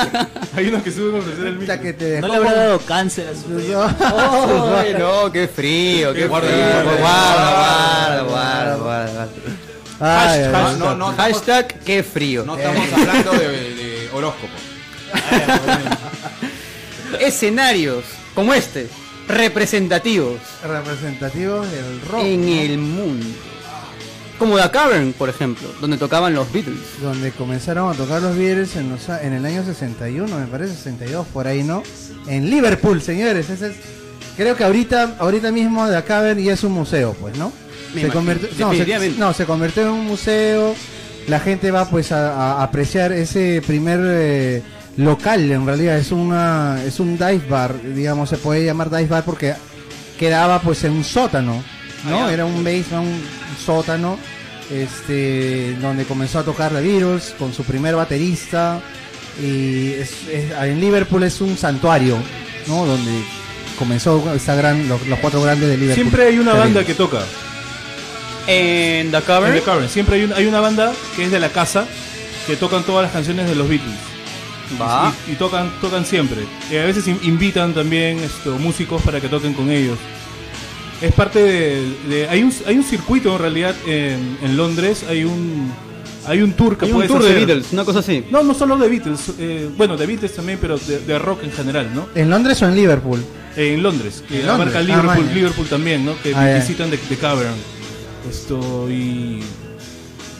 Hay 0.56 0.66
unos 0.68 0.82
que 0.82 0.90
suben 0.90 1.16
a 1.16 1.18
ofrecer 1.20 1.46
el 1.46 1.56
O 1.56 1.60
micro. 1.60 1.66
sea, 1.74 1.80
que 1.80 1.92
te 1.92 2.20
No 2.20 2.28
le 2.28 2.36
habrá 2.36 2.54
dado 2.54 2.78
cáncer 2.80 3.28
a 3.28 3.34
su 3.34 3.56
Ay, 4.76 4.94
no, 4.98 5.30
qué 5.30 5.46
frío, 5.48 6.12
qué 6.12 6.26
Guarda, 6.26 6.48
frío. 6.48 6.98
guarda, 6.98 6.98
Guarda, 6.98 8.22
guarda, 8.22 8.76
guarda, 8.76 8.76
guarda. 8.76 9.28
Ay, 10.00 10.40
ay, 10.40 10.44
ay. 10.44 10.52
No, 10.52 10.96
no, 10.96 10.96
no, 10.96 11.16
Hashtag 11.16 11.78
qué 11.84 12.02
frío. 12.02 12.44
no 12.44 12.56
estamos 12.56 12.92
hablando 12.92 13.32
de, 13.32 13.48
de 13.74 14.10
horóscopo. 14.12 14.52
Escenarios 17.20 18.04
como 18.34 18.54
este, 18.54 18.88
representativos 19.28 20.40
Representativos 20.62 21.70
del 21.70 22.00
rock. 22.02 22.24
en 22.24 22.46
¿no? 22.46 22.60
el 22.60 22.78
mundo. 22.78 23.26
Como 24.38 24.58
The 24.58 24.70
Cavern, 24.70 25.12
por 25.12 25.28
ejemplo, 25.28 25.68
donde 25.80 25.96
tocaban 25.98 26.34
los 26.34 26.52
Beatles. 26.52 26.80
Donde 27.00 27.30
comenzaron 27.30 27.92
a 27.92 27.96
tocar 27.96 28.20
los 28.20 28.36
Beatles 28.36 28.74
en, 28.74 28.90
los 28.90 29.08
en 29.08 29.34
el 29.34 29.46
año 29.46 29.64
61, 29.64 30.36
me 30.36 30.46
parece, 30.46 30.74
62, 30.74 31.28
por 31.28 31.46
ahí, 31.46 31.62
¿no? 31.62 31.84
En 32.26 32.50
Liverpool, 32.50 33.00
señores. 33.00 33.50
Ese 33.50 33.68
es, 33.68 33.74
creo 34.36 34.56
que 34.56 34.64
ahorita, 34.64 35.16
ahorita 35.20 35.52
mismo 35.52 35.88
The 35.88 36.02
Cavern 36.02 36.40
ya 36.42 36.54
es 36.54 36.64
un 36.64 36.72
museo, 36.72 37.14
pues, 37.20 37.36
¿no? 37.38 37.52
Se 37.94 38.08
convirtió, 38.08 38.48
no, 38.48 38.54
se, 38.56 38.78
definitivamente. 38.78 39.18
no, 39.20 39.32
se 39.32 39.44
convirtió 39.44 39.82
en 39.84 39.88
un 39.90 40.06
museo. 40.06 40.74
La 41.28 41.38
gente 41.38 41.70
va 41.70 41.88
pues 41.88 42.10
a, 42.10 42.32
a 42.32 42.62
apreciar 42.64 43.12
ese 43.12 43.62
primer 43.64 44.00
eh, 44.02 44.62
local, 44.96 45.50
en 45.50 45.66
realidad 45.66 45.96
es 45.98 46.12
una 46.12 46.82
es 46.86 47.00
un 47.00 47.16
dive 47.16 47.42
bar, 47.48 47.74
digamos, 47.94 48.28
se 48.28 48.36
puede 48.36 48.64
llamar 48.64 48.90
dive 48.90 49.06
bar 49.06 49.24
porque 49.24 49.54
quedaba 50.18 50.60
pues 50.60 50.84
en 50.84 50.92
un 50.92 51.04
sótano, 51.04 51.62
¿no? 52.04 52.28
Era 52.30 52.44
un 52.44 52.62
basement, 52.62 52.92
un 53.06 53.20
sótano, 53.64 54.18
este, 54.70 55.76
donde 55.80 56.04
comenzó 56.04 56.40
a 56.40 56.42
tocar 56.44 56.72
The 56.72 56.80
Beatles 56.82 57.34
con 57.38 57.52
su 57.52 57.62
primer 57.64 57.94
baterista 57.96 58.80
y 59.42 59.92
es- 59.94 60.28
es- 60.30 60.52
en 60.60 60.80
Liverpool 60.80 61.22
es 61.24 61.40
un 61.40 61.56
santuario, 61.56 62.16
¿no? 62.66 62.84
Donde 62.86 63.10
comenzó 63.78 64.32
esta 64.34 64.54
gran, 64.54 64.88
los, 64.88 65.06
los 65.06 65.18
cuatro 65.20 65.40
grandes 65.42 65.68
de 65.68 65.76
Liverpool. 65.76 66.02
Siempre 66.04 66.26
hay 66.26 66.38
una 66.38 66.52
The 66.52 66.58
banda 66.58 66.84
que 66.84 66.94
toca. 66.94 67.20
En 68.46 69.10
The 69.10 69.16
En 69.16 69.22
Cavern. 69.22 69.54
The 69.54 69.62
Cavern. 69.62 69.88
Siempre 69.88 70.16
hay, 70.16 70.24
un- 70.24 70.32
hay 70.32 70.46
una 70.46 70.60
banda 70.60 70.92
que 71.16 71.24
es 71.24 71.30
de 71.30 71.40
la 71.40 71.48
casa 71.48 71.86
que 72.46 72.56
tocan 72.56 72.82
todas 72.84 73.04
las 73.04 73.12
canciones 73.12 73.48
de 73.48 73.54
los 73.54 73.68
Beatles. 73.68 73.94
Va. 74.80 75.12
Y, 75.28 75.32
y 75.32 75.34
tocan, 75.36 75.70
tocan 75.80 76.04
siempre. 76.04 76.38
Y 76.70 76.76
a 76.76 76.84
veces 76.84 77.06
in- 77.08 77.20
invitan 77.22 77.72
también 77.74 78.18
esto, 78.18 78.58
músicos 78.58 79.02
para 79.02 79.20
que 79.20 79.28
toquen 79.28 79.54
con 79.54 79.70
ellos. 79.70 79.98
Es 81.00 81.12
parte 81.12 81.40
de, 81.42 81.92
de- 82.08 82.28
hay 82.28 82.42
un 82.42 82.52
hay 82.66 82.76
un 82.76 82.84
circuito 82.84 83.32
en 83.34 83.38
realidad 83.40 83.74
en, 83.86 84.38
en 84.42 84.56
Londres, 84.56 85.04
hay 85.08 85.24
un 85.24 85.72
hay 86.24 86.40
un 86.40 86.52
tour 86.52 86.78
que 86.78 86.84
Hay 86.86 86.92
un 86.92 87.04
tour 87.08 87.20
de 87.22 87.30
hacer. 87.30 87.46
Beatles, 87.46 87.72
una 87.72 87.84
cosa 87.84 87.98
así. 87.98 88.24
No, 88.30 88.44
no 88.44 88.54
solo 88.54 88.78
de 88.78 88.88
Beatles, 88.88 89.32
eh, 89.40 89.68
bueno, 89.76 89.96
de 89.96 90.06
Beatles 90.06 90.32
también, 90.34 90.58
pero 90.60 90.78
de, 90.78 91.00
de 91.00 91.18
rock 91.18 91.42
en 91.42 91.50
general, 91.50 91.88
¿no? 91.92 92.06
¿En 92.14 92.30
Londres 92.30 92.62
o 92.62 92.68
en 92.68 92.76
Liverpool? 92.76 93.20
En 93.56 93.82
Londres, 93.82 94.22
que 94.28 94.40
En 94.42 94.48
abarca 94.48 94.80
Londres, 94.80 94.96
ah, 94.96 95.02
Liverpool. 95.02 95.34
Liverpool 95.34 95.66
también, 95.66 96.04
¿no? 96.04 96.12
Que 96.22 96.32
Ah, 96.34 96.54
visitan 96.56 96.90
de, 96.90 96.96
de 96.96 97.16
Cavern. 97.16 97.54
Esto 98.30 98.88
y 98.88 99.40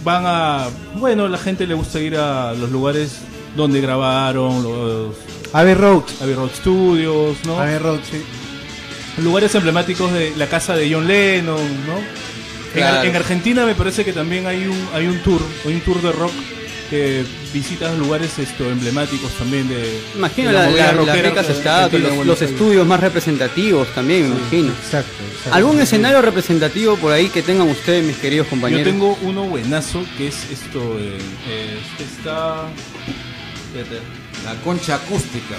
van 0.04 0.22
a, 0.24 0.68
bueno, 1.00 1.26
la 1.26 1.38
gente 1.38 1.66
le 1.66 1.74
gusta 1.74 1.98
ir 2.00 2.16
a 2.16 2.54
los 2.54 2.70
lugares 2.70 3.16
donde 3.56 3.80
grabaron 3.80 4.62
los 4.62 5.14
Abbey 5.52 5.74
Road. 5.74 6.02
Abbey 6.22 6.34
Road 6.34 6.50
Studios, 6.56 7.36
¿no? 7.46 7.58
Abbey 7.60 7.78
Road, 7.78 8.00
sí. 8.10 8.22
Lugares 9.22 9.54
emblemáticos 9.54 10.10
de 10.12 10.32
la 10.36 10.46
casa 10.46 10.74
de 10.74 10.90
John 10.92 11.06
Lennon, 11.06 11.56
¿no? 11.86 11.96
En, 11.98 12.72
Claro. 12.74 13.00
Ar- 13.00 13.06
en 13.06 13.16
Argentina 13.16 13.66
me 13.66 13.74
parece 13.74 14.02
que 14.04 14.14
también 14.14 14.46
hay 14.46 14.66
un 14.66 14.88
hay 14.94 15.06
un 15.06 15.18
tour, 15.22 15.42
hay 15.66 15.74
un 15.74 15.80
tour 15.82 16.00
de 16.00 16.10
rock 16.12 16.32
que 16.88 17.22
visitas 17.52 17.96
lugares 17.98 18.38
esto 18.38 18.64
emblemáticos 18.70 19.30
también 19.32 19.68
de 19.68 20.00
Imagino 20.14 20.48
de 20.48 20.54
la- 20.54 20.64
movida 20.68 20.92
la- 20.92 21.02
las 21.02 21.22
ricas 21.22 21.48
estatuas, 21.50 22.02
los, 22.02 22.26
los 22.26 22.40
estudios 22.42 22.86
más 22.86 23.00
representativos 23.00 23.88
también, 23.94 24.30
me 24.30 24.36
imagino. 24.36 24.72
Exacto, 24.72 25.12
exacto. 25.30 25.54
¿Algún 25.54 25.78
escenario 25.80 26.22
representativo 26.22 26.96
por 26.96 27.12
ahí 27.12 27.28
que 27.28 27.42
tengan 27.42 27.68
ustedes, 27.68 28.04
mis 28.06 28.16
queridos 28.16 28.46
Yo 28.46 28.50
compañeros? 28.50 28.84
tengo 28.84 29.18
uno 29.22 29.44
buenazo 29.44 30.02
que 30.16 30.28
es 30.28 30.36
esto. 30.50 30.80
eh, 30.98 31.18
eh, 31.48 31.78
está. 31.98 32.68
La 34.44 34.54
concha 34.64 34.96
acústica. 34.96 35.54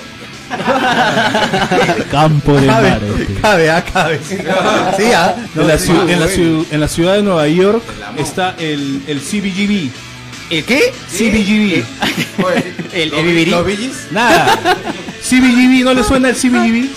Campo 2.11 2.53
de 2.59 2.67
Cabe, 2.67 2.89
Marte. 2.89 3.27
cabe, 3.41 3.71
ah, 3.71 3.83
cabe. 3.91 4.19
Sí, 4.27 4.35
sí, 4.97 5.03
ah. 5.15 5.35
en, 5.55 5.67
la 5.67 5.77
sí, 5.79 5.89
ciu- 5.89 6.03
muy 6.03 6.11
en 6.13 6.19
la 6.19 6.25
bueno. 6.25 6.41
ciu- 6.43 6.65
en 6.71 6.79
la 6.81 6.87
ciudad 6.87 7.15
de 7.15 7.23
Nueva 7.23 7.47
York 7.47 7.81
El 8.15 8.23
está 8.23 8.55
el, 8.59 9.01
el 9.07 9.19
CBGB. 9.19 9.89
¿El 10.49 10.63
qué? 10.65 10.93
CBGB. 11.09 11.83
Oye, 12.45 12.73
El- 12.93 13.09
¿los 13.09 13.19
el 13.19 13.25
Bibirí. 13.25 13.51
¿Los 13.51 13.65
Billys? 13.65 14.07
Nada. 14.11 14.59
CBGB, 15.23 15.83
¿no 15.85 15.93
le 15.93 16.03
suena 16.03 16.29
el 16.29 16.35
CBGB? 16.35 16.89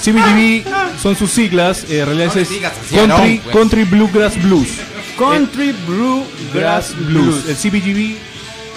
CBGB 0.00 0.64
son 1.02 1.16
sus 1.16 1.30
siglas. 1.30 1.84
eh, 1.90 1.98
en 2.00 2.06
realidad 2.06 2.32
No 2.34 2.40
digas 2.44 2.72
Country, 2.90 2.98
Aarón, 3.10 3.40
pues. 3.42 3.56
Country 3.56 3.84
Bluegrass 3.84 4.42
Blues. 4.42 4.68
Country 5.18 5.74
Blue 5.86 6.24
Grass 6.52 6.94
Blues. 6.96 7.44
El 7.48 7.56
CBGB 7.56 8.16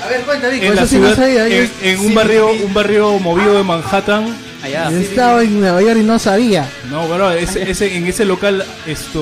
A 0.08 0.10
ver, 0.10 0.22
cuenta, 0.22 0.48
Vico, 0.50 0.66
en 0.66 0.72
eso 0.74 0.82
la 0.82 0.88
sí 0.88 0.96
no 1.00 1.08
ciudad, 1.08 1.16
sabía. 1.18 1.48
yo- 1.50 1.56
en, 1.56 1.72
en 1.82 2.00
un 2.00 2.16
barrio, 2.16 2.52
un 2.52 2.74
barrio 2.74 3.20
movido 3.20 3.54
de 3.58 3.64
Manhattan. 3.64 4.36
Allá. 4.64 4.90
Yo 4.90 4.98
estaba 4.98 5.44
en 5.44 5.60
Nueva 5.60 5.82
York 5.82 5.98
y 6.00 6.04
no 6.04 6.18
sabía. 6.18 6.68
No, 6.90 7.08
bueno, 7.08 7.32
ese- 7.32 7.70
ese- 7.70 7.96
en 7.96 8.08
ese 8.08 8.26
local, 8.26 8.66
esto, 8.88 9.22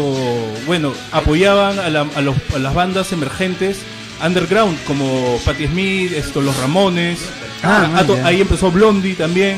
bueno, 0.65 0.93
apoyaban 1.11 1.77
a, 1.79 1.89
la- 1.89 2.07
a 2.15 2.21
los- 2.21 2.35
a 2.55 2.59
las 2.59 2.73
bandas 2.73 3.11
emergentes 3.11 3.77
underground 4.25 4.77
como 4.87 5.37
Patti 5.43 5.67
Smith, 5.67 6.13
esto, 6.13 6.39
los 6.41 6.55
Ramones. 6.57 7.19
Ah, 7.63 7.89
Ah, 7.95 8.03
to- 8.05 8.15
ya. 8.15 8.27
ahí 8.27 8.41
empezó 8.41 8.71
Blondie 8.71 9.13
también. 9.15 9.57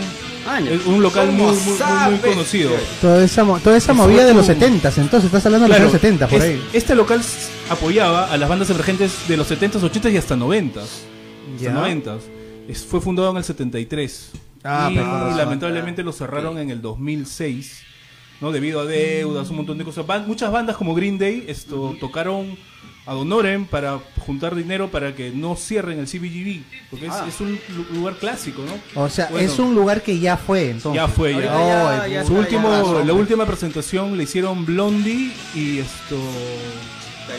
Ah, 0.49 0.59
ya. 0.61 0.71
Es 0.71 0.85
un 0.85 1.03
local 1.03 1.27
muy, 1.27 1.45
¿Cómo 1.47 1.59
muy, 1.59 1.77
muy, 1.77 2.09
muy 2.11 2.19
conocido. 2.33 2.71
Toda 3.01 3.23
esa, 3.23 3.43
mo- 3.43 3.59
toda 3.59 3.75
esa 3.77 3.93
movida 3.93 4.25
de 4.25 4.33
los 4.33 4.45
70 4.45 4.91
entonces 4.97 5.25
estás 5.25 5.45
hablando 5.45 5.65
de 5.65 5.69
los 5.73 5.79
años 5.79 5.91
70 5.91 6.27
por 6.27 6.39
es- 6.39 6.43
ahí. 6.45 6.63
Este 6.73 6.95
local 6.95 7.19
s- 7.19 7.49
apoyaba 7.69 8.31
a 8.31 8.37
las 8.37 8.47
bandas 8.49 8.69
emergentes 8.69 9.11
de 9.27 9.35
los 9.37 9.45
70s, 9.47 9.83
80s 9.83 10.11
y 10.13 10.17
hasta 10.17 10.35
90s. 10.37 10.87
Hasta 11.55 11.71
90s. 11.87 12.21
Es- 12.67 12.85
fue 12.85 12.99
fundado 13.01 13.31
en 13.31 13.37
el 13.37 13.43
73. 13.43 14.31
Ah, 14.63 14.89
y 14.91 14.97
razón. 14.97 15.37
lamentablemente 15.37 16.03
lo 16.03 16.11
cerraron 16.11 16.57
en 16.57 16.69
el 16.69 16.81
2006. 16.81 17.83
¿no? 18.41 18.51
Debido 18.51 18.81
a 18.81 18.85
deudas, 18.85 19.49
un 19.49 19.55
montón 19.57 19.77
de 19.79 19.83
cosas. 19.83 20.05
Ban- 20.05 20.27
muchas 20.27 20.51
bandas 20.51 20.75
como 20.77 20.93
Green 20.93 21.17
Day 21.17 21.45
esto, 21.47 21.95
tocaron 21.99 22.55
a 23.07 23.13
Donoren 23.13 23.65
para 23.65 23.99
juntar 24.19 24.53
dinero 24.53 24.89
para 24.91 25.15
que 25.15 25.31
no 25.31 25.55
cierren 25.55 25.97
el 25.97 26.05
CBGB. 26.07 26.61
Porque 26.91 27.07
es, 27.07 27.13
es 27.27 27.39
un 27.41 27.57
lu- 27.69 27.85
lugar 27.99 28.15
clásico, 28.17 28.61
¿no? 28.63 29.01
O 29.01 29.09
sea, 29.09 29.29
Bueno, 29.31 29.49
es 29.51 29.57
un 29.57 29.73
lugar 29.73 30.03
que 30.03 30.19
ya 30.19 30.37
fue 30.37 30.69
entonces. 30.71 31.01
Ya 31.01 31.07
fue, 31.07 31.31
ya. 31.33 31.57
Oh, 31.57 31.67
ya, 31.99 32.07
ya 32.07 32.25
Su 32.25 32.35
último, 32.35 32.69
ya. 32.99 33.05
la 33.05 33.13
última 33.13 33.45
presentación 33.47 34.15
le 34.17 34.23
hicieron 34.23 34.65
Blondie 34.65 35.31
y 35.55 35.79
esto 35.79 36.17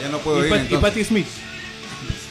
ya 0.03 0.09
no 0.11 0.19
puedo 0.19 0.43
y, 0.43 0.47
ir 0.47 0.51
Pat- 0.51 0.73
y. 0.73 0.77
Patti 0.79 1.05
Smith 1.05 1.27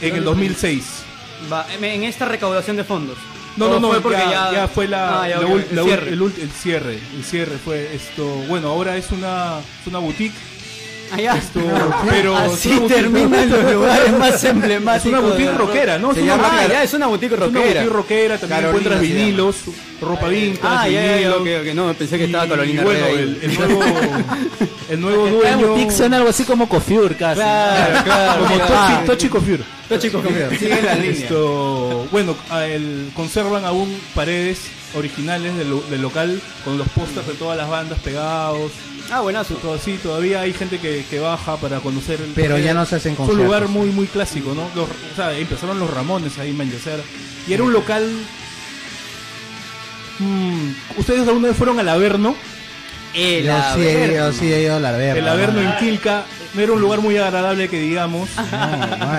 en 0.01 0.15
el 0.15 0.23
2006. 0.23 1.03
Va, 1.51 1.65
en- 1.79 2.03
esta 2.03 2.25
recaudación 2.25 2.77
de 2.77 2.83
fondos. 2.83 3.17
No, 3.57 3.65
¿O 3.65 3.69
no, 3.69 3.79
no, 3.79 3.87
fue 3.89 4.01
porque 4.01 4.19
ya, 4.19 4.51
ya 4.51 4.67
fue 4.67 4.87
la, 4.87 5.23
Ah, 5.23 5.27
ya, 5.29 5.39
la 5.41 5.47
el 5.47 5.83
cierre. 5.83 6.09
el 6.13 6.51
cierre, 6.51 6.99
el 7.15 7.23
cierre 7.23 7.57
fue 7.57 7.95
esto. 7.95 8.23
Bueno, 8.47 8.69
ahora 8.69 8.97
es 8.97 9.09
una, 9.11 9.59
es 9.81 9.87
una 9.87 9.97
boutique. 9.99 10.35
Allá. 11.11 11.35
Esto, 11.37 11.61
pero 12.09 12.35
Así 12.35 12.71
es 12.71 12.79
boutique- 12.79 12.87
terminan 12.95 13.49
los 13.49 13.71
lugares 13.73 14.17
más 14.17 14.35
Es 14.35 14.43
emblemáticos. 14.43 15.07
una 15.19 15.19
boutique 15.29 15.53
rockera, 15.57 15.97
¿no? 15.97 16.13
Se 16.13 16.19
es 16.19 16.23
una, 16.25 16.35
llama 16.35 16.49
Ah, 16.51 16.67
ya, 16.67 16.83
es 16.83 16.93
una 16.93 17.07
boutique 17.07 17.33
es 17.35 17.37
una 17.39 17.45
rockera. 17.47 17.65
boutique 17.81 17.93
rockera, 17.93 18.37
también 18.37 18.61
Carolina 18.61 18.67
encuentras 18.89 19.01
vinilos, 19.01 19.55
ropa 20.01 20.27
vintage, 20.27 20.67
Ah, 20.67 20.87
ya, 20.89 21.01
ya, 21.05 21.19
ya, 21.21 21.35
ok, 21.35 21.47
ok. 21.61 21.73
No, 21.75 21.93
pensé 21.93 22.17
que 22.17 22.25
estaba 22.25 22.45
Y, 22.45 22.49
Carolina 22.49 22.83
bueno, 22.83 22.99
Herrera 23.05 23.17
ahí. 23.21 23.37
el, 23.41 23.49
el 23.51 23.57
nuevo, 23.57 23.83
el 24.89 25.01
nuevo 25.01 25.27
dueño. 25.27 25.67
boutique 25.67 25.91
suena 25.91 26.17
algo 26.17 26.29
así 26.29 26.43
como 26.43 26.67
Cofiur 26.69 27.15
casi. 27.15 27.39
Claro, 27.41 28.03
claro. 28.03 28.43
como 28.43 28.55
Ah, 28.63 28.87
Tochi, 28.97 29.05
Tochi 29.07 29.29
Coiffure. 29.29 29.63
Los 29.89 29.99
chicos 30.01 30.21
Sigue 30.59 30.81
la 30.81 30.95
línea. 30.95 31.11
Esto, 31.11 32.05
bueno, 32.11 32.35
el- 32.65 33.11
conservan 33.15 33.63
aún 33.63 33.97
paredes 34.13 34.59
originales 34.95 35.55
del, 35.57 35.79
del 35.89 36.01
local 36.01 36.41
con 36.65 36.77
los 36.77 36.87
pósters 36.89 37.25
de 37.27 37.33
todas 37.33 37.57
las 37.57 37.69
bandas 37.69 37.97
pegados. 37.99 38.71
Ah, 39.11 39.21
buenazo. 39.21 39.55
Todo 39.55 39.75
así, 39.75 39.97
todavía 40.03 40.41
hay 40.41 40.53
gente 40.53 40.79
que, 40.79 41.05
que 41.09 41.19
baja 41.19 41.55
para 41.57 41.79
conocer 41.79 42.19
el 42.21 42.31
Pero 42.33 42.57
ya 42.57 42.73
no 42.73 42.85
se 42.85 42.97
hacen 42.97 43.13
Es 43.13 43.19
un 43.19 43.25
conciertos. 43.27 43.45
lugar 43.45 43.67
muy 43.69 43.89
muy 43.89 44.07
clásico, 44.07 44.53
¿no? 44.53 44.63
Los- 44.75 44.89
o 44.89 45.15
sea, 45.15 45.33
empezaron 45.37 45.79
los 45.79 45.89
Ramones 45.89 46.37
ahí 46.39 46.49
en 46.49 46.57
Manchester. 46.57 47.01
Y 47.47 47.53
era 47.53 47.63
un 47.63 47.71
local... 47.73 48.03
Mm, 50.19 50.71
¿Ustedes 50.97 51.27
alguna 51.27 51.49
vez 51.49 51.57
fueron 51.57 51.79
al 51.79 51.89
Averno? 51.89 52.35
El 53.13 53.45
Yo 53.45 53.53
sí, 53.75 53.81
he 53.81 53.91
Averno. 53.95 54.13
ido, 54.13 54.33
sí 54.33 54.51
he 54.53 54.61
ido 54.63 54.75
a 54.75 54.79
la 54.79 54.91
verga. 54.91 55.19
El 55.19 55.27
Averno 55.27 55.61
en 55.61 55.75
Quilca 55.77 56.23
no 56.53 56.61
era 56.61 56.73
un 56.73 56.81
lugar 56.81 56.99
muy 57.01 57.17
agradable 57.17 57.69
que 57.69 57.79
digamos. 57.79 58.29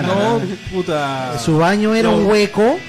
No, 0.05 0.41
puta... 0.71 1.37
Su 1.39 1.57
baño 1.57 1.95
era 1.95 2.09
No. 2.09 2.17
un 2.17 2.25
hueco 2.25 2.79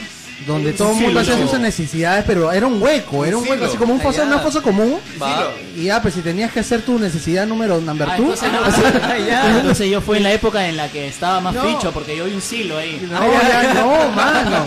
donde 0.46 0.72
todo 0.72 0.90
el 0.92 0.96
Sí, 0.98 1.02
mundo 1.04 1.20
hacía 1.20 1.38
sus 1.46 1.58
necesidades, 1.60 2.24
pero 2.26 2.50
era 2.52 2.66
un 2.66 2.80
hueco, 2.82 3.24
era 3.24 3.36
un 3.36 3.46
hueco, 3.48 3.64
así 3.66 3.76
como 3.76 3.92
un 3.94 4.00
foso, 4.00 4.22
una 4.22 4.38
fosa 4.38 4.60
común. 4.60 4.98
Va. 5.20 5.48
Y 5.76 5.84
ya, 5.84 6.00
pues 6.02 6.14
si 6.14 6.20
tenías 6.20 6.50
que 6.52 6.60
hacer 6.60 6.82
tu 6.82 6.98
necesidad 6.98 7.46
número 7.46 7.80
number 7.80 8.08
Ah, 8.10 8.16
two, 8.16 8.24
entonces, 8.32 8.52
no, 8.52 8.58
Ah, 9.02 9.52
entonces 9.58 9.88
yo 9.90 10.00
fui 10.00 10.16
en 10.18 10.22
la 10.24 10.32
época 10.32 10.66
en 10.68 10.76
la 10.76 10.88
que 10.88 11.06
estaba 11.08 11.40
más 11.40 11.54
No. 11.54 11.62
ficho 11.62 11.92
porque 11.92 12.16
yo 12.16 12.24
vi 12.24 12.32
un 12.34 12.40
silo 12.42 12.76
ahí. 12.78 13.06
No, 13.10 13.20
ya, 13.32 13.74
no, 13.74 14.10
mano. 14.10 14.66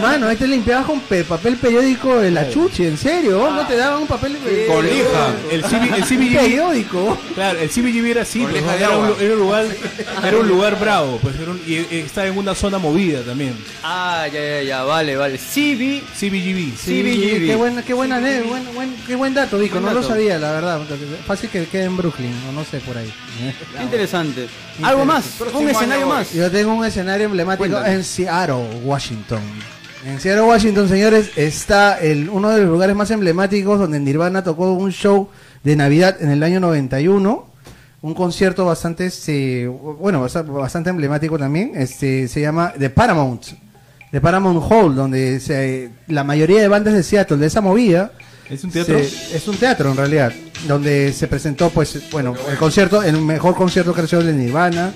Mano, 0.00 0.28
ahí 0.28 0.36
te 0.36 0.46
limpiabas 0.46 0.86
con 0.86 1.00
pe- 1.00 1.24
papel 1.24 1.56
periódico 1.56 2.16
de 2.18 2.30
la 2.30 2.48
chuchi, 2.48 2.86
en 2.86 2.96
serio. 2.96 3.50
No 3.50 3.66
te 3.66 3.76
daban 3.76 4.02
un 4.02 4.06
papel 4.08 4.36
de 4.44 4.66
Con 4.66 4.84
lija. 4.86 5.34
El, 5.50 5.62
CB, 5.62 5.94
el 5.96 6.04
CBGB 6.04 6.36
periódico. 6.38 7.18
Claro, 7.34 7.58
el 7.58 7.68
CBGB 7.68 8.06
era 8.10 8.22
así, 8.22 8.40
pues, 8.48 8.62
era, 8.78 8.96
un, 8.96 9.14
era 9.20 9.34
un 9.34 9.38
lugar, 9.40 9.66
era 10.24 10.36
un 10.38 10.48
lugar 10.48 10.78
bravo, 10.78 11.18
pues, 11.22 11.34
era 11.40 11.50
un- 11.50 11.60
y, 11.66 11.74
y 11.74 12.02
estaba 12.06 12.26
en 12.28 12.38
una 12.38 12.54
zona 12.54 12.78
movida 12.78 13.20
también. 13.22 13.54
Ah, 13.82 14.26
ya, 14.32 14.40
ya, 14.40 14.62
ya, 14.62 14.82
vale, 14.84 15.09
vale. 15.16 15.38
CB. 15.38 16.02
CBGB. 16.14 16.74
CBGB. 16.76 17.46
Qué 17.46 17.54
buena, 17.56 17.82
qué 17.82 17.94
buena, 17.94 18.20
ne- 18.20 18.42
buen, 18.42 18.74
buen- 18.74 18.94
qué 19.06 19.14
buen 19.16 19.34
dato, 19.34 19.58
Vico. 19.58 19.80
Buen 19.80 19.94
No 19.94 20.00
lo 20.00 20.06
sabía, 20.06 20.38
la 20.38 20.52
verdad. 20.52 20.80
Fácil 21.26 21.50
que 21.50 21.66
quede 21.66 21.84
en 21.84 21.96
Brooklyn, 21.96 22.32
o 22.48 22.52
no 22.52 22.64
sé, 22.64 22.78
por 22.80 22.96
ahí. 22.98 23.12
Qué 23.76 23.82
interesante. 23.82 24.46
Algo 24.82 25.04
más, 25.04 25.24
un 25.54 25.68
escenario 25.68 26.06
más. 26.06 26.32
Yo 26.32 26.50
tengo 26.50 26.74
un 26.74 26.84
escenario 26.84 27.26
emblemático 27.26 27.68
Cuéntame. 27.68 27.94
en 27.94 28.04
Seattle, 28.04 28.80
Washington. 28.84 29.40
En 30.06 30.18
Seattle, 30.20 30.42
Washington, 30.44 30.88
señores, 30.88 31.30
está 31.36 31.98
el, 32.00 32.30
uno 32.30 32.48
de 32.50 32.62
los 32.62 32.70
lugares 32.70 32.96
más 32.96 33.10
emblemáticos 33.10 33.78
donde 33.78 34.00
Nirvana 34.00 34.42
tocó 34.42 34.72
un 34.72 34.92
show 34.92 35.28
de 35.62 35.76
Navidad 35.76 36.16
en 36.20 36.30
el 36.30 36.42
año 36.42 36.58
91. 36.60 37.46
Un 38.02 38.14
concierto 38.14 38.64
bastante, 38.64 39.04
este, 39.04 39.66
bueno, 39.68 40.22
basta- 40.22 40.40
bastante 40.40 40.88
emblemático 40.88 41.38
también. 41.38 41.72
Este, 41.74 42.28
se 42.28 42.40
llama 42.40 42.72
The 42.78 42.88
Paramount. 42.88 43.42
The 44.10 44.20
Paramount 44.20 44.62
Hall, 44.70 44.94
donde 44.96 45.38
se, 45.40 45.90
la 46.08 46.24
mayoría 46.24 46.60
de 46.60 46.68
bandas 46.68 46.94
de 46.94 47.02
Seattle, 47.02 47.36
de 47.36 47.46
esa 47.46 47.60
movida, 47.60 48.12
¿Es 48.48 48.64
un 48.64 48.70
teatro? 48.70 48.98
se- 48.98 49.36
es 49.36 49.46
un 49.48 49.56
teatro 49.56 49.90
en 49.90 49.96
realidad, 49.96 50.32
donde 50.66 51.12
se 51.12 51.28
presentó, 51.28 51.70
pues, 51.70 52.10
bueno, 52.10 52.34
el 52.50 52.56
concierto, 52.58 53.02
el 53.02 53.20
mejor 53.20 53.54
concierto 53.54 53.94
que 53.94 54.02
recibió 54.02 54.24
de 54.26 54.32
Nirvana. 54.32 54.92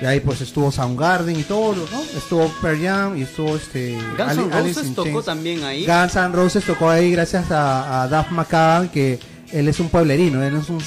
De 0.00 0.08
ahí 0.08 0.18
pues 0.18 0.40
estuvo 0.40 0.72
Soundgarden 0.72 1.38
y 1.38 1.44
todo, 1.44 1.76
¿no? 1.76 2.02
Estuvo 2.18 2.52
Pearl 2.60 2.82
Jam 2.82 3.16
y 3.16 3.22
estuvo 3.22 3.54
este 3.54 3.96
Guns 4.18 4.30
Ali- 4.32 4.42
N' 4.42 4.50
Roses 4.68 4.94
tocó 4.96 5.10
Chains. 5.10 5.24
también 5.26 5.62
ahí. 5.62 5.86
Guns 5.86 6.16
N' 6.16 6.32
Roses 6.32 6.64
tocó 6.64 6.90
ahí 6.90 7.12
gracias 7.12 7.52
a, 7.52 8.02
a 8.02 8.08
Duff 8.08 8.32
McCagan, 8.32 8.88
que 8.88 9.20
él 9.52 9.68
es 9.68 9.78
un 9.78 9.88
pueblerino, 9.90 10.42
él 10.42 10.56
es 10.56 10.68
un 10.70 10.80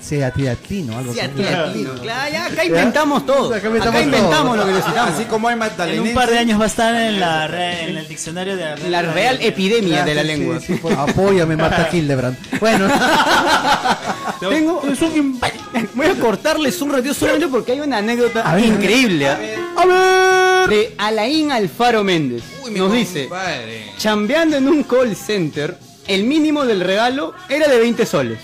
seatiatino, 0.00 0.98
algo 0.98 1.12
así. 1.12 1.20
Latino. 1.20 1.94
Claro, 2.02 2.32
ya, 2.32 2.46
acá 2.46 2.64
inventamos 2.64 3.26
todo. 3.26 3.48
Acá 3.48 3.56
Acá 3.58 3.66
inventamos 3.68 4.02
inventamos, 4.02 4.44
todo. 4.46 4.56
lo 4.56 4.66
que 4.66 4.72
necesitamos. 4.72 5.14
Así 5.14 5.24
como 5.24 5.48
hay 5.48 5.54
En 5.90 6.00
un 6.00 6.14
par 6.14 6.30
de 6.30 6.38
años 6.38 6.60
va 6.60 6.64
a 6.64 6.68
estar 6.68 6.94
en, 6.94 7.20
la, 7.20 7.46
re- 7.46 7.90
en 7.90 7.96
el 7.96 8.08
diccionario 8.08 8.56
de 8.56 8.88
La 8.90 9.02
real 9.02 9.38
epidemia 9.40 10.04
de 10.04 10.14
la 10.14 10.22
Sí, 10.22 10.26
lengua. 10.28 10.60
sí, 10.60 10.74
por- 10.74 10.92
apóyame, 10.92 11.56
Marta 11.56 11.88
Hildebrand. 11.92 12.36
Bueno, 12.60 12.88
Tengo 14.40 14.82
Voy 15.94 16.06
a 16.06 16.14
cortarles 16.20 16.80
un 16.82 16.92
ratito 16.92 17.14
solamente 17.14 17.48
porque 17.48 17.72
hay 17.72 17.80
una 17.80 17.98
anécdota 17.98 18.42
A 18.50 18.54
ver, 18.54 18.64
increíble. 18.66 19.28
¿ah? 19.28 20.66
De 20.68 20.94
Alain 20.98 21.52
Alfaro 21.52 22.02
Méndez. 22.02 22.42
Uy, 22.64 22.72
mi 22.72 22.78
Nos 22.78 22.92
dice, 22.92 23.28
chambeando 23.98 24.56
en 24.56 24.66
un 24.68 24.82
call 24.82 25.14
center, 25.14 25.76
el 26.08 26.24
mínimo 26.24 26.64
del 26.64 26.80
regalo 26.80 27.34
era 27.48 27.68
de 27.68 27.78
20 27.78 28.04
soles. 28.06 28.38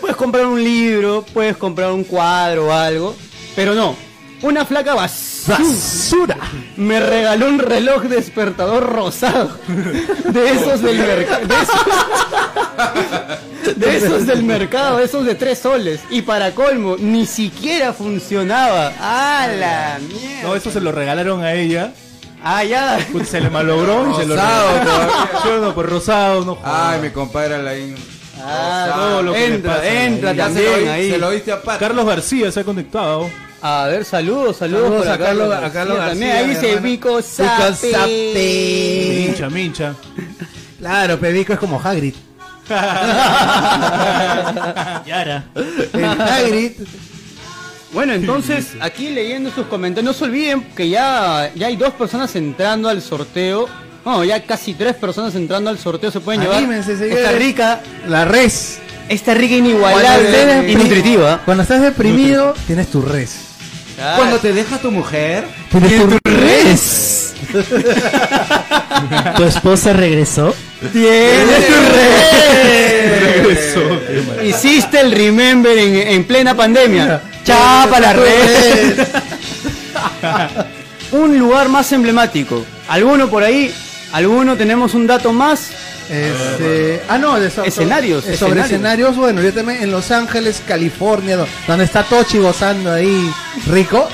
Puedes 0.00 0.16
comprar 0.16 0.46
un 0.46 0.62
libro, 0.62 1.24
puedes 1.32 1.56
comprar 1.56 1.92
un 1.92 2.04
cuadro 2.04 2.66
o 2.66 2.72
algo, 2.72 3.16
pero 3.54 3.74
no. 3.74 3.96
Una 4.42 4.66
flaca 4.66 4.94
basura. 4.94 6.36
Me 6.76 7.00
regaló 7.00 7.48
un 7.48 7.58
reloj 7.58 8.02
despertador 8.02 8.84
rosado. 8.84 9.58
De 9.66 10.50
esos 10.50 10.82
del 10.82 10.98
mercado. 10.98 11.40
De 13.74 13.96
esos 13.96 14.26
del 14.26 14.42
mercado, 14.44 15.00
esos 15.00 15.24
de 15.24 15.34
3 15.34 15.58
soles. 15.58 16.00
Y 16.10 16.20
para 16.22 16.50
colmo, 16.52 16.96
ni 16.98 17.24
siquiera 17.26 17.94
funcionaba. 17.94 18.92
¡A 19.00 19.48
la 19.48 19.98
mierda! 20.06 20.42
No, 20.42 20.54
eso 20.54 20.70
se 20.70 20.80
lo 20.80 20.92
regalaron 20.92 21.42
a 21.42 21.54
ella. 21.54 21.94
Ah, 22.44 22.62
ya. 22.62 22.98
Se 23.28 23.40
le 23.40 23.48
malogró 23.48 24.10
y 24.10 24.14
se 24.16 24.26
lo 24.26 24.34
todavía. 24.34 25.08
Sí, 25.42 25.48
no, 25.60 25.74
pues 25.74 25.88
rosado, 25.88 26.44
no 26.44 26.56
jodas. 26.56 26.92
Ay, 26.92 27.00
mi 27.00 27.10
compadre 27.10 27.54
Alain. 27.54 27.96
Ah, 28.42 28.92
todo 28.94 29.22
lo 29.22 29.32
que 29.32 29.38
le 29.38 29.46
entra, 29.54 29.74
pasa 29.76 30.02
entra 30.04 30.30
se 30.32 30.36
también 30.36 30.72
lo, 30.72 30.78
di- 30.78 30.88
ahí. 30.88 31.10
se 31.10 31.18
lo 31.18 31.30
diste 31.30 31.52
a 31.52 31.62
Pat. 31.62 31.80
Carlos 31.80 32.06
García 32.06 32.52
se 32.52 32.60
ha 32.60 32.64
conectado. 32.64 33.30
A 33.62 33.86
ver, 33.86 34.04
saludos, 34.04 34.58
saludos, 34.58 34.82
Saludos 34.84 35.02
por 35.02 35.08
a 35.08 35.14
acá, 35.14 35.24
Carlos- 35.24 35.48
García 35.48 35.66
a 35.66 35.72
Carlos 35.72 35.96
También 35.98 36.30
García, 36.30 36.48
ahí 36.48 36.54
dice. 36.70 36.76
Vico. 36.80 37.22
Sape. 37.22 39.24
Mincha, 39.26 39.48
mincha. 39.50 39.94
claro, 40.78 41.18
Pevico 41.18 41.52
es 41.54 41.58
como 41.58 41.80
Hagrid. 41.82 42.14
Yara. 45.06 45.44
El 45.92 46.04
Hagrid. 46.04 46.72
Bueno, 47.92 48.12
entonces, 48.12 48.72
aquí 48.80 49.10
leyendo 49.10 49.50
sus 49.50 49.66
comentarios, 49.66 50.12
no 50.12 50.18
se 50.18 50.24
olviden 50.24 50.62
que 50.74 50.88
ya, 50.88 51.50
ya 51.54 51.68
hay 51.68 51.76
dos 51.76 51.94
personas 51.94 52.34
entrando 52.36 52.88
al 52.88 53.00
sorteo. 53.00 53.68
No, 54.06 54.22
ya 54.24 54.40
casi 54.44 54.72
tres 54.74 54.94
personas 54.94 55.34
entrando 55.34 55.68
al 55.68 55.78
sorteo 55.78 56.10
se 56.12 56.20
pueden 56.20 56.40
llevar. 56.42 56.60
Señores. 56.60 56.88
Esta 56.88 57.32
rica, 57.32 57.80
La 58.06 58.24
res. 58.24 58.78
esta 59.08 59.34
rica 59.34 59.56
inigualable 59.56 60.70
y 60.70 60.76
nutritiva. 60.76 61.40
Cuando 61.44 61.64
estás 61.64 61.82
deprimido, 61.82 62.54
tienes 62.68 62.86
tu 62.88 63.02
res. 63.02 63.34
Cuando 64.16 64.38
te 64.38 64.52
deja 64.52 64.78
tu 64.78 64.90
mujer. 64.92 65.44
Tienes 65.72 66.00
tu 66.00 66.18
res. 66.30 67.34
¿Tu 69.36 69.44
esposa 69.44 69.92
regresó? 69.92 70.54
Tienes 70.92 71.66
tu 71.66 71.74
Regresó, 73.24 73.80
qué 74.06 74.22
mal. 74.26 74.36
re- 74.36 74.46
Hiciste 74.48 75.00
el 75.00 75.10
remember 75.12 75.76
en, 75.76 75.96
en 75.96 76.24
plena 76.24 76.54
pandemia. 76.56 77.22
Chapa 77.44 77.98
la 78.00 78.12
red. 78.12 79.06
un 81.12 81.38
lugar 81.38 81.68
más 81.68 81.90
emblemático. 81.92 82.64
¿Alguno 82.88 83.28
por 83.28 83.42
ahí? 83.42 83.74
¿Alguno 84.16 84.56
tenemos 84.56 84.94
un 84.94 85.06
dato 85.06 85.30
más? 85.32 85.68
Este, 86.08 87.02
ah, 87.08 87.18
no, 87.18 87.38
de 87.38 87.50
so- 87.50 87.64
Escenarios, 87.64 88.22
sobre, 88.22 88.34
escenarios. 88.34 88.66
escenarios. 88.66 89.16
Bueno, 89.16 89.42
yo 89.42 89.52
también 89.52 89.82
en 89.82 89.90
Los 89.90 90.10
Ángeles, 90.10 90.62
California, 90.66 91.36
do- 91.36 91.46
donde 91.66 91.84
está 91.84 92.02
Tochi 92.02 92.38
gozando 92.38 92.92
ahí 92.92 93.30
rico. 93.66 94.08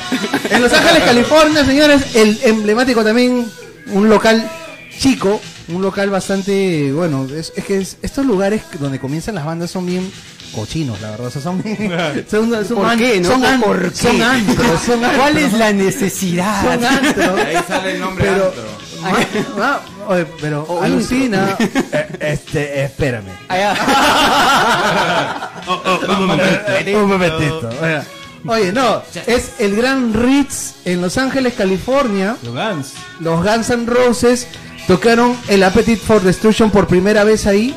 En 0.50 0.60
Los 0.60 0.72
Ángeles, 0.72 1.02
California, 1.04 1.64
señores, 1.64 2.16
el 2.16 2.36
emblemático 2.42 3.04
también, 3.04 3.46
un 3.92 4.08
local 4.08 4.50
chico, 4.98 5.40
un 5.68 5.82
local 5.82 6.10
bastante, 6.10 6.92
bueno, 6.92 7.26
es, 7.34 7.52
es 7.56 7.64
que 7.64 7.78
es- 7.78 7.96
estos 8.02 8.24
lugares 8.26 8.62
donde 8.80 8.98
comienzan 8.98 9.34
las 9.34 9.44
bandas 9.44 9.70
son 9.70 9.86
bien 9.86 10.10
cochinos, 10.54 11.00
la 11.00 11.10
verdad, 11.12 11.26
o 11.28 11.30
sea, 11.30 11.40
son, 11.42 11.62
son, 12.30 12.66
son, 12.66 12.76
¿Por 12.76 12.86
an- 12.86 12.98
qué, 12.98 13.20
no? 13.20 13.28
son, 13.30 13.44
an- 13.44 13.60
¿Por 13.60 13.90
qué? 13.90 13.96
son 13.96 14.22
antros, 14.22 14.80
son 14.86 14.98
¿Cuál 15.00 15.20
antros. 15.20 15.42
es 15.44 15.52
la 15.54 15.72
necesidad? 15.72 16.62
Son 16.64 16.84
antros. 16.84 17.40
Ahí 17.40 17.56
sale 17.66 17.92
el 17.92 18.00
nombre 18.00 18.24
Pero- 18.24 18.46
antro. 18.46 18.82
Ma- 19.02 19.18
ma- 19.58 19.80
oye, 20.14 20.26
pero 20.40 20.62
O 20.68 20.80
alucina. 20.82 21.56
Eh, 21.92 22.06
este, 22.20 22.84
espérame. 22.84 23.32
Un 25.66 26.26
momentito. 26.26 26.98
Un 27.02 27.08
momentito. 27.08 27.70
Oiga. 27.82 28.04
Oye, 28.46 28.72
no, 28.72 29.02
es 29.26 29.52
el 29.60 29.76
Gran 29.76 30.12
Ritz 30.14 30.74
en 30.84 31.00
Los 31.00 31.16
Ángeles, 31.18 31.54
California. 31.54 32.36
Los 32.42 32.54
Guns. 32.54 32.92
Los 33.20 33.44
Guns 33.44 33.70
N' 33.70 33.86
Roses 33.86 34.46
tocaron 34.86 35.36
el 35.48 35.62
Appetite 35.62 36.00
for 36.00 36.22
Destruction 36.22 36.70
por 36.70 36.86
primera 36.86 37.24
vez 37.24 37.46
ahí. 37.46 37.74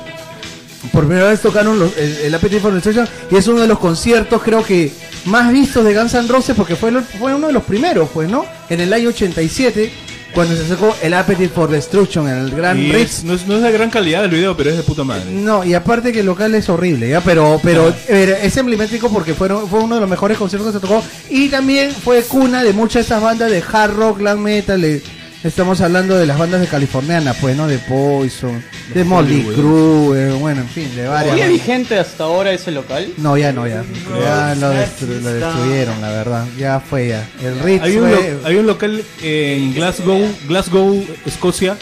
Por 0.92 1.06
primera 1.08 1.30
vez 1.30 1.42
tocaron 1.42 1.80
los- 1.80 1.98
el, 1.98 2.16
el 2.26 2.36
Appetite 2.36 2.62
for 2.62 2.74
Destruction 2.74 3.08
y 3.32 3.36
es 3.38 3.48
uno 3.48 3.62
de 3.62 3.68
los 3.68 3.80
conciertos 3.80 4.42
creo 4.44 4.64
que 4.64 4.92
más 5.26 5.52
vistos 5.52 5.84
de 5.84 5.96
Guns 5.96 6.14
N' 6.14 6.28
Roses 6.28 6.56
porque 6.56 6.76
fue, 6.76 6.92
fue 7.02 7.34
uno 7.34 7.48
de 7.48 7.54
los 7.54 7.64
primeros, 7.64 8.10
pues, 8.14 8.30
¿no? 8.30 8.46
En 8.70 8.80
el 8.82 8.94
año 8.94 9.10
87 9.10 9.92
cuando 10.36 10.54
se 10.56 10.68
sacó 10.68 10.94
el 11.02 11.14
Appetite 11.14 11.48
for 11.50 11.70
Destruction 11.72 12.28
en 12.28 12.38
el 12.38 12.52
Gran 12.52 12.78
Ritz. 12.78 13.24
no, 13.24 13.34
es, 13.34 13.48
no 13.48 13.56
es 13.56 13.62
de 13.64 13.72
gran 13.72 13.90
calidad 13.90 14.26
el 14.26 14.32
video, 14.32 14.56
pero 14.58 14.70
es 14.70 14.76
de 14.78 14.84
puta 14.84 15.04
madre. 15.06 15.32
No, 15.32 15.64
y 15.64 15.74
aparte 15.74 16.12
que 16.12 16.20
el 16.20 16.26
local 16.26 16.54
es 16.54 16.68
horrible, 16.70 17.08
¿ya? 17.10 17.22
Pero, 17.22 17.58
pero 17.64 17.92
eh, 18.10 18.40
es 18.44 18.56
emblemático 18.58 19.10
porque 19.10 19.34
fueron, 19.34 19.68
fue 19.70 19.80
uno 19.80 19.96
de 19.96 20.02
los 20.02 20.10
mejores 20.10 20.38
conciertos 20.38 20.72
que 20.74 20.78
se 20.80 20.82
tocó. 20.86 21.02
Y 21.30 21.48
también 21.48 21.90
fue 21.92 22.22
cuna 22.24 22.64
de 22.64 22.74
muchas 22.74 22.96
de 22.96 23.02
estas 23.02 23.22
bandas 23.24 23.50
de 23.50 23.64
hard 23.72 23.94
rock, 23.96 24.20
glam 24.20 24.40
metal. 24.42 24.84
eh, 24.84 25.02
estamos 25.46 25.80
hablando 25.82 26.18
de 26.18 26.26
las 26.26 26.38
bandas 26.38 26.60
de 26.62 26.68
californiana, 26.68 27.34
pues, 27.36 27.56
¿no? 27.56 27.68
De 27.68 27.78
Poison, 27.80 28.64
de 28.94 29.04
Molly 29.04 29.46
Hollywood. 29.48 29.54
Crue, 29.56 30.32
bueno, 30.34 30.62
en 30.62 30.70
fin, 30.70 30.96
de 30.96 31.08
varias. 31.08 31.36
¿Sigue 31.36 31.48
vigente 31.50 31.98
hasta 32.00 32.24
ahora 32.26 32.52
ese 32.52 32.72
local? 32.72 33.14
No, 33.18 33.38
ya 33.38 33.52
no, 33.54 33.68
ya. 33.68 33.84
Ya 34.20 34.56
lo, 34.56 34.74
destru- 34.74 35.22
lo 35.22 35.34
destruyeron, 35.34 36.02
la 36.02 36.10
verdad. 36.10 36.46
Ya 36.58 36.80
fue 36.80 37.10
ya. 37.10 37.28
El 37.42 37.60
Ritz 37.60 37.82
Hay 37.84 37.98
un, 37.98 38.10
fue... 38.10 38.38
lo- 38.42 38.48
hay 38.48 38.56
un 38.56 38.68
local 38.68 39.04
en 39.22 39.74
Glasgow, 39.74 40.22
Glasgow, 40.48 41.06
Escocia, 41.26 41.78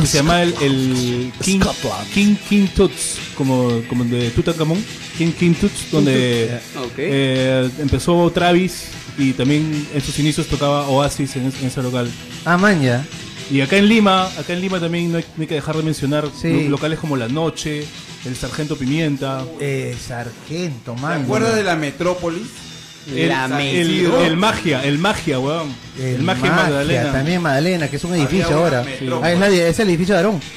que 0.00 0.06
se 0.06 0.16
llama 0.18 0.42
el, 0.42 0.54
el 0.60 1.32
King, 1.40 1.60
King 2.12 2.34
King 2.48 2.66
Tuts, 2.74 3.18
como, 3.36 3.80
como 3.88 4.04
de 4.04 4.30
Tutankhamon, 4.30 4.84
King 5.16 5.30
King 5.38 5.54
Tuts, 5.54 5.90
donde 5.92 6.58
Ok. 6.76 6.92
eh, 6.98 7.70
empezó 7.78 8.28
Travis 8.32 8.88
y 9.18 9.32
también 9.32 9.86
en 9.94 10.00
sus 10.00 10.18
inicios 10.18 10.46
tocaba 10.46 10.88
Oasis 10.88 11.36
en, 11.36 11.46
ese- 11.46 11.60
en 11.60 11.66
ese 11.66 11.82
local. 11.82 12.10
Ah, 12.44 12.56
man, 12.56 12.80
ya. 12.82 13.04
Y 13.50 13.60
acá 13.60 13.76
en 13.76 13.88
Lima, 13.88 14.26
acá 14.38 14.52
en 14.54 14.60
Lima 14.60 14.80
también 14.80 15.12
no 15.12 15.18
hay, 15.18 15.24
no 15.36 15.42
hay 15.42 15.46
que 15.46 15.54
dejar 15.54 15.76
de 15.76 15.82
mencionar 15.82 16.28
Sí. 16.40 16.66
locales 16.68 16.98
como 16.98 17.16
La 17.16 17.28
Noche, 17.28 17.84
el 18.24 18.36
Sargento 18.36 18.76
Pimienta, 18.76 19.44
Eh, 19.60 19.94
Sargento, 20.00 20.92
¿Te 20.94 21.00
man. 21.02 21.22
acuerdas 21.22 21.54
de 21.54 21.62
la 21.62 21.76
Metrópolis? 21.76 22.46
El, 23.08 23.18
el, 23.30 23.88
Metro. 24.02 24.20
el 24.24 24.36
Magia, 24.36 24.84
el 24.84 24.98
Magia, 24.98 25.38
weón. 25.38 25.74
El, 26.00 26.22
Magia, 26.22 26.48
en 26.48 26.54
Magdalena. 26.56 27.12
También 27.12 27.42
Magdalena, 27.42 27.88
que 27.88 27.96
es 27.96 28.04
un 28.04 28.14
edificio 28.14 28.56
ahora. 28.56 28.82
metrópolis. 28.82 29.22
Ah, 29.24 29.32
es, 29.32 29.38
la- 29.38 29.48
es 29.68 29.78
el 29.78 29.88
edificio 29.88 30.14
de 30.14 30.20
Aarón. 30.20 30.40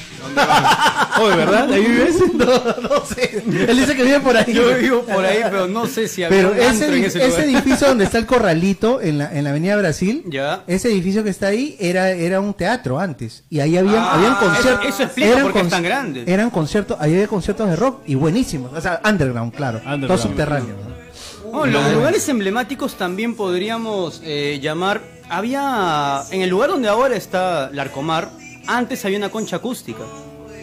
Oh, 1.20 1.28
¿de 1.28 1.36
verdad? 1.36 1.72
¿Ahí 1.72 1.84
vives? 1.84 2.14
No, 2.34 2.44
no 2.46 3.04
sé. 3.04 3.42
Él 3.68 3.76
dice 3.76 3.96
que 3.96 4.04
vive 4.04 4.20
por 4.20 4.36
ahí. 4.36 4.52
Yo 4.52 4.72
vivo 4.78 5.02
por 5.02 5.24
ahí, 5.24 5.40
pero 5.42 5.66
no 5.66 5.86
sé 5.88 6.06
si 6.06 6.22
había 6.22 6.36
Pero 6.38 6.52
un 6.52 6.58
ese, 6.58 6.86
en 6.86 7.04
ese 7.04 7.18
ese 7.26 7.28
lugar. 7.28 7.44
edificio 7.44 7.88
donde 7.88 8.04
está 8.04 8.18
el 8.18 8.26
corralito 8.26 9.00
en 9.02 9.18
la, 9.18 9.32
en 9.36 9.42
la 9.42 9.50
avenida 9.50 9.76
Brasil, 9.76 10.22
Ya. 10.28 10.62
ese 10.68 10.88
edificio 10.92 11.24
que 11.24 11.30
está 11.30 11.48
ahí 11.48 11.76
era, 11.80 12.10
era 12.10 12.40
un 12.40 12.54
teatro 12.54 13.00
antes. 13.00 13.42
Y 13.50 13.58
ahí 13.58 13.76
habían, 13.76 13.96
Ah, 13.96 14.14
habían 14.14 14.32
eso- 14.34 14.40
conciertos. 14.44 14.86
eso 14.86 15.02
explica 15.02 15.38
por 15.42 15.52
qué 15.54 15.60
es 15.60 15.68
tan 15.68 15.82
grande. 15.82 16.24
Eran 16.26 16.50
conciertos, 16.50 16.96
ahí 17.00 17.14
había 17.14 17.26
conciertos 17.26 17.68
de 17.70 17.74
rock 17.76 18.02
y 18.06 18.14
buenísimos. 18.14 18.72
O 18.72 18.80
sea, 18.80 19.00
underground, 19.04 19.52
claro. 19.52 19.78
Underground. 19.78 20.06
Todo 20.06 20.18
subterráneo. 20.18 20.74
Los 21.52 21.92
lugares 21.92 22.28
emblemáticos 22.28 22.94
también 22.94 23.34
podríamos 23.34 24.20
eh, 24.24 24.58
llamar. 24.62 25.02
Había. 25.28 26.22
En 26.30 26.42
el 26.42 26.50
lugar 26.50 26.70
donde 26.70 26.88
ahora 26.88 27.16
está 27.16 27.70
Larcomar, 27.72 28.30
antes 28.66 29.04
había 29.04 29.18
una 29.18 29.30
concha 29.30 29.56
acústica. 29.56 30.04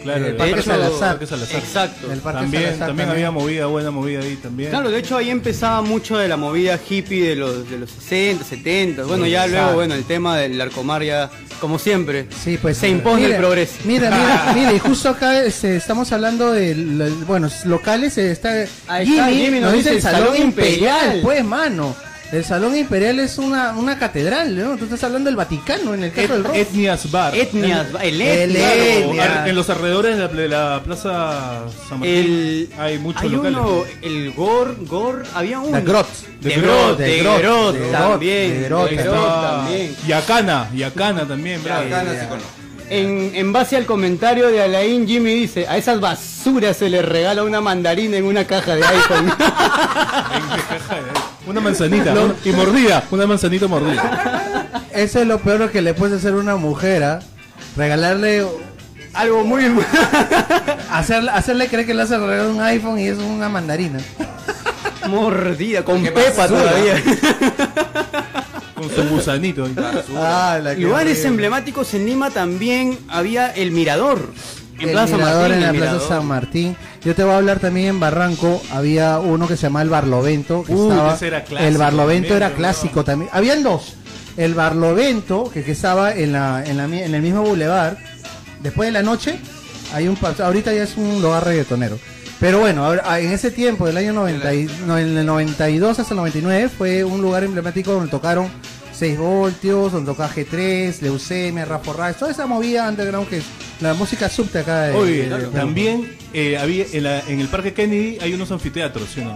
Claro, 0.06 0.24
El 0.24 0.30
el 0.32 0.36
Parque 0.36 0.62
Salazar. 0.62 1.18
Exacto. 1.22 2.12
El 2.12 2.20
Parque 2.20 2.40
También, 2.40 2.62
Salazar 2.64 2.86
también 2.88 3.08
había 3.10 3.30
movida, 3.30 3.66
buena 3.66 3.90
movida 3.90 4.20
ahí 4.20 4.36
también. 4.36 4.70
Claro, 4.70 4.90
de 4.90 4.98
hecho 4.98 5.16
ahí 5.16 5.30
empezaba 5.30 5.82
mucho 5.82 6.16
de 6.18 6.28
la 6.28 6.36
movida 6.36 6.78
hippie 6.88 7.28
de 7.30 7.36
los, 7.36 7.68
de 7.70 7.78
los 7.78 7.90
60, 7.90 8.44
70. 8.44 9.04
Bueno, 9.04 9.26
ya 9.26 9.44
Exacto. 9.44 9.62
luego, 9.62 9.74
bueno, 9.76 9.94
el 9.94 10.04
tema 10.04 10.36
del 10.38 10.58
Larcomar 10.58 11.02
ya, 11.02 11.30
como 11.60 11.78
siempre, 11.78 12.26
Sí, 12.44 12.58
pues 12.60 12.76
se 12.78 12.88
impone 12.88 13.22
mira, 13.22 13.34
el 13.36 13.40
progreso. 13.40 13.74
Mira, 13.84 14.10
mira, 14.10 14.52
mira, 14.54 14.72
y 14.72 14.78
justo 14.78 15.08
acá 15.10 15.42
este, 15.44 15.76
estamos 15.76 16.12
hablando 16.12 16.52
de, 16.52 16.74
bueno, 17.26 17.48
locales, 17.64 18.16
eh, 18.18 18.30
está 18.30 18.64
Ahí 18.88 19.10
está, 19.10 19.28
Jimmy 19.28 19.60
nos 19.60 19.72
dice 19.72 19.90
el 19.90 19.96
el 19.96 20.02
Salón 20.02 20.20
Salón 20.28 20.42
Imperial, 20.42 20.96
Imperial. 20.96 21.20
pues, 21.22 21.44
mano. 21.44 21.96
El 22.32 22.44
Salón 22.44 22.76
Imperial 22.76 23.20
es 23.20 23.38
una, 23.38 23.72
una 23.74 23.98
catedral, 24.00 24.58
¿no? 24.58 24.76
Tú 24.76 24.84
estás 24.84 25.02
hablando 25.04 25.28
del 25.30 25.36
Vaticano 25.36 25.94
en 25.94 26.02
el 26.04 26.12
caso 26.12 26.32
del 26.32 26.42
rock. 26.44 26.56
Etnias 26.56 27.08
Bar. 27.10 27.36
Etnias, 27.36 27.86
el 28.02 28.20
El 28.20 28.56
Etnias. 28.56 28.72
Etnias. 28.74 29.28
Ar- 29.30 29.48
En 29.48 29.54
los 29.54 29.70
alrededores 29.70 30.16
de 30.16 30.22
la, 30.22 30.28
de 30.28 30.48
la 30.48 30.82
Plaza 30.84 31.62
San 31.88 32.00
Martín 32.00 32.16
El, 32.16 32.68
hay 32.78 32.98
muchos 32.98 33.22
hay 33.22 33.28
locales. 33.28 33.58
uno, 33.60 33.82
el 34.02 34.32
Gor, 34.32 34.76
Gor, 34.86 35.24
había 35.34 35.60
uno. 35.60 35.78
The 35.78 35.84
Grot. 35.84 36.06
De 36.40 36.50
The 36.50 36.60
Grot, 36.60 36.98
de 36.98 37.04
The 37.06 37.22
Grot, 37.22 37.92
también. 37.92 38.62
De 38.62 38.68
Grot 38.68 38.90
también. 38.96 39.96
Yacana, 40.08 40.70
Yacana 40.74 41.26
también, 41.28 41.60
no 41.62 41.68
se 41.68 42.26
conoce. 42.28 42.65
En, 42.88 43.32
en 43.34 43.52
base 43.52 43.76
al 43.76 43.84
comentario 43.84 44.46
de 44.48 44.62
Alain, 44.62 45.06
Jimmy 45.08 45.34
dice, 45.34 45.66
a 45.66 45.76
esas 45.76 45.98
basuras 46.00 46.76
se 46.76 46.88
les 46.88 47.04
regala 47.04 47.42
una 47.42 47.60
mandarina 47.60 48.16
en 48.16 48.24
una 48.24 48.44
caja 48.46 48.76
de 48.76 48.84
iPhone. 48.84 49.32
Una 51.46 51.60
manzanita 51.60 52.10
una- 52.12 52.34
y 52.44 52.50
mordida, 52.50 53.04
una 53.12 53.24
manzanita 53.26 53.68
mordida. 53.68 54.84
Eso 54.92 55.20
es 55.20 55.26
lo 55.28 55.38
peor 55.38 55.70
que 55.70 55.80
le 55.80 55.94
puedes 55.94 56.18
hacer 56.18 56.32
a 56.32 56.36
una 56.38 56.56
mujer, 56.56 57.04
¿ah? 57.04 57.20
Regalarle, 57.76 58.44
Algo 59.14 59.44
muy... 59.44 59.62
hacerle, 60.90 61.30
hacerle 61.30 61.68
creer 61.68 61.86
que 61.86 61.94
le 61.94 62.02
hace 62.02 62.18
regalar 62.18 62.46
un 62.48 62.60
iPhone 62.60 62.98
y 62.98 63.06
es 63.06 63.18
una 63.18 63.48
mandarina. 63.48 64.00
mordida, 65.08 65.84
con 65.84 66.02
pepa 66.02 66.20
basura. 66.36 66.62
todavía. 66.62 66.94
Con 68.76 68.90
su 68.90 69.08
gusanito. 69.08 69.66
Ah, 70.16 70.60
Lugares 70.76 71.24
emblemáticos 71.24 71.94
en 71.94 72.06
Lima 72.06 72.30
también 72.30 72.98
había 73.08 73.50
el 73.50 73.70
Mirador. 73.72 74.30
En 74.78 74.88
el 74.88 74.90
Plaza 74.92 75.16
mirador 75.16 75.48
Martín, 75.48 75.54
en 75.54 75.60
la 75.62 75.72
Plaza 75.72 75.92
Mirador. 75.92 76.08
San 76.08 76.26
Martín. 76.26 76.76
Yo 77.02 77.14
te 77.14 77.24
voy 77.24 77.32
a 77.32 77.36
hablar 77.38 77.58
también 77.60 77.86
en 77.88 78.00
Barranco. 78.00 78.62
Había 78.70 79.18
uno 79.18 79.48
que 79.48 79.56
se 79.56 79.62
llama 79.62 79.80
el 79.80 79.88
Barlovento. 79.88 80.64
Que 80.64 80.74
Uy, 80.74 80.90
estaba- 80.90 81.14
ese 81.14 81.26
era 81.28 81.44
clásico 81.44 81.68
el 81.68 81.78
Barlovento 81.78 82.28
también, 82.28 82.36
era 82.50 82.54
clásico 82.54 83.04
también. 83.04 83.30
Habían 83.32 83.62
dos. 83.62 83.94
El 84.36 84.52
Barlovento, 84.54 85.50
que, 85.50 85.64
que 85.64 85.72
estaba 85.72 86.12
en, 86.14 86.32
la, 86.32 86.62
en, 86.66 86.76
la 86.76 86.84
en 86.84 87.14
el 87.14 87.22
mismo 87.22 87.40
bulevar. 87.42 87.96
Después 88.62 88.88
de 88.88 88.92
la 88.92 89.02
noche, 89.02 89.38
hay 89.94 90.08
un 90.08 90.18
ahorita 90.40 90.74
ya 90.74 90.82
es 90.82 90.98
un 90.98 91.22
lugar 91.22 91.44
reggaetonero. 91.44 91.98
Pero 92.38 92.58
bueno, 92.60 92.84
ahora- 92.84 93.18
en 93.20 93.32
ese 93.32 93.50
tiempo, 93.50 93.86
del 93.86 93.96
año 93.96 94.12
90 94.12 94.52
y- 94.54 94.68
no, 94.86 94.98
en 94.98 95.16
el 95.16 95.24
92 95.26 95.98
hasta 95.98 96.12
el 96.12 96.18
99, 96.18 96.68
fue 96.68 97.02
un 97.04 97.22
lugar 97.22 97.44
emblemático 97.44 97.92
donde 97.92 98.10
tocaron 98.10 98.48
6 98.92 99.18
voltios, 99.18 99.92
donde 99.92 100.10
tocaba 100.10 100.28
G3, 100.32 101.00
Leucemia, 101.02 101.64
Rafa 101.64 101.92
Reyes, 101.94 102.16
toda 102.18 102.30
esa 102.30 102.46
movida 102.46 102.88
underground 102.88 103.28
que 103.28 103.38
es 103.38 103.44
la 103.80 103.94
música 103.94 104.28
subte 104.28 104.58
acá 104.58 104.82
de, 104.82 104.94
Oye, 104.94 105.28
de- 105.28 105.38
de- 105.38 105.46
también 105.48 106.14
eh, 106.34 106.58
había 106.58 106.84
en, 106.92 107.04
la- 107.04 107.20
en 107.26 107.40
el 107.40 107.48
Parque 107.48 107.72
Kennedy 107.72 108.18
hay 108.20 108.34
unos 108.34 108.50
anfiteatros, 108.52 109.08
¿sí 109.14 109.20
o 109.20 109.24
no? 109.24 109.34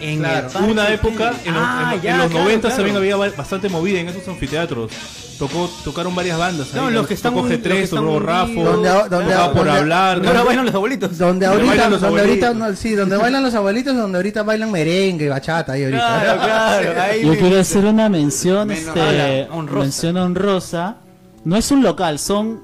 En 0.00 0.18
Claro. 0.18 0.46
el 0.48 0.52
Parque 0.52 0.70
Una 0.72 0.88
época, 0.92 1.32
en, 1.44 1.54
los- 1.54 1.62
Ah, 1.64 1.90
en- 1.92 1.98
en 1.98 2.02
ya, 2.02 2.16
los 2.18 2.26
claro, 2.26 2.44
90 2.44 2.60
claro. 2.68 2.76
también 2.76 2.96
había 2.96 3.16
ba- 3.16 3.30
bastante 3.36 3.68
movida 3.68 4.00
en 4.00 4.08
esos 4.08 4.26
anfiteatros. 4.28 4.90
Tocó, 5.38 5.68
tocaron 5.82 6.14
varias 6.14 6.38
bandas. 6.38 6.72
No, 6.74 6.86
ahí, 6.86 6.94
los 6.94 7.06
que 7.08 7.14
están 7.14 7.32
tocó 7.32 7.42
un- 7.44 7.50
los 7.50 7.58
que 7.60 7.68
G3, 7.68 7.84
están 7.84 8.04
tocó 8.04 8.20
Rafo. 8.20 8.52
Donde- 8.64 8.88
donde- 8.88 9.34
por 9.34 9.54
donde- 9.54 9.70
hablar. 9.70 10.22
Ahora 10.24 10.42
bailan 10.44 10.66
los 10.66 10.74
abuelitos. 10.74 11.10
Donde 11.18 11.24
Donde 11.26 11.46
ahorita, 11.46 11.66
bailan 11.70 11.90
los 11.90 12.00
donde 12.00 12.20
ahorita, 12.20 12.46
abuelitos. 12.48 12.70
no, 12.70 12.76
sí, 12.80 12.94
donde 12.94 13.16
bailan 13.16 13.42
los 13.42 13.54
abuelitos, 13.54 13.96
donde 13.96 14.18
ahorita 14.18 14.42
bailan 14.44 14.70
merengue, 14.70 15.28
bachata 15.28 15.72
ahí 15.72 15.84
ahorita. 15.84 16.20
Claro, 16.22 16.40
claro. 16.92 17.02
ahí 17.02 17.24
Yo 17.24 17.36
quiero 17.36 17.58
hacer 17.60 17.84
una 17.84 18.08
mención, 18.08 18.68
Menos- 18.68 18.96
este, 18.96 19.48
honrosa. 19.50 19.80
mención 19.80 20.16
honrosa 20.18 20.96
no 21.44 21.56
es 21.56 21.70
un 21.72 21.82
local, 21.82 22.18
son 22.20 22.60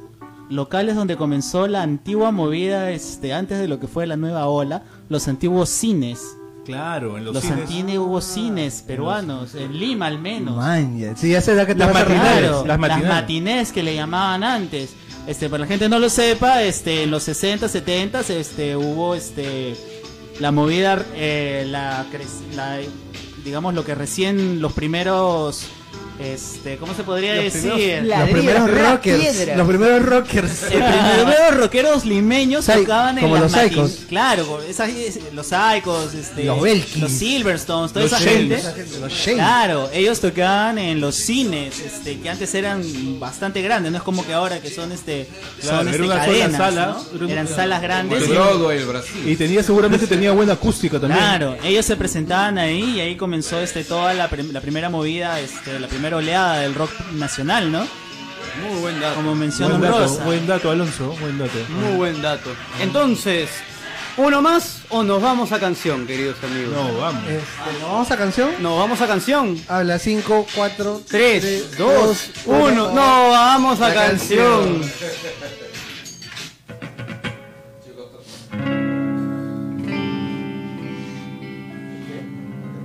locales 0.48 0.94
donde 0.94 1.16
comenzó 1.16 1.66
la 1.66 1.82
antigua 1.82 2.30
movida, 2.30 2.90
este, 2.92 3.32
antes 3.32 3.58
de 3.58 3.66
lo 3.68 3.80
que 3.80 3.88
fue 3.88 4.06
la 4.06 4.16
nueva 4.16 4.46
ola, 4.46 4.82
los 5.08 5.26
antiguos 5.26 5.68
cines. 5.70 6.20
Claro, 6.70 7.18
en 7.18 7.24
los, 7.24 7.34
Los, 7.34 7.44
cines. 7.44 7.60
antiguos 7.70 8.24
cines 8.24 8.82
peruanos, 8.86 9.54
en 9.54 9.78
Lima 9.78 10.06
al 10.06 10.18
menos. 10.18 10.56
Man, 10.56 10.98
ya. 10.98 11.16
Sí, 11.16 11.30
ya 11.30 11.40
sé 11.40 11.54
la 11.54 11.66
que 11.66 11.74
te 11.74 11.80
Las 11.80 11.92
matinales. 11.94 12.38
Claro, 12.40 12.64
las 12.66 12.80
las 12.80 13.02
matinés. 13.04 13.72
que 13.72 13.82
le 13.82 13.94
llamaban 13.94 14.42
antes. 14.44 14.90
Este, 15.26 15.48
para 15.48 15.60
la 15.62 15.66
gente 15.66 15.88
no 15.88 15.98
lo 15.98 16.08
sepa, 16.08 16.62
este, 16.62 17.02
en 17.04 17.10
los 17.10 17.22
60, 17.24 17.68
70, 17.68 18.20
este, 18.20 18.74
hubo 18.76 19.14
este, 19.14 19.76
la 20.40 20.50
movida, 20.50 21.04
eh, 21.14 21.64
la, 21.68 22.06
la- 22.56 22.78
digamos 23.44 23.74
lo 23.74 23.84
que 23.84 23.94
recién 23.94 24.60
los 24.62 24.72
primeros, 24.72 25.66
este, 26.20 26.76
¿cómo 26.76 26.94
se 26.94 27.02
podría 27.02 27.34
Los 27.36 27.44
decir? 27.52 27.72
primeros- 27.72 28.18
Los 28.18 28.28
primeros 28.30 28.70
rockers. 28.70 29.20
piedra. 29.20 29.56
Los 29.56 29.68
primeros 29.68 30.02
rockers. 30.06 30.62
El 30.64 30.68
primero 30.82 31.50
rockeros 31.52 32.04
limeños 32.04 32.66
tocaban 32.66 33.18
en 33.18 33.24
como 33.24 33.36
los 33.38 33.52
Saicos. 33.52 33.98
Claro, 34.08 34.60
esas- 34.68 34.90
los 35.32 35.46
Saicos, 35.46 36.14
este, 36.14 36.44
Los 36.44 36.60
Belkis. 36.60 36.96
los 36.98 37.10
Silverstones, 37.12 37.92
toda 37.92 38.04
Los 38.04 38.12
esa 38.12 38.20
gente. 38.30 38.62
Los. 39.00 39.12
Claro, 39.14 39.90
ellos 39.92 40.20
tocaban 40.20 40.78
en 40.78 41.00
los 41.00 41.14
cines, 41.16 41.78
este, 41.80 42.18
que 42.20 42.28
antes 42.28 42.54
eran 42.54 42.82
bastante 43.18 43.62
grandes, 43.62 43.90
no 43.92 43.98
es 43.98 44.04
como 44.04 44.26
que 44.26 44.32
ahora 44.32 44.60
que 44.60 44.70
son 44.70 44.92
este, 44.92 45.26
Claro, 45.60 45.78
son 45.78 45.88
era 45.88 45.96
este, 45.96 46.08
cadenas, 46.16 47.06
eran 47.28 47.48
salas 47.48 47.82
grandes. 47.82 48.20
De 48.20 48.26
y- 48.26 48.28
Broadway, 48.30 48.78
el 48.78 48.84
Brasil. 48.86 49.22
Y 49.26 49.36
tenía 49.36 49.62
seguramente 49.62 50.06
tenía 50.06 50.32
buena 50.32 50.52
acústica 50.54 50.98
también. 51.00 51.18
Claro, 51.18 51.56
ellos 51.64 51.86
se 51.86 51.96
presentaban 51.96 52.58
ahí 52.58 52.96
y 52.96 53.00
ahí 53.00 53.16
comenzó 53.16 53.60
este 53.60 53.84
toda 53.84 54.12
la, 54.14 54.28
prim- 54.28 54.52
la 54.52 54.60
primera 54.60 54.90
movida, 54.90 55.40
este, 55.40 55.78
la 55.80 55.88
primera 55.88 56.09
oleada 56.14 56.60
del 56.60 56.74
rock 56.74 56.90
nacional, 57.12 57.70
¿no? 57.70 57.86
Muy 58.68 58.80
buen 58.80 59.00
dato. 59.00 59.14
Como 59.16 59.34
mencionó 59.34 59.78
Buen 59.78 59.90
dato, 59.90 60.02
Rosa. 60.02 60.24
buen 60.24 60.46
dato, 60.46 60.70
Alonso, 60.70 61.16
buen 61.20 61.38
dato. 61.38 61.58
Muy 61.68 61.96
buen 61.96 62.22
dato. 62.22 62.50
Entonces, 62.80 63.48
¿uno 64.16 64.42
más 64.42 64.82
o 64.88 65.02
nos 65.02 65.22
vamos 65.22 65.52
a 65.52 65.60
canción, 65.60 66.06
queridos 66.06 66.36
amigos? 66.42 66.74
No, 66.74 66.98
vamos. 66.98 67.22
Este, 67.24 67.80
¿nos 67.80 67.90
¿Vamos 67.90 68.10
a 68.10 68.16
canción? 68.16 68.50
Nos 68.60 68.78
vamos 68.78 69.00
a 69.00 69.06
canción. 69.06 69.60
Habla 69.68 69.98
5, 69.98 70.46
4, 70.54 71.02
3, 71.08 71.78
2, 71.78 72.30
1. 72.46 72.92
No, 72.92 73.30
vamos 73.30 73.80
a 73.80 73.88
La 73.88 73.94
canción. 73.94 74.82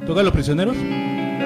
¿Tocan 0.06 0.24
los 0.26 0.34
prisioneros? 0.34 0.76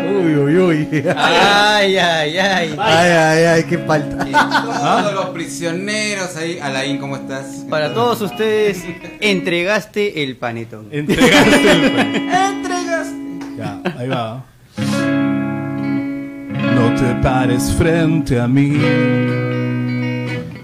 Uy, 0.07 0.35
uy, 0.35 0.57
uy. 0.57 1.03
Ay, 1.15 1.97
ay, 1.97 2.37
ay. 2.37 2.75
Ay, 2.77 3.09
ay, 3.11 3.43
ay, 3.45 3.63
qué 3.63 3.77
falta. 3.79 4.25
Todos 4.25 5.13
los 5.13 5.25
prisioneros 5.29 6.35
ahí. 6.35 6.59
Alain, 6.59 6.97
¿cómo 6.97 7.15
estás? 7.15 7.65
Para 7.69 7.93
todos 7.93 8.21
ustedes, 8.21 8.83
entregaste 9.19 10.23
el 10.23 10.37
panetón. 10.37 10.87
Entregaste 10.91 11.71
el 11.71 11.91
pan. 11.95 13.57
Ya, 13.57 13.81
ahí 13.97 14.07
va. 14.07 14.43
No 16.75 16.95
te 16.95 17.21
pares 17.21 17.73
frente 17.73 18.39
a 18.39 18.47
mí 18.47 18.77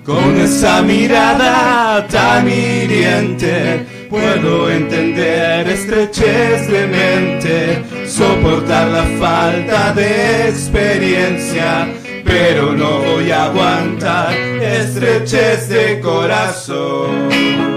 con 0.05 0.37
esa 0.39 0.81
mirada 0.81 2.07
tan 2.07 2.47
hiriente. 2.47 4.04
Puedo 4.15 4.71
entender 4.71 5.67
estrechez 5.67 6.71
de 6.71 6.87
mente, 6.87 8.07
soportar 8.07 8.87
la 8.87 9.03
falta 9.19 9.91
de 9.91 10.47
experiencia, 10.47 11.85
pero 12.23 12.71
no 12.71 12.99
voy 12.99 13.29
a 13.31 13.43
aguantar 13.43 14.33
estrechez 14.33 15.67
de 15.67 15.99
corazón. 15.99 17.74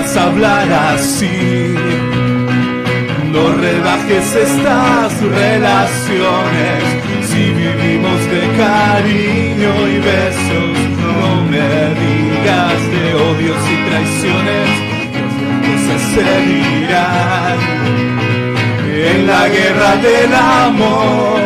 A 0.00 0.22
hablar 0.24 0.72
así. 0.72 1.74
No 3.30 3.52
rebajes 3.52 4.34
estas 4.34 5.20
relaciones. 5.20 6.82
Si 7.28 7.42
vivimos 7.50 8.20
de 8.32 8.40
cariño 8.56 9.88
y 9.88 9.98
besos, 9.98 10.74
no 11.02 11.44
me 11.44 11.68
digas 12.00 12.80
de 12.94 13.14
odios 13.14 13.62
y 13.68 13.76
traiciones. 13.90 14.68
Cosas 15.66 16.02
se 16.14 16.28
dirán 16.48 17.58
en 18.88 19.26
la 19.26 19.48
guerra 19.48 19.96
del 19.96 20.34
amor. 20.34 21.40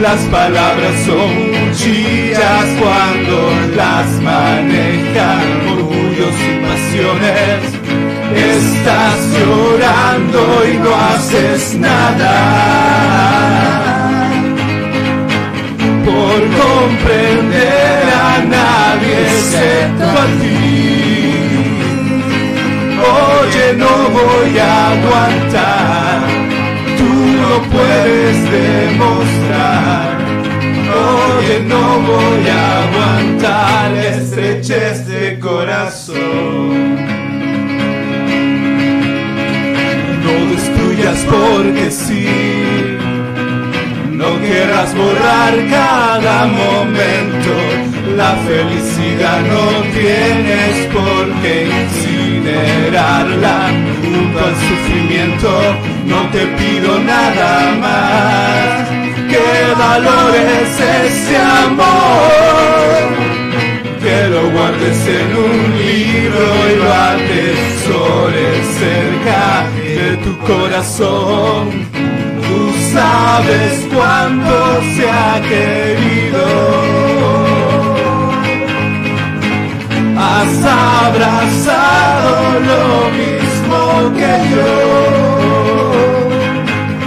Las 0.00 0.20
palabras 0.22 0.94
son 1.04 1.51
cuchillas 1.72 2.66
cuando 2.78 3.36
las 3.74 4.06
manejan 4.20 5.46
orgullos 5.72 6.34
y 6.34 6.52
pasiones. 6.66 7.60
Estás 8.34 9.18
llorando 9.38 10.40
y 10.70 10.78
no 10.78 10.94
haces 10.94 11.74
nada 11.78 12.34
por 16.04 16.40
comprender 16.60 18.02
a 18.12 18.38
nadie 18.44 19.14
excepto 19.22 20.04
a 20.04 20.26
ti. 20.40 20.58
Oye, 23.00 23.66
no 23.76 23.92
voy 24.10 24.58
a 24.58 24.92
aguantar, 24.92 26.20
tú 26.98 27.10
no 27.40 27.52
puedes 27.70 28.36
demostrar. 28.50 30.21
Oye, 31.02 31.60
no 31.66 32.00
voy 32.00 32.48
a 32.48 32.82
aguantar 32.84 33.96
estrechez 33.96 35.06
de 35.06 35.38
corazón. 35.38 36.96
No 40.24 40.34
destruyas 40.52 41.26
porque 41.30 41.90
sí. 41.90 42.28
No 44.10 44.40
querrás 44.40 44.94
borrar 44.94 45.54
cada 45.68 46.46
momento. 46.46 47.52
La 48.16 48.36
felicidad 48.46 49.40
no 49.42 49.82
tienes 49.98 50.86
por 50.92 51.24
qué 51.42 51.66
incinerarla 51.82 53.70
junto 54.02 54.38
al 54.38 54.54
sufrimiento. 54.54 55.50
No 56.06 56.28
te 56.30 56.46
pido 56.46 57.00
nada 57.00 57.74
más. 57.80 59.11
Que 59.32 59.74
valores 59.78 60.80
ese 61.06 61.36
amor. 61.64 63.06
Que 64.02 64.18
lo 64.28 64.42
guardes 64.50 65.00
en 65.06 65.28
un 65.48 65.58
libro 65.78 66.44
y 66.70 66.74
lo 66.82 66.88
atesores 66.92 68.62
cerca 68.82 69.42
de 69.82 70.16
tu 70.24 70.32
corazón. 70.50 71.62
Tú 72.46 72.60
sabes 72.92 73.72
cuánto 73.94 74.54
se 74.96 75.04
ha 75.08 75.40
querido. 75.52 76.44
Has 80.18 80.54
abrazado 81.04 82.32
lo 82.70 82.84
mismo 83.20 83.78
que 84.18 84.32
yo. 84.52 84.72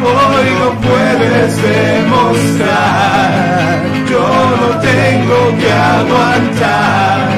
Hoy 0.07 0.47
no 0.59 0.69
puedes 0.87 1.53
Yo 4.09 4.27
no 4.57 4.79
tengo 4.79 5.57
que 5.59 5.71
aguantar. 5.71 7.29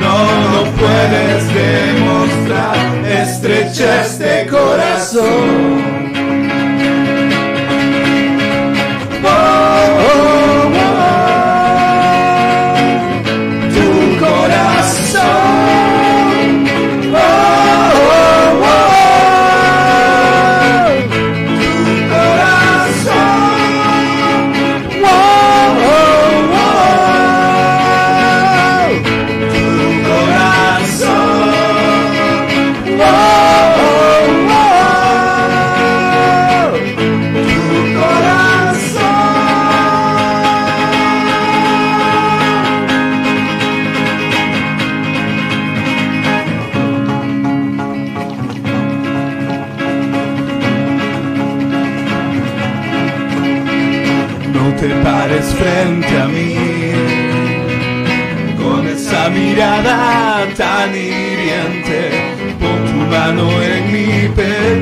No, 0.00 0.16
no 0.52 0.70
puedes 0.72 1.42
demostrar 1.54 2.76
estrechez 3.04 4.18
de 4.18 4.46
corazón. 4.46 5.95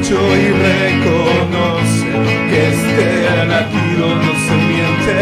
Pecho 0.05 0.21
y 0.37 0.49
reconoce 0.51 2.07
que 2.51 2.59
este 2.69 3.47
latido 3.47 4.05
no 4.15 4.33
se 4.47 4.55
miente. 4.55 5.17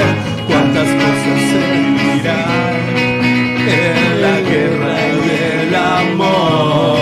Cuántas 0.47 0.89
cosas 0.89 1.39
se 1.51 1.61
vivirán 1.73 2.83
en 3.69 3.97
la 4.23 4.37
guerra 4.41 4.95
y 5.25 5.29
el 5.67 5.73
amor. 5.75 6.99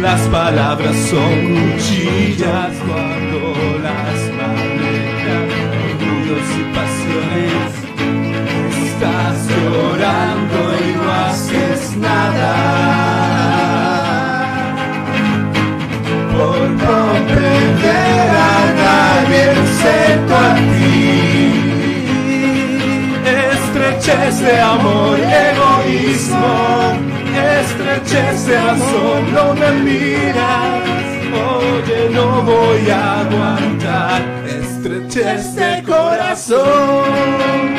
Las 0.00 0.20
palabras 0.28 0.96
son 1.10 1.32
cuchillas 1.54 2.74
comprender 17.56 18.28
a 18.30 18.58
nadie 18.82 19.42
excepto 19.52 20.34
a 20.34 20.54
ti. 20.54 20.96
Estrechez 23.52 24.40
de 24.40 24.60
amor, 24.60 25.18
egoísmo, 25.18 26.56
estrechez 27.58 28.46
de 28.46 28.58
no 29.32 29.54
me 29.54 29.70
miras. 29.86 30.84
Oye, 31.58 32.10
no 32.12 32.42
voy 32.42 32.90
a 32.90 33.20
aguantar, 33.20 34.22
estrechez 34.46 35.54
de 35.54 35.82
corazón. 35.82 37.75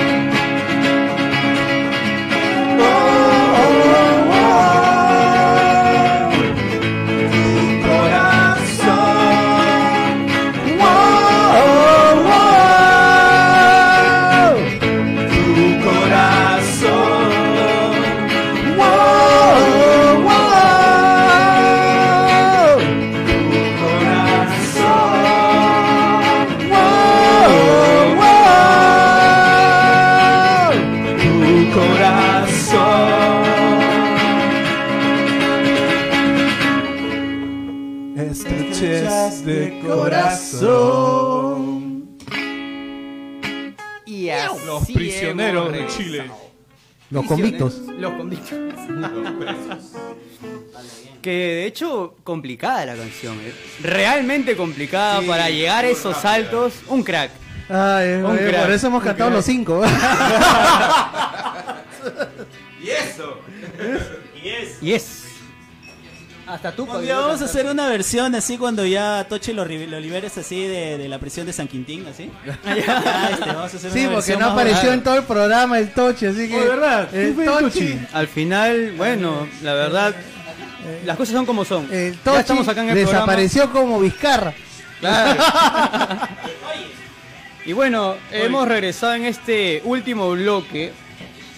Los 47.37 47.41
convictos. 47.41 47.77
Los 47.97 48.13
convictos. 48.13 48.59
que 51.21 51.29
de 51.31 51.65
hecho, 51.65 52.15
complicada 52.23 52.85
la 52.85 52.95
canción. 52.95 53.37
eh. 53.41 53.53
Realmente 53.81 54.55
complicada 54.55 55.21
para 55.21 55.49
llegar 55.49 55.85
a 55.85 55.89
esos 55.89 56.17
saltos. 56.17 56.73
Un 56.87 57.03
crack. 57.03 57.31
Ay, 57.69 58.13
Un 58.23 58.37
eh, 58.37 58.47
crack. 58.49 58.61
por 58.63 58.71
eso 58.71 58.87
hemos 58.87 59.01
Un 59.01 59.05
cantado 59.07 59.29
crack. 59.29 59.35
los 59.37 59.45
cinco. 59.45 59.81
Y 62.81 62.89
eso. 62.91 63.39
Y 64.81 64.93
es. 64.93 65.16
Hasta 66.47 66.71
tú, 66.71 66.83
Un 66.83 66.87
Pablo, 66.87 67.01
día 67.01 67.17
vamos 67.19 67.41
a 67.41 67.45
hacer 67.45 67.65
una 67.65 67.89
versión 67.89 68.33
así 68.33 68.57
cuando 68.57 68.85
ya 68.85 69.25
Tochi 69.27 69.51
lo, 69.51 69.65
ri- 69.65 69.85
lo 69.87 69.99
liberes 69.99 70.37
así 70.37 70.65
de, 70.65 70.97
de 70.97 71.09
la 71.09 71.19
prisión 71.19 71.45
de 71.45 71.51
San 71.53 71.67
Quintín, 71.67 72.05
así. 72.07 72.31
Ya, 72.65 73.29
este, 73.31 73.45
vamos 73.47 73.73
a 73.73 73.77
hacer 73.77 73.91
Sí, 73.91 73.99
una 74.05 74.15
porque 74.15 74.15
versión 74.15 74.39
no 74.39 74.45
más 74.45 74.53
apareció 74.53 74.93
en 74.93 75.03
todo 75.03 75.15
el 75.15 75.23
programa 75.23 75.77
el 75.77 75.91
Tochi, 75.93 76.25
así 76.27 76.47
que. 76.47 76.55
Oh, 76.57 76.67
¿verdad? 76.69 77.13
El 77.13 77.27
¿Qué 77.29 77.33
fue 77.33 77.43
el 77.45 77.49
Tochi. 77.51 77.79
Tochi? 77.93 77.99
Al 78.13 78.27
final, 78.29 78.93
bueno, 78.95 79.47
la 79.61 79.73
verdad, 79.73 80.15
las 81.05 81.17
cosas 81.17 81.35
son 81.35 81.45
como 81.45 81.65
son. 81.65 81.91
El 81.91 82.13
ya 82.13 82.19
Tochi 82.23 82.39
estamos 82.39 82.67
acá 82.69 82.81
en 82.81 82.89
el 82.89 82.93
programa. 83.03 83.19
desapareció 83.25 83.71
como 83.71 83.99
Vizcarra. 83.99 84.53
Claro. 85.01 85.41
y 87.65 87.73
bueno, 87.73 88.15
hemos 88.31 88.67
regresado 88.67 89.13
en 89.15 89.25
este 89.25 89.81
último 89.83 90.31
bloque. 90.31 90.93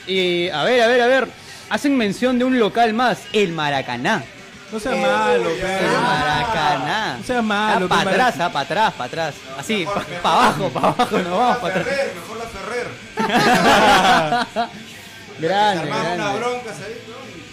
Y 0.07 0.49
a 0.49 0.63
ver, 0.63 0.81
a 0.81 0.87
ver, 0.87 1.01
a 1.01 1.07
ver. 1.07 1.27
Hacen 1.69 1.95
mención 1.95 2.39
de 2.39 2.45
un 2.45 2.57
local 2.57 2.93
más, 2.95 3.19
el 3.31 3.51
Maracaná. 3.51 4.23
No 4.71 4.79
sea 4.79 4.91
malo, 4.95 5.49
El 5.49 5.57
pero. 5.59 5.99
Maracaná. 6.01 7.17
No 7.17 7.23
sea 7.23 7.41
malo, 7.41 7.87
para 7.89 8.01
pero 8.11 8.23
atrás, 8.23 8.35
Marac- 8.37 8.51
para 8.51 8.65
atrás, 8.65 8.93
para 8.93 9.05
atrás. 9.05 9.35
Así, 9.57 9.85
para 10.21 10.35
abajo, 10.45 10.69
para 10.69 10.87
abajo, 10.89 11.17
nos 11.19 11.31
vamos 11.39 11.57
para 11.57 11.75
atrás. 11.79 11.95
mejor 12.15 12.37
la 12.37 12.45
Ferrer. 12.45 12.87
Grande, 15.39 15.85
grande. 15.87 16.39
bronca, 16.39 16.73
¿sabes? 16.73 16.97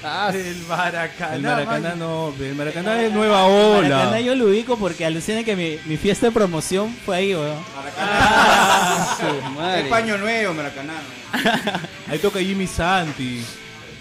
Ah, 0.05 0.31
El 0.33 0.57
Maracaná. 0.69 1.35
El 1.37 1.43
Maracaná 1.43 1.89
man. 1.91 1.99
no, 1.99 2.33
el 2.39 2.55
Maracaná 2.55 3.03
es 3.03 3.13
nueva 3.13 3.45
ola. 3.45 3.89
Maracaná 3.89 4.21
yo 4.21 4.35
lo 4.35 4.47
ubico 4.47 4.77
porque 4.77 5.05
alucina 5.07 5.43
que 5.45 5.57
mi, 5.57 5.79
mi 5.87 5.97
fiesta 5.97 6.27
de 6.27 6.33
promoción 6.33 6.95
fue 7.05 7.17
ahí, 7.17 7.35
weón. 7.35 7.57
su 9.19 9.51
madre. 9.59 9.81
Es 9.83 9.89
paño 9.89 10.19
nuevo, 10.19 10.55
Maracaná. 10.55 10.95
Ahí 12.11 12.19
toca 12.19 12.39
Jimmy 12.41 12.67
Santi. 12.67 13.45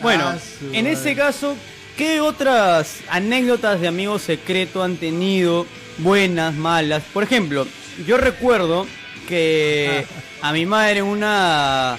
Bueno, 0.01 0.25
Ah, 0.29 0.37
en 0.61 0.83
madre. 0.85 0.91
ese 0.91 1.15
caso, 1.15 1.55
¿qué 1.97 2.21
otras 2.21 3.01
anécdotas 3.09 3.79
de 3.81 3.87
amigos 3.87 4.21
secreto 4.21 4.83
han 4.83 4.97
tenido? 4.97 5.65
Buenas, 5.99 6.53
malas. 6.53 7.03
Por 7.13 7.23
ejemplo, 7.23 7.65
yo 8.05 8.17
recuerdo 8.17 8.85
que 9.27 10.05
a 10.41 10.53
mi 10.53 10.65
madre 10.65 10.99
en 10.99 11.05
una 11.05 11.97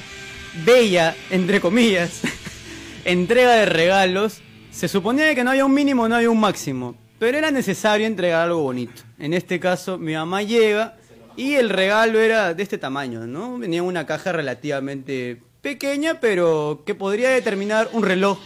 bella, 0.64 1.16
entre 1.30 1.60
comillas, 1.60 2.22
entrega 3.04 3.54
de 3.54 3.66
regalos, 3.66 4.40
se 4.70 4.88
suponía 4.88 5.34
que 5.34 5.44
no 5.44 5.50
había 5.50 5.64
un 5.64 5.74
mínimo, 5.74 6.08
no 6.08 6.16
había 6.16 6.30
un 6.30 6.40
máximo, 6.40 6.94
pero 7.18 7.38
era 7.38 7.50
necesario 7.50 8.06
entregar 8.06 8.42
algo 8.42 8.62
bonito. 8.62 9.02
En 9.18 9.32
este 9.32 9.58
caso, 9.58 9.98
mi 9.98 10.12
mamá 10.12 10.42
llega 10.42 10.96
y 11.36 11.54
el 11.54 11.70
regalo 11.70 12.20
era 12.20 12.54
de 12.54 12.62
este 12.62 12.78
tamaño, 12.78 13.26
¿no? 13.26 13.58
Venía 13.58 13.78
en 13.78 13.86
una 13.86 14.06
caja 14.06 14.32
relativamente 14.32 15.40
pequeña, 15.62 16.20
pero 16.20 16.82
que 16.86 16.94
podría 16.94 17.30
determinar 17.30 17.88
un 17.92 18.02
reloj, 18.02 18.38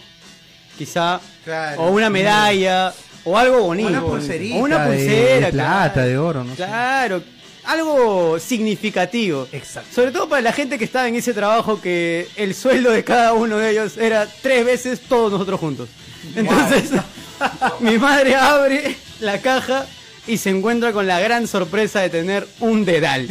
quizá, 0.84 1.20
Claro. 1.44 1.82
o 1.82 1.90
una 1.90 2.08
medalla, 2.08 2.92
o 3.24 3.36
algo 3.36 3.60
bonito. 3.64 3.88
Una 3.90 4.00
pulserita. 4.02 4.56
O 4.56 4.58
una 4.60 4.86
pulsera, 4.86 5.46
de 5.46 5.52
plata, 5.52 6.02
de 6.06 6.16
oro, 6.16 6.42
no 6.42 6.50
sé. 6.52 6.56
Claro, 6.56 7.22
algo 7.64 8.38
significativo. 8.38 9.46
Exacto. 9.52 9.94
Sobre 9.94 10.10
todo 10.10 10.26
para 10.28 10.40
la 10.40 10.52
gente 10.52 10.78
que 10.78 10.84
estaba 10.86 11.06
en 11.06 11.16
ese 11.16 11.34
trabajo 11.34 11.80
que 11.82 12.26
el 12.36 12.54
sueldo 12.54 12.90
de 12.90 13.04
cada 13.04 13.34
uno 13.34 13.58
de 13.58 13.70
ellos 13.72 13.98
era 13.98 14.26
tres 14.42 14.64
veces 14.64 15.00
todos 15.06 15.30
nosotros 15.30 15.60
juntos. 15.60 15.88
Entonces, 16.34 16.90
mi 17.80 17.98
madre 17.98 18.34
abre 18.36 18.96
la 19.20 19.38
caja 19.38 19.84
y 20.26 20.38
se 20.38 20.48
encuentra 20.48 20.92
con 20.92 21.06
la 21.06 21.20
gran 21.20 21.46
sorpresa 21.46 22.00
de 22.00 22.08
tener 22.08 22.48
un 22.60 22.86
dedal. 22.86 23.28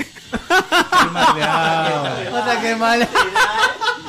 Puta, 2.29 2.59
qué 2.61 2.75
mal. 2.75 3.07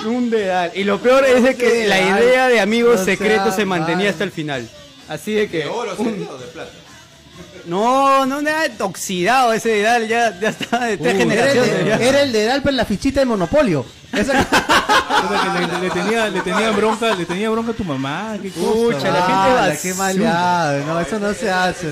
un 0.07 0.30
dedal. 0.30 0.72
Y 0.74 0.84
lo 0.84 0.99
peor 0.99 1.24
es 1.26 1.43
de 1.43 1.57
que 1.57 1.86
la 1.86 1.97
dedal. 1.97 2.22
idea 2.22 2.49
de 2.49 2.61
amigos 2.61 3.01
No 3.01 3.05
sea 3.05 3.14
secretos 3.16 3.55
se 3.55 3.64
mantenía 3.64 4.07
mal. 4.07 4.12
hasta 4.12 4.24
el 4.24 4.32
final. 4.32 4.68
Así 5.09 5.32
de 5.34 5.49
que... 5.51 5.59
¿De 5.59 5.66
oro 5.66 5.95
un- 5.99 6.07
sería 6.11 6.30
o 6.30 6.38
de 6.38 6.47
plata? 6.47 6.70
No, 7.66 8.24
no, 8.26 8.41
nada 8.41 8.64
oxidado 8.80 9.53
ese 9.53 9.68
dedal, 9.68 10.09
ya, 10.09 10.38
ya 10.41 10.49
está 10.49 10.86
de 10.86 10.97
tres 10.97 11.14
Era 11.14 11.22
el, 11.22 11.30
generaciones. 11.30 11.78
de, 11.78 11.84
ya. 11.84 11.97
era 11.97 12.22
el 12.22 12.32
de 12.32 12.45
Dalper 12.47 12.72
la 12.74 12.84
fichita 12.86 13.20
de 13.20 13.26
Monopolio. 13.26 13.84
Esa- 14.12 14.45
Puta, 14.45 15.68
que 15.68 15.76
le, 15.76 15.80
le 15.82 15.91
tenía, 15.91 16.28
le 16.28 16.41
tenía 16.41 16.70
bronca, 16.70 17.14
le 17.14 17.26
tenía 17.26 17.51
bronca 17.51 17.72
a 17.72 17.74
tu 17.74 17.84
mamá. 17.84 18.36
Qué 18.41 18.51
cosa. 18.51 18.72
Pucha, 18.72 19.11
la 19.11 19.22
gente 19.22 19.32
Ah, 19.32 19.66
va 19.68 19.76
qué 19.76 19.95
maleado. 19.95 20.84
No, 20.86 21.01
eso 21.01 21.18
no 21.18 21.34
se 21.34 21.51
hace. 21.51 21.88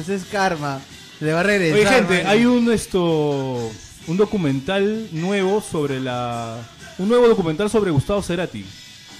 Eso 0.00 0.12
es 0.14 0.24
karma. 0.24 0.80
Le 1.20 1.32
va 1.32 1.40
a 1.40 1.42
regresar. 1.42 1.76
Oye, 1.78 1.86
gente, 1.86 2.26
hay 2.26 2.44
un 2.46 2.70
esto 2.72 3.70
un 4.06 4.16
documental 4.16 5.08
nuevo 5.12 5.60
sobre 5.60 6.00
la 6.00 6.56
un 6.98 7.08
nuevo 7.08 7.28
documental 7.28 7.70
sobre 7.70 7.90
Gustavo 7.90 8.22
Cerati. 8.22 8.64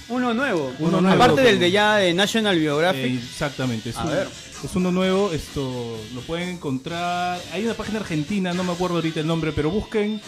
Uno 0.09 0.33
nuevo. 0.33 0.73
Uno 0.79 0.99
nuevo. 0.99 1.15
Aparte 1.23 1.41
del 1.41 1.59
de 1.59 1.71
ya 1.71 1.95
de 1.97 2.13
National 2.13 2.57
Geographic. 2.59 3.03
Eh, 3.05 3.19
exactamente, 3.23 3.91
es, 3.91 3.97
A 3.97 4.03
un- 4.03 4.09
ver. 4.11 4.27
es 4.63 4.75
uno 4.75 4.91
nuevo, 4.91 5.31
esto 5.31 5.97
lo 6.13 6.21
pueden 6.21 6.49
encontrar. 6.49 7.39
Hay 7.53 7.63
una 7.63 7.75
página 7.75 7.99
argentina, 7.99 8.53
no 8.53 8.63
me 8.63 8.73
acuerdo 8.73 8.95
ahorita 8.97 9.19
el 9.21 9.27
nombre, 9.27 9.51
pero 9.53 9.69
busquen 9.71 10.19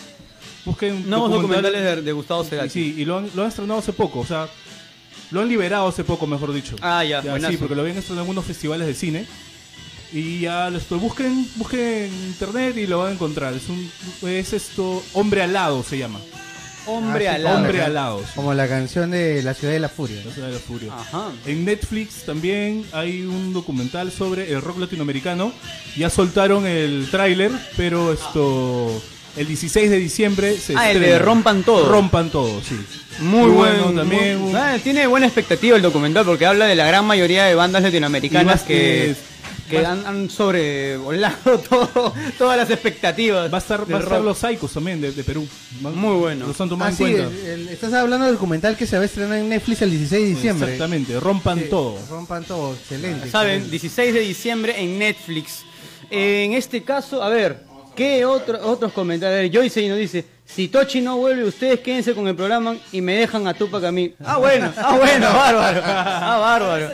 busquen 0.65 1.09
Nuevos 1.09 1.29
documental- 1.31 1.41
documentales 1.63 1.95
de, 1.97 2.01
de 2.03 2.11
Gustavo 2.13 2.43
Cerati. 2.45 2.69
Sí, 2.69 2.95
y 2.97 3.03
lo 3.05 3.17
han, 3.17 3.29
lo 3.35 3.41
han 3.43 3.49
estrenado 3.49 3.79
hace 3.79 3.91
poco, 3.91 4.19
o 4.19 4.25
sea, 4.25 4.47
lo 5.31 5.41
han 5.41 5.49
liberado 5.49 5.87
hace 5.89 6.03
poco, 6.05 6.25
mejor 6.27 6.53
dicho. 6.53 6.75
Ah, 6.81 7.03
ya, 7.03 7.21
sí, 7.21 7.27
buenazo. 7.27 7.57
porque 7.59 7.75
lo 7.75 7.81
habían 7.81 7.97
estrenado 7.97 8.21
en 8.21 8.27
algunos 8.29 8.45
festivales 8.45 8.87
de 8.87 8.93
cine. 8.93 9.25
Y 10.13 10.41
ya 10.41 10.67
esto, 10.69 10.99
busquen, 10.99 11.47
busquen 11.55 11.79
en 11.79 12.13
internet 12.27 12.77
y 12.77 12.85
lo 12.87 12.99
van 12.99 13.09
a 13.09 13.13
encontrar. 13.13 13.53
Es 13.53 13.67
un 13.67 13.89
es 14.29 14.53
esto 14.53 15.03
Hombre 15.13 15.41
alado 15.41 15.83
se 15.83 15.97
llama. 15.97 16.19
Hombre 16.85 17.29
Ah, 17.29 17.31
sí, 17.31 17.35
alado. 17.37 17.57
Hombre 17.57 17.81
alado. 17.81 18.19
sí. 18.19 18.31
Como 18.35 18.53
la 18.53 18.67
canción 18.67 19.09
de 19.11 19.41
La 19.41 19.53
Ciudad 19.53 19.73
de 19.73 19.79
la 19.79 19.89
Furia. 19.89 20.21
La 20.25 20.31
Ciudad 20.33 20.49
de 20.49 20.53
la 20.55 20.59
Furia. 20.59 20.93
Ajá. 20.93 21.31
En 21.45 21.63
Netflix 21.65 22.25
también 22.25 22.85
hay 22.91 23.21
un 23.23 23.53
documental 23.53 24.11
sobre 24.11 24.51
el 24.51 24.61
rock 24.61 24.79
latinoamericano. 24.79 25.51
Ya 25.97 26.09
soltaron 26.09 26.67
el 26.67 27.07
tráiler, 27.09 27.51
pero 27.77 28.11
esto 28.13 29.01
el 29.37 29.47
16 29.47 29.89
de 29.89 29.97
diciembre 29.97 30.57
se 30.57 30.75
Ah, 30.77 30.91
el 30.91 30.99
de 30.99 31.17
Rompan 31.19 31.63
Todo. 31.63 31.89
Rompan 31.89 32.29
todo, 32.29 32.61
sí. 32.61 32.77
Muy, 33.19 33.49
bueno 33.49 33.91
también. 33.93 34.39
muy- 34.39 34.53
ah, 34.53 34.77
tiene 34.83 35.07
buena 35.07 35.25
expectativa 35.25 35.75
el 35.77 35.81
documental 35.81 36.25
porque 36.25 36.45
habla 36.45 36.65
de 36.65 36.75
la 36.75 36.85
gran 36.85 37.05
mayoría 37.05 37.45
de 37.45 37.55
bandas 37.55 37.81
latinoamericanas 37.81 38.61
que- 38.63 39.15
que 39.69 39.85
han, 39.85 40.05
han 40.05 40.29
sobrevolado 40.29 41.57
todo, 41.69 42.13
todas 42.37 42.57
las 42.57 42.69
expectativas. 42.69 43.51
Va 43.51 43.57
a 43.57 43.61
estar, 43.61 43.91
va 43.91 43.97
a 43.97 44.01
estar 44.01 44.21
los 44.21 44.37
Psychos 44.37 44.71
también 44.73 45.01
de, 45.01 45.11
de 45.11 45.23
Perú. 45.23 45.47
Muy 45.81 46.15
bueno. 46.17 46.47
Los 46.47 46.59
han 46.61 46.69
tomado 46.69 46.87
Ah, 46.89 46.91
en 46.91 46.97
sí, 46.97 47.03
cuenta. 47.03 47.23
el- 47.23 47.47
el- 47.61 47.69
estás 47.69 47.93
hablando 47.93 48.25
del 48.25 48.35
documental 48.35 48.75
que 48.77 48.85
se 48.85 48.95
va 48.97 49.03
a 49.03 49.05
estrenar 49.05 49.37
en 49.37 49.49
Netflix 49.49 49.81
el 49.81 49.89
16 49.91 50.21
de 50.23 50.29
diciembre. 50.29 50.71
Exactamente, 50.73 51.19
rompan 51.19 51.59
Sí, 51.59 51.65
todo. 51.69 51.97
Rompan 52.09 52.43
todo, 52.43 52.73
excelente. 52.73 53.29
Saben, 53.29 53.51
excelente. 53.63 53.71
16 53.71 54.13
de 54.13 54.19
diciembre 54.19 54.81
en 54.81 54.99
Netflix. 54.99 55.63
En 56.09 56.53
este 56.53 56.83
caso, 56.83 57.23
a 57.23 57.29
ver, 57.29 57.63
¿qué 57.95 58.25
otro- 58.25 58.59
otros 58.69 58.91
comentarios? 58.93 59.37
A 59.37 59.41
ver, 59.41 59.51
Joyce 59.51 59.87
nos 59.89 59.97
dice, 59.97 60.25
si 60.45 60.67
Tochi 60.67 61.01
no 61.01 61.17
vuelve, 61.17 61.43
ustedes 61.45 61.79
quédense 61.79 62.13
con 62.13 62.27
el 62.27 62.35
programa 62.35 62.75
y 62.91 63.01
me 63.01 63.17
dejan 63.17 63.47
a 63.47 63.53
Tupac 63.53 63.83
a 63.83 63.91
mí. 63.91 64.13
Ah, 64.23 64.37
bueno, 64.37 64.71
ah, 64.77 64.97
bueno, 64.99 65.33
bárbaro. 65.33 65.81
Ah, 65.83 66.37
bárbaro. 66.39 66.89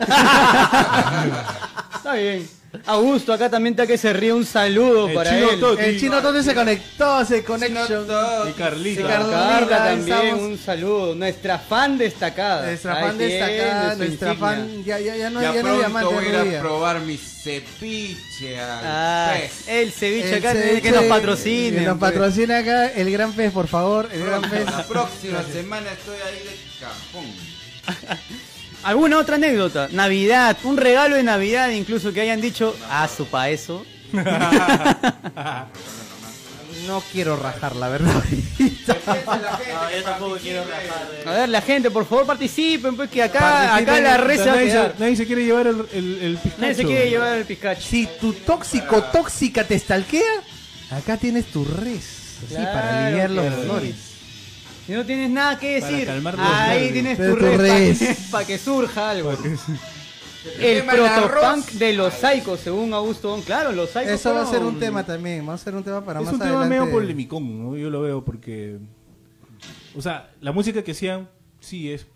Está 1.96 2.14
bien. 2.14 2.48
Augusto, 2.86 3.32
acá 3.32 3.48
también 3.50 3.74
está 3.74 3.86
que 3.86 3.96
se 3.98 4.12
ríe 4.12 4.32
un 4.32 4.44
saludo 4.44 5.08
El 5.08 5.14
para 5.14 5.30
chino 5.30 5.50
él. 5.72 5.78
El 5.78 6.00
chino 6.00 6.20
Tote 6.22 6.42
se 6.42 6.54
conectó, 6.54 7.24
se 7.24 7.44
conectó. 7.44 8.48
Y 8.48 8.52
Carlita. 8.52 9.00
Sí, 9.02 9.06
Carlita. 9.06 9.68
También, 9.68 10.16
estamos- 10.18 10.40
un 10.42 10.58
saludo. 10.58 11.14
Nuestra 11.14 11.58
fan 11.58 11.96
destacada. 11.98 12.66
Nuestra 12.66 12.96
fan 12.96 13.18
destacada, 13.18 13.94
nuestra 13.96 14.32
insignia. 14.32 14.34
fan, 14.48 14.84
ya, 14.84 14.98
ya, 14.98 15.16
ya 15.16 15.30
no, 15.30 15.40
Ya, 15.40 15.52
ya 15.54 15.62
no 15.62 15.62
pronto 15.62 15.78
diamante, 15.78 16.14
voy 16.14 16.24
a 16.26 16.44
ir 16.44 16.56
a 16.56 16.60
probar 16.60 17.00
mi 17.00 17.16
ceviche 17.16 18.58
al 18.60 18.80
Ah, 18.84 19.34
pez. 19.38 19.68
el 19.68 19.92
ceviche 19.92 20.28
El 20.30 20.34
acá 20.38 20.52
ceviche 20.52 20.82
que 20.82 20.90
nos 20.90 21.04
patrocine. 21.04 21.78
Que 21.78 21.84
nos 21.86 21.98
patrocina 21.98 22.58
acá 22.58 22.86
el 22.88 23.10
Gran 23.12 23.32
Pez, 23.32 23.52
por 23.52 23.68
favor. 23.68 24.08
El 24.12 24.24
Gran 24.24 24.42
Pez. 24.42 24.64
La 24.66 24.84
próxima 24.86 25.42
semana 25.52 25.90
estoy 25.92 26.16
ahí 26.16 26.42
de 26.44 26.56
cajón. 26.80 27.54
¿Alguna 28.84 29.18
otra 29.18 29.36
anécdota? 29.36 29.88
Navidad, 29.92 30.56
un 30.64 30.76
regalo 30.76 31.16
de 31.16 31.22
Navidad 31.22 31.70
incluso 31.70 32.12
que 32.12 32.20
hayan 32.20 32.40
dicho, 32.40 32.76
ah, 32.90 33.08
su 33.08 33.26
pa' 33.26 33.48
eso. 33.50 33.84
No 36.86 37.02
quiero 37.12 37.36
rajar, 37.36 37.76
la 37.76 37.88
verdad. 37.88 38.12
No, 38.12 38.22
yo 39.90 40.02
tampoco 40.04 40.36
quiero 40.36 40.64
rajar. 40.64 41.08
de- 41.24 41.30
A 41.30 41.32
ver, 41.32 41.48
la 41.48 41.62
gente, 41.62 41.90
por 41.90 42.04
favor 42.06 42.26
participen, 42.26 42.94
pues 42.94 43.08
que 43.08 43.22
acá, 43.22 43.74
acá 43.76 44.00
la 44.00 44.18
red 44.18 44.36
se 44.36 44.44
va 44.46 44.52
a 44.52 44.56
nadie, 44.56 44.70
se, 44.70 44.92
nadie 44.98 45.16
se 45.16 45.26
quiere 45.26 45.44
llevar 45.46 45.66
el, 45.66 45.86
el, 45.94 46.18
el 46.20 46.38
Nadie 46.58 46.74
se 46.74 46.84
quiere 46.84 47.08
llevar 47.08 47.38
el 47.38 47.44
Pikachu. 47.46 47.80
Si 47.80 48.06
tu 48.20 48.34
tóxico 48.34 49.02
tóxica 49.04 49.64
te 49.64 49.76
estalquea, 49.76 50.42
acá 50.90 51.16
tienes 51.16 51.46
tu 51.46 51.64
res. 51.64 52.34
Así, 52.44 52.54
para 52.56 52.72
Claro 52.82 53.06
aliviar 53.06 53.30
los 53.30 53.44
sí. 53.46 53.50
dolores. 53.62 53.94
Si 54.86 54.92
no 54.92 55.04
tienes 55.04 55.30
nada 55.30 55.58
que 55.58 55.80
Para 55.80 55.90
decir, 55.92 56.06
calmar 56.06 56.36
los 56.38 56.46
ahí 56.46 56.68
nervios. 56.78 56.92
tienes 56.92 57.18
Pero 57.18 57.36
tu 57.36 57.40
res. 57.58 58.18
para 58.30 58.46
que 58.46 58.58
surja 58.58 59.10
algo. 59.10 59.32
El 59.32 60.82
quema 60.82 60.92
el 60.92 60.98
protopunk 61.00 61.70
de 61.72 61.92
los 61.94 62.12
psicos, 62.12 62.60
según 62.60 62.92
Augusto 62.92 63.28
Bon. 63.30 63.40
Claro, 63.40 63.72
los 63.72 63.88
psicos 63.88 64.08
Eso 64.08 64.34
va 64.34 64.42
a 64.42 64.44
ser 64.44 64.56
fueron- 64.58 64.74
un 64.74 64.80
tema 64.80 65.04
también. 65.04 65.48
Va 65.48 65.54
a 65.54 65.58
ser 65.58 65.74
un 65.74 65.82
tema 65.82 66.04
para 66.04 66.20
Es 66.20 66.26
más 66.26 66.34
un 66.34 66.40
tema 66.40 66.60
adelante. 66.60 66.80
medio 66.80 66.92
polemicón, 66.92 67.64
¿no? 67.70 67.76
Yo 67.78 67.88
lo 67.88 68.02
veo 68.02 68.22
porque. 68.24 68.76
O 69.96 70.02
sea, 70.02 70.30
la 70.42 70.52
música 70.52 70.82
que 70.84 70.90
hacían 70.92 71.28
sí 71.60 71.90
es 71.90 72.06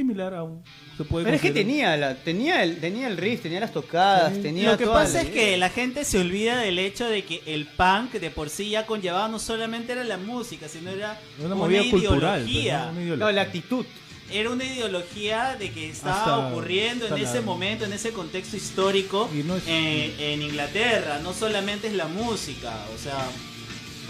similar 0.00 0.34
a 0.34 0.42
un. 0.42 0.62
Se 0.96 1.04
puede 1.04 1.24
Pero 1.24 1.36
es 1.36 1.42
que 1.42 1.50
tenía, 1.50 1.96
la, 1.96 2.14
tenía, 2.14 2.62
el, 2.62 2.78
tenía 2.78 3.06
el 3.06 3.16
riff, 3.16 3.42
tenía 3.42 3.60
las 3.60 3.72
tocadas, 3.72 4.40
tenía 4.40 4.72
Lo 4.72 4.78
que 4.78 4.86
pasa 4.86 5.14
la- 5.14 5.22
es 5.22 5.28
que 5.28 5.56
la 5.56 5.68
gente 5.70 6.04
se 6.04 6.18
olvida 6.18 6.58
del 6.58 6.78
hecho 6.78 7.06
de 7.08 7.24
que 7.24 7.42
el 7.46 7.66
punk 7.66 8.12
de 8.12 8.30
por 8.30 8.48
sí 8.50 8.70
ya 8.70 8.86
conllevaba 8.86 9.28
no 9.28 9.38
solamente 9.38 9.92
era 9.92 10.04
la 10.04 10.16
música, 10.16 10.68
sino 10.68 10.90
era 10.90 11.18
Una 11.38 11.54
cultural. 11.90 12.48
ideología. 12.48 12.84
¿no? 12.86 12.90
Una 12.92 13.00
ideología. 13.02 13.26
No, 13.26 13.32
la 13.32 13.42
actitud. 13.42 13.86
Era 14.32 14.50
una 14.50 14.64
ideología 14.64 15.56
de 15.58 15.70
que 15.72 15.90
estaba 15.90 16.18
Hasta- 16.18 16.48
ocurriendo 16.48 17.06
en 17.08 17.14
ese 17.18 17.36
la- 17.36 17.40
momento, 17.42 17.84
en 17.84 17.92
ese 17.92 18.12
contexto 18.12 18.56
histórico 18.56 19.28
Y 19.34 19.42
no 19.42 19.56
es- 19.56 19.66
en, 19.66 20.14
en 20.20 20.42
Inglaterra. 20.42 21.18
No 21.22 21.32
solamente 21.34 21.88
es 21.88 21.94
la 21.94 22.06
música, 22.06 22.72
o 22.94 22.98
sea, 22.98 23.18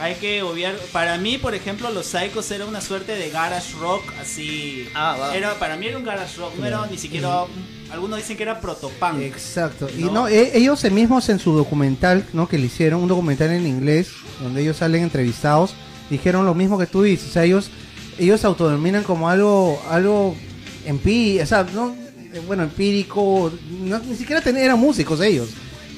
hay 0.00 0.14
que 0.14 0.42
obviar. 0.42 0.74
Para 0.92 1.18
mí, 1.18 1.38
por 1.38 1.54
ejemplo, 1.54 1.90
los 1.90 2.06
Psychos 2.06 2.50
era 2.50 2.64
una 2.66 2.80
suerte 2.80 3.12
de 3.16 3.30
garage 3.30 3.74
rock, 3.78 4.02
así. 4.20 4.88
Ah. 4.94 5.32
Era, 5.34 5.54
para 5.58 5.76
mí 5.76 5.86
era 5.86 5.98
un 5.98 6.04
garage 6.04 6.36
rock, 6.38 6.54
no 6.58 6.66
era 6.66 6.86
ni 6.90 6.98
siquiera. 6.98 7.44
Algunos 7.92 8.18
dicen 8.18 8.36
que 8.36 8.44
era 8.44 8.60
protopunk. 8.60 9.20
Exacto. 9.20 9.88
Y 9.96 10.02
No. 10.04 10.28
e- 10.28 10.56
ellos 10.56 10.84
mismos 10.92 11.28
en 11.28 11.38
su 11.40 11.52
documental, 11.52 12.24
¿no? 12.32 12.48
Que 12.48 12.56
le 12.58 12.66
hicieron, 12.66 13.02
un 13.02 13.08
documental 13.08 13.50
en 13.50 13.66
inglés, 13.66 14.10
donde 14.40 14.62
ellos 14.62 14.76
salen 14.76 15.02
entrevistados, 15.02 15.74
dijeron 16.08 16.46
lo 16.46 16.54
mismo 16.54 16.78
que 16.78 16.86
tú 16.86 17.02
dices. 17.02 17.28
O 17.30 17.32
sea, 17.32 17.44
ellos, 17.44 17.68
ellos 18.18 18.40
se 18.40 18.46
autodenominan 18.46 19.02
como 19.02 19.28
algo, 19.28 19.82
algo 19.90 20.36
empírico, 20.86 21.42
o 21.42 21.46
sea, 21.46 21.64
no, 21.74 21.94
eh, 22.32 22.40
bueno, 22.46 22.62
empírico, 22.62 23.52
no, 23.82 23.98
ni 23.98 24.14
siquiera 24.16 24.40
ten- 24.40 24.56
eran 24.56 24.78
músicos 24.78 25.20
ellos. 25.20 25.48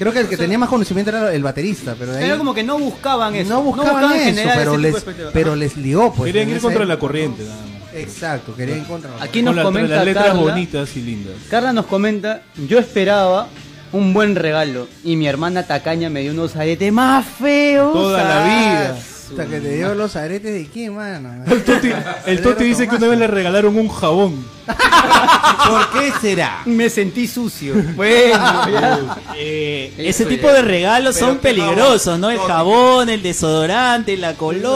Creo 0.03 0.13
que 0.13 0.21
el 0.21 0.29
que 0.29 0.37
tenía 0.37 0.59
más 0.59 0.69
conocimiento 0.69 1.11
era 1.11 1.33
el 1.35 1.43
baterista, 1.43 1.95
pero 1.99 2.13
ahí 2.15 2.25
Era 2.25 2.37
como 2.39 2.53
que 2.55 2.63
no 2.63 2.79
buscaban 2.79 3.35
eso. 3.35 3.49
no 3.49 3.63
buscaban, 3.63 4.13
eso, 4.15 4.25
generar 4.25 4.59
pero 4.59 4.73
ese 4.75 4.77
tipo 4.77 4.77
de 4.77 4.83
les, 4.83 4.95
expectativa. 4.95 5.31
pero 5.33 5.57
les 5.57 5.77
lió, 5.77 6.13
pues. 6.17 6.33
Querían 6.33 6.51
ir 6.51 6.61
contra 6.61 6.85
la 6.85 6.99
corriente, 6.99 7.45
nada 7.45 7.57
más. 7.57 7.95
Exacto, 7.95 8.55
querían 8.57 8.79
ir 8.79 8.85
contra 8.87 9.11
la 9.17 9.23
Aquí 9.23 9.43
nos 9.43 9.55
la- 9.55 9.63
comenta 9.65 9.97
las 9.97 10.05
letras 10.05 10.27
Carla, 10.29 10.41
bonitas 10.41 10.97
y 10.97 11.01
lindas. 11.03 11.35
Carla 11.51 11.73
nos 11.73 11.87
comenta, 11.87 12.43
yo 12.69 12.79
esperaba 12.79 13.49
un 13.93 14.15
buen 14.15 14.35
regalo 14.35 14.89
y 15.05 15.17
mi 15.17 15.27
hermana 15.27 15.65
tacaña 15.67 16.09
me 16.09 16.23
dio 16.23 16.33
unos 16.33 16.57
aretes 16.57 16.91
más 16.93 17.27
feos. 17.27 17.93
Toda 17.93 18.23
la 18.25 18.45
vida. 18.45 18.99
Hasta 19.33 19.47
que 19.47 19.61
te 19.61 19.77
dio 19.77 19.95
los 19.95 20.15
aretes 20.17 20.53
de 20.53 20.67
quién, 20.73 20.95
mano. 20.95 21.45
El 21.51 21.63
Toti, 21.65 21.91
el 22.27 22.43
Toti 22.43 22.65
dice 22.65 22.87
que 22.87 22.97
una 22.97 23.09
vez 23.09 23.19
le 23.19 23.27
regalaron 23.27 23.77
un 23.77 23.89
jabón. 23.89 24.45
¿Por 24.67 25.91
qué 26.01 26.13
será? 26.21 26.61
Me 26.67 26.89
sentí 26.91 27.27
sucio. 27.27 27.75
Bueno, 27.97 28.71
ya. 28.71 29.01
Eh, 29.37 29.93
Eso 29.97 30.09
ese 30.11 30.25
ya. 30.25 30.29
tipo 30.31 30.49
de 30.53 30.63
regalos 30.63 31.15
Pero 31.15 31.27
son 31.27 31.37
qué 31.37 31.43
peligrosos, 31.43 32.19
¿no? 32.19 32.31
El 32.31 32.39
jabón. 32.39 33.09
el 33.09 33.23
desodorante, 33.23 34.17
la 34.17 34.35
colonia. 34.35 34.69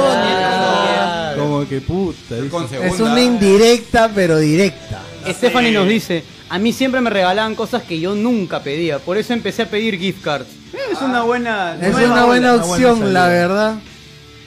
Claro. 1.34 1.42
Como 1.42 1.68
que 1.68 1.80
puta. 1.80 2.36
dice. 2.36 2.56
Es 2.56 2.70
segunda. 2.96 3.04
una 3.12 3.20
indirecta, 3.22 4.10
pero 4.14 4.38
directa. 4.38 5.02
Stephanie 5.28 5.72
nos 5.72 5.88
dice, 5.88 6.24
a 6.48 6.58
mí 6.58 6.72
siempre 6.72 7.00
me 7.00 7.10
regalaban 7.10 7.54
cosas 7.54 7.82
que 7.82 7.98
yo 7.98 8.14
nunca 8.14 8.62
pedía, 8.62 8.98
por 9.00 9.16
eso 9.18 9.32
empecé 9.32 9.62
a 9.62 9.66
pedir 9.68 9.98
gift 9.98 10.22
cards. 10.22 10.46
Es 10.92 11.00
una 11.02 11.22
buena 11.22 11.76
Es 11.80 11.92
nueva 11.92 12.12
una 12.12 12.24
buena 12.24 12.54
opción, 12.54 13.12
la 13.12 13.26
verdad. 13.26 13.74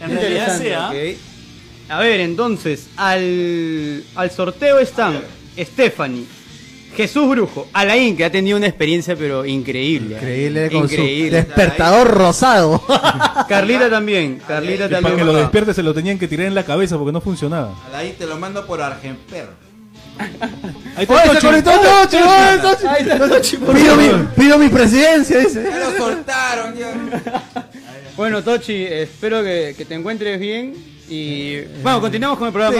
En 0.02 0.12
realidad 0.12 0.58
sea. 0.58 0.92
A 1.90 2.00
ver, 2.00 2.20
entonces, 2.20 2.88
al, 2.98 4.04
al 4.16 4.30
sorteo 4.32 4.78
están 4.80 5.22
Stephanie, 5.58 6.26
Jesús 6.96 7.28
Brujo, 7.30 7.68
Alain, 7.74 8.16
que 8.16 8.26
ha 8.26 8.32
tenido 8.32 8.58
una 8.58 8.68
experiencia 8.68 9.16
pero 9.16 9.44
increíble. 9.46 10.16
¿eh? 10.16 10.18
Increíble 10.20 10.70
con 10.72 10.88
su 10.88 10.94
Increíble. 10.96 11.38
despertador 11.38 12.08
rosado. 12.12 12.84
Carlita 13.50 13.90
también, 13.90 14.40
Carlita 14.48 14.86
Y 14.86 14.90
para 14.90 15.02
también. 15.02 15.18
que 15.18 15.24
lo 15.26 15.34
despierte 15.34 15.74
se 15.74 15.82
lo 15.84 15.94
tenían 15.94 16.20
que 16.20 16.28
tirar 16.28 16.46
en 16.48 16.56
la 16.56 16.64
cabeza 16.64 16.98
porque 16.98 17.12
no 17.12 17.22
funcionaba. 17.22 17.74
Ahí 17.94 18.16
te 18.18 18.26
lo 18.28 18.38
mando 18.38 18.66
por 18.68 18.82
Argenper. 18.82 19.48
Ahí 20.96 21.08
está 21.08 21.34
Pido 23.74 23.96
mi, 23.96 24.10
pido 24.36 24.58
mi 24.60 24.70
presidencia, 24.70 25.40
dice. 25.40 25.64
Ya 25.64 25.80
lo 25.80 25.98
soltaron 25.98 26.76
ya. 26.78 26.94
Bueno, 28.20 28.44
Tochi, 28.44 28.84
espero 28.84 29.42
que, 29.42 29.74
que 29.78 29.86
te 29.86 29.96
encuentres 29.96 30.38
bien 30.42 30.74
y... 31.08 31.62
Bueno, 31.82 32.02
continuamos 32.02 32.38
con 32.38 32.48
el 32.48 32.54
programa. 32.54 32.78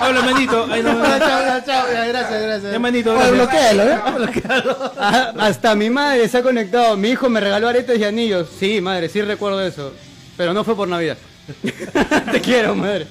Habla, 0.00 0.20
manito. 0.22 0.66
Ay, 0.68 0.82
no, 0.82 0.94
no. 0.94 1.04
Chao, 1.04 1.60
chao, 1.64 1.86
Gracias, 2.08 2.42
gracias. 2.42 2.72
Ya, 2.72 2.78
manito, 2.80 3.12
gracias. 3.14 3.34
bloquéalo, 3.36 3.82
¿eh? 3.84 3.98
Ah, 4.98 5.32
Hasta 5.38 5.76
mi 5.76 5.90
madre 5.90 6.28
se 6.28 6.38
ha 6.38 6.42
conectado. 6.42 6.96
Mi 6.96 7.10
hijo 7.10 7.28
me 7.28 7.38
regaló 7.38 7.68
aretes 7.68 7.96
y 7.96 8.02
anillos. 8.02 8.48
Sí, 8.58 8.80
madre, 8.80 9.08
sí 9.08 9.22
recuerdo 9.22 9.64
eso. 9.64 9.92
Pero 10.36 10.52
no 10.52 10.64
fue 10.64 10.74
por 10.74 10.88
Navidad. 10.88 11.16
Te 12.32 12.40
quiero, 12.40 12.74
madre. 12.74 13.06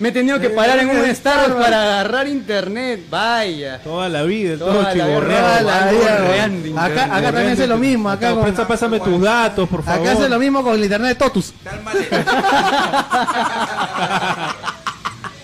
Me 0.00 0.10
he 0.10 0.12
tenido 0.12 0.38
que 0.38 0.50
parar 0.50 0.78
en 0.78 0.90
un 0.90 1.12
Starbucks 1.14 1.60
para 1.60 1.82
agarrar 1.82 2.28
internet. 2.28 3.00
Vaya. 3.10 3.80
Toda 3.82 4.08
la 4.08 4.22
vida, 4.22 4.52
el 4.52 4.58
Toda 4.60 4.84
Tochi 4.84 4.98
la 4.98 5.04
vida, 5.06 5.14
borreado. 5.14 5.58
Toda 5.58 5.62
la 5.62 5.90
vida, 5.90 6.20
Borreando 6.22 6.70
güey. 6.70 6.84
Acá, 6.92 7.04
acá 7.04 7.22
también 7.32 7.48
hace 7.52 7.66
lo 7.66 7.76
mismo. 7.78 8.08
Acá, 8.10 8.34
con- 8.34 8.54
Pásame 8.68 9.00
tus 9.00 9.20
datos, 9.20 9.68
por 9.68 9.82
favor. 9.82 10.06
acá 10.06 10.16
hace 10.18 10.28
lo 10.28 10.38
mismo 10.38 10.62
con 10.62 10.74
el 10.76 10.82
internet 10.84 11.08
de 11.10 11.14
Totus. 11.16 11.52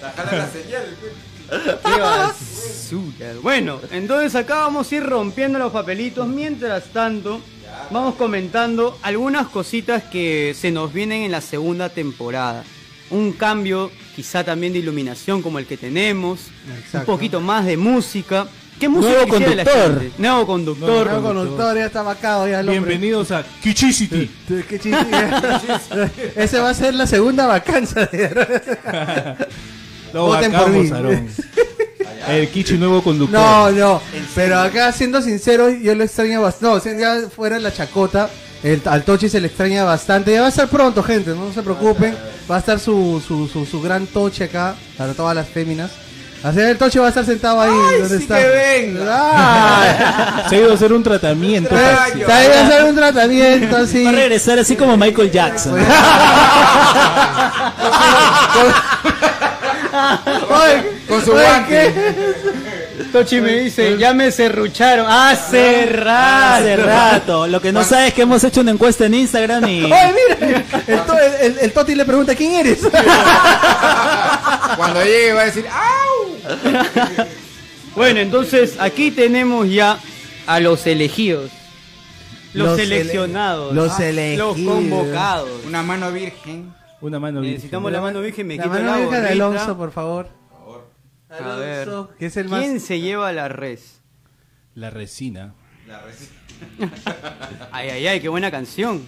Bájale 0.02 0.38
la 0.38 0.48
señal. 0.48 0.96
Qué 1.84 2.00
basura. 2.00 3.32
Bueno, 3.42 3.80
entonces 3.90 4.34
acá 4.34 4.56
vamos 4.56 4.90
a 4.90 4.94
ir 4.94 5.04
rompiendo 5.04 5.58
los 5.58 5.72
papelitos. 5.72 6.26
Mientras 6.28 6.84
tanto, 6.92 7.40
vamos 7.90 8.14
comentando 8.14 8.98
algunas 9.02 9.48
cositas 9.48 10.04
que 10.04 10.54
se 10.58 10.70
nos 10.70 10.92
vienen 10.92 11.22
en 11.22 11.32
la 11.32 11.40
segunda 11.40 11.88
temporada. 11.88 12.62
Un 13.10 13.32
cambio 13.32 13.90
quizá 14.16 14.44
también 14.44 14.72
de 14.72 14.78
iluminación 14.78 15.42
como 15.42 15.58
el 15.58 15.66
que 15.66 15.76
tenemos. 15.76 16.40
Exacto. 16.78 16.98
Un 17.12 17.16
poquito 17.18 17.40
más 17.40 17.66
de 17.66 17.76
música. 17.76 18.46
¿Qué 18.78 18.88
música 18.88 19.12
Nuevo 19.12 19.28
conductor. 19.28 20.00
gente? 20.00 20.12
Nuevo 20.18 20.46
conductor. 20.46 21.06
Nuevo 21.06 21.22
conductor, 21.28 21.76
ya 21.76 21.86
está 21.86 22.02
vacado 22.02 22.48
ya 22.48 22.60
el 22.60 22.68
hombre. 22.68 22.80
Bienvenidos 22.80 23.30
a 23.30 23.44
Kichicity. 23.62 24.30
Ese 26.34 26.58
va 26.58 26.70
a 26.70 26.74
ser 26.74 26.94
la 26.94 27.06
segunda 27.06 27.46
vacancia. 27.46 28.08
Lo 30.12 30.26
Voten 30.26 30.52
por 30.52 30.70
mí. 30.70 30.90
El 32.28 32.48
Kichi 32.48 32.78
nuevo 32.78 33.02
conductor. 33.02 33.38
No, 33.38 33.70
no. 33.70 34.02
Pero 34.34 34.58
acá, 34.58 34.92
siendo 34.92 35.20
sincero, 35.20 35.68
yo 35.68 35.94
lo 35.94 36.04
extraño 36.04 36.40
bastante. 36.40 36.90
No, 36.90 36.96
si 36.96 36.98
ya 36.98 37.28
fuera 37.28 37.58
la 37.58 37.72
chacota, 37.72 38.30
el, 38.64 38.82
al 38.86 39.04
Tochi 39.04 39.28
se 39.28 39.40
le 39.40 39.46
extraña 39.48 39.84
bastante. 39.84 40.32
Ya 40.32 40.40
va 40.40 40.46
a 40.46 40.50
estar 40.50 40.68
pronto, 40.68 41.02
gente, 41.02 41.30
no 41.34 41.52
se 41.52 41.62
preocupen. 41.62 42.16
Va 42.50 42.56
a 42.56 42.58
estar 42.58 42.80
su, 42.80 43.22
su, 43.26 43.46
su, 43.46 43.66
su 43.66 43.80
gran 43.82 44.06
Tochi 44.06 44.42
acá, 44.44 44.74
para 44.96 45.12
todas 45.12 45.36
las 45.36 45.46
féminas. 45.46 45.90
Así 46.42 46.60
el 46.60 46.76
Tochi 46.76 46.98
va 46.98 47.06
a 47.06 47.08
estar 47.08 47.24
sentado 47.24 47.60
ahí 47.60 47.70
donde 48.00 48.16
está. 48.16 48.36
Ah, 49.08 50.44
Se 50.50 50.56
ha 50.56 50.58
ido 50.60 50.72
a 50.72 50.74
hacer 50.74 50.92
un 50.92 51.02
tratamiento. 51.02 51.70
se 51.70 51.82
va 51.82 52.36
a 52.36 52.66
hacer 52.66 52.84
un 52.84 52.94
tratamiento 52.94 53.76
así. 53.76 54.04
Va 54.04 54.10
a 54.10 54.12
regresar 54.12 54.58
así 54.58 54.76
como 54.76 54.96
Michael 54.96 55.30
Jackson. 55.30 55.74
Con 61.08 61.24
su 61.24 61.32
guante. 61.32 62.14
Tochi 63.12 63.40
me 63.40 63.52
dice, 63.60 63.96
ya 63.98 64.12
me 64.14 64.30
serrucharon. 64.30 65.06
Hace 65.08 65.82
Hace 65.84 66.76
rato. 66.76 67.46
Lo 67.46 67.60
que 67.60 67.72
no 67.72 67.82
sabes 67.84 68.08
es 68.08 68.14
que 68.14 68.22
hemos 68.22 68.42
hecho 68.44 68.60
una 68.60 68.70
encuesta 68.72 69.06
en 69.06 69.14
Instagram 69.14 69.66
y. 69.68 69.84
Oye, 69.84 70.14
mira, 70.40 70.64
el, 70.86 71.00
to- 71.02 71.18
el- 71.18 71.34
el- 71.52 71.58
el 71.60 71.72
Toti 71.72 71.94
le 71.94 72.04
pregunta 72.04 72.34
quién 72.34 72.52
eres. 72.54 72.80
Cuando 74.76 75.02
llegue 75.04 75.32
va 75.32 75.42
a 75.42 75.44
decir, 75.46 75.66
¡au! 75.68 77.26
Bueno, 77.96 78.20
entonces 78.20 78.76
aquí 78.80 79.10
tenemos 79.10 79.68
ya 79.70 79.98
a 80.46 80.60
los 80.60 80.86
elegidos. 80.86 81.50
Los, 82.52 82.68
Los 82.68 82.78
ele- 82.78 82.98
seleccionados. 82.98 83.74
los 83.74 83.98
ah, 83.98 84.06
elegidos. 84.08 84.58
Los 84.58 84.66
convocados. 84.74 85.50
Una 85.66 85.82
mano 85.82 86.12
virgen. 86.12 86.72
Una 87.00 87.18
mano 87.18 87.40
virgen. 87.40 87.54
Necesitamos 87.54 87.90
la 87.92 88.00
mano 88.00 88.20
virgen, 88.20 88.46
me 88.46 88.56
La 88.56 88.62
quito 88.64 88.74
mano 88.74 88.90
la 88.90 88.96
virgen 88.98 89.22
de. 89.22 89.28
Alonso, 89.30 89.76
por 89.76 89.92
favor. 89.92 90.28
A 91.40 91.56
ver. 91.56 91.88
Alonso, 91.88 92.10
que 92.18 92.26
es 92.26 92.36
el 92.36 92.48
más. 92.48 92.60
¿Quién 92.62 92.80
se 92.80 93.00
lleva 93.00 93.32
la 93.32 93.48
res? 93.48 94.00
La 94.74 94.90
resina. 94.90 95.54
Ay, 97.72 97.88
ay, 97.90 98.06
ay, 98.06 98.20
qué 98.20 98.28
buena 98.28 98.50
canción. 98.50 99.02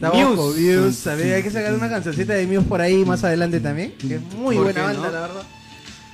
Muse. 0.00 0.24
Muse, 0.60 0.92
¿sabes? 0.92 1.32
Hay 1.32 1.42
que 1.42 1.50
sacar 1.50 1.74
una 1.74 1.88
cancioncita 1.88 2.32
de 2.34 2.46
Muse 2.46 2.66
por 2.68 2.80
ahí 2.80 3.04
más 3.04 3.22
adelante 3.24 3.60
también. 3.60 3.92
Que 3.98 4.16
es 4.16 4.22
muy 4.22 4.56
¿Por 4.56 4.64
buena 4.64 4.82
banda, 4.82 5.06
no? 5.06 5.10
la 5.12 5.20
verdad. 5.20 5.42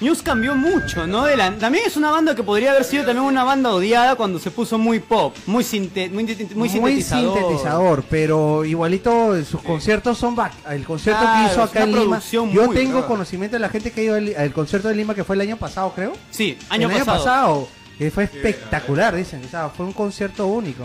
Muse 0.00 0.22
cambió 0.22 0.54
mucho, 0.54 1.06
¿no? 1.08 1.24
De 1.24 1.36
la- 1.36 1.56
también 1.58 1.84
es 1.86 1.96
una 1.96 2.10
banda 2.12 2.34
que 2.36 2.44
podría 2.44 2.70
haber 2.70 2.84
sido 2.84 3.04
también 3.04 3.24
una 3.26 3.42
banda 3.42 3.70
odiada 3.72 4.14
cuando 4.14 4.38
se 4.38 4.50
puso 4.52 4.78
muy 4.78 5.00
pop, 5.00 5.34
muy, 5.46 5.64
sinte- 5.64 6.08
muy, 6.08 6.24
muy 6.54 6.68
sintetizador. 6.68 7.38
sintetizador, 7.38 8.04
pero 8.08 8.64
igualito 8.64 9.34
sus 9.44 9.60
conciertos 9.60 10.16
son 10.16 10.36
bac- 10.36 10.52
el 10.70 10.84
concierto 10.84 11.20
Claro, 11.22 11.46
que 11.48 11.52
hizo 11.52 11.62
acá 11.64 11.82
en 11.82 11.98
Lima. 11.98 12.20
Yo 12.30 12.44
muy 12.44 12.76
tengo 12.76 13.06
conocimiento 13.06 13.56
de 13.56 13.60
la 13.60 13.68
gente 13.70 13.90
que 13.90 14.00
ha 14.00 14.04
ido 14.04 14.14
al, 14.14 14.34
al 14.36 14.52
concierto 14.52 14.86
de 14.88 14.94
Lima 14.94 15.14
que 15.16 15.24
fue 15.24 15.34
el 15.34 15.40
año 15.40 15.56
pasado, 15.56 15.92
creo. 15.94 16.12
Sí, 16.30 16.56
año 16.68 16.86
el 16.88 16.92
pasado. 16.98 17.10
año 17.12 17.24
pasado, 17.24 17.68
que 17.98 18.10
fue 18.12 18.24
espectacular, 18.24 19.16
dicen, 19.16 19.42
o 19.44 19.48
sea, 19.48 19.68
fue 19.70 19.84
un 19.84 19.92
concierto 19.92 20.46
único. 20.46 20.84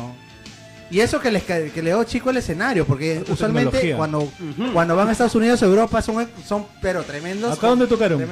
Y 0.92 1.00
eso 1.00 1.20
que 1.20 1.32
les 1.32 1.44
que 1.44 1.72
le 1.82 1.90
dio 1.92 2.04
chico 2.04 2.30
el 2.30 2.38
escenario, 2.38 2.86
porque 2.86 3.24
usualmente 3.30 3.72
tecnología. 3.80 3.98
cuando, 3.98 4.32
cuando 4.74 4.96
van 4.96 5.08
a 5.10 5.12
Estados 5.12 5.34
Unidos 5.36 5.62
o 5.64 5.66
Europa 5.66 6.02
son, 6.02 6.28
son 6.46 6.66
pero 6.82 7.04
tremendos. 7.04 7.58
¿Acá 7.58 7.68
dónde 7.68 7.88
tocaron? 7.88 8.24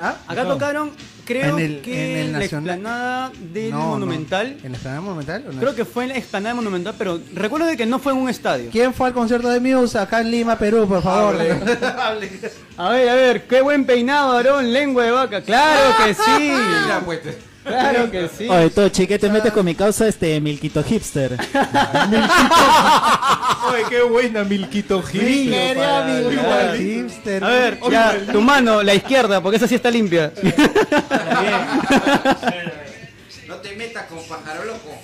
¿Ah? 0.00 0.16
Acá 0.26 0.44
tocaron, 0.44 0.90
creo 1.24 1.56
En 1.58 1.64
el- 1.64 1.80
que 1.82 2.12
en 2.12 2.18
el 2.18 2.26
en 2.26 2.32
la 2.32 2.38
explanada 2.44 3.32
del 3.52 3.70
No, 3.70 3.78
no. 3.78 3.86
Monumental. 3.90 4.56
¿En 4.62 4.72
la 4.72 4.76
Explanada 4.78 5.00
Monumental? 5.02 5.44
o 5.48 5.52
no? 5.52 5.60
Creo 5.60 5.74
que 5.76 5.84
fue 5.84 6.02
en 6.04 6.08
la 6.10 6.16
explanada 6.18 6.48
del 6.54 6.56
Monumental, 6.64 6.94
pero 6.98 7.20
recuerdo 7.34 7.66
de 7.66 7.76
que 7.76 7.86
no 7.86 7.98
fue 7.98 8.12
en 8.12 8.18
un 8.18 8.28
estadio. 8.28 8.70
¿Quién 8.72 8.92
fue 8.92 9.06
al 9.08 9.12
concierto 9.14 9.48
de 9.48 9.60
Muse 9.60 9.98
acá 9.98 10.20
en 10.20 10.30
Lima, 10.30 10.58
Perú, 10.58 10.88
por 10.88 11.02
favor? 11.02 11.36
A 12.76 12.88
ver, 12.90 13.08
a 13.10 13.14
ver, 13.14 13.46
qué 13.46 13.60
buen 13.60 13.84
peinado, 13.84 14.32
Aarón, 14.36 14.72
lengua 14.72 15.04
de 15.04 15.10
vaca. 15.10 15.42
Claro 15.42 15.94
que 16.04 16.14
sí. 16.14 16.50
Claro 17.64 18.10
que 18.10 18.28
sí. 18.36 18.48
Oye, 18.48 18.70
Tochi, 18.70 19.06
¿qué 19.06 19.18
te 19.18 19.28
metes 19.28 19.52
con 19.52 19.64
mi 19.64 19.74
causa 19.74 20.08
este 20.08 20.40
Milquito 20.40 20.82
Hipster? 20.82 21.36
Ay, 21.52 21.68
qué 23.88 24.02
buena 24.02 24.44
Milquito 24.44 25.02
Gil. 25.02 25.52
Igual, 25.52 26.78
hipster. 26.78 27.44
A 27.44 27.48
ver, 27.48 27.78
ya, 27.90 28.16
tu 28.32 28.40
mano, 28.40 28.82
la 28.82 28.94
izquierda, 28.94 29.42
porque 29.42 29.58
esa 29.58 29.68
sí 29.68 29.74
está 29.74 29.90
limpia. 29.90 30.32
No 33.46 33.56
te 33.56 33.76
metas 33.76 34.06
con 34.06 34.18
pájaro 34.26 34.64
loco. 34.64 34.98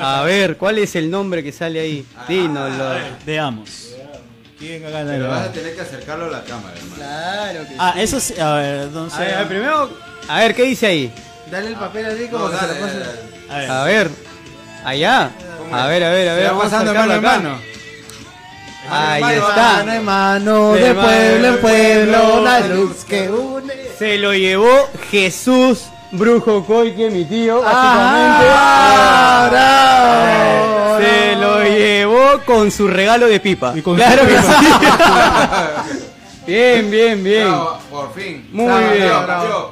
A 0.00 0.22
ver, 0.22 0.56
¿cuál 0.56 0.78
es 0.78 0.96
el 0.96 1.08
nombre 1.10 1.44
que 1.44 1.52
sale 1.52 1.78
ahí? 1.80 2.04
Dínoslo. 2.26 2.94
Veamos. 3.24 3.89
¿Quién 4.60 4.84
ha 4.84 4.88
Pero 4.88 4.92
vas 5.28 5.38
a 5.38 5.40
ganado? 5.40 5.50
tener 5.52 5.74
que 5.74 5.80
acercarlo 5.80 6.26
a 6.26 6.28
la 6.28 6.42
cámara, 6.44 6.74
hermano. 6.76 6.94
Claro 6.96 7.60
que 7.68 7.74
Ah, 7.78 7.94
eso 7.96 8.20
sí. 8.20 8.38
A 8.38 8.54
ver, 8.54 8.80
entonces. 8.82 9.18
A 9.18 9.22
ver, 9.22 9.34
a 9.34 9.38
ver, 9.38 9.48
primero, 9.48 9.90
a 10.28 10.38
ver, 10.38 10.54
¿qué 10.54 10.62
dice 10.64 10.86
ahí? 10.86 11.12
Dale 11.50 11.68
el 11.68 11.74
papel 11.76 12.06
así 12.06 12.28
como 12.28 12.44
No, 12.46 12.50
que 12.52 12.56
se 12.58 12.66
lo 12.66 12.74
pase. 12.74 12.98
dale, 13.00 13.00
dale. 13.00 13.20
A 13.48 13.56
ver. 13.58 13.70
A 13.70 13.84
ver, 13.84 14.10
allá. 14.84 15.30
A 15.72 15.86
ver, 15.88 16.04
a 16.04 16.10
ver, 16.10 16.28
a 16.28 16.34
Se 16.34 16.40
ver. 16.40 16.46
va 16.46 16.50
vamos 16.52 16.64
a 16.66 16.70
pasando 16.70 16.94
mano 16.94 17.14
en 17.14 17.22
mano. 17.22 17.58
Ahí 18.92 19.22
está. 19.34 19.76
Mano 19.78 19.92
en 19.92 20.04
mano, 20.04 20.72
De 20.72 20.80
de 20.80 20.94
pueblo 20.94 21.48
en 21.48 21.58
pueblo, 21.60 22.44
la 22.44 22.60
luz 22.60 23.04
que 23.04 23.28
une. 23.30 23.72
Se 23.98 24.18
lo 24.18 24.32
llevó 24.34 24.88
Jesús 25.10 25.84
Brujo 26.12 26.64
Coique, 26.66 27.08
mi 27.10 27.24
tío, 27.24 27.62
Ah, 27.64 29.48
básicamente. 29.50 29.56
Se 29.56 29.96
lo 29.96 29.99
con 32.44 32.70
su 32.70 32.88
regalo 32.88 33.26
de 33.26 33.40
pipa. 33.40 33.72
Y 33.76 33.82
con 33.82 33.96
claro 33.96 34.22
su 34.22 34.28
que 34.28 34.34
pipa. 34.36 35.84
sí. 35.88 35.98
bien, 36.46 36.90
bien, 36.90 37.22
bien. 37.24 37.48
Bravo, 37.48 37.78
por 37.90 38.14
fin. 38.14 38.48
Muy 38.52 38.66
Bravo, 38.66 38.92
bien. 38.92 39.08
bravo. 39.24 39.70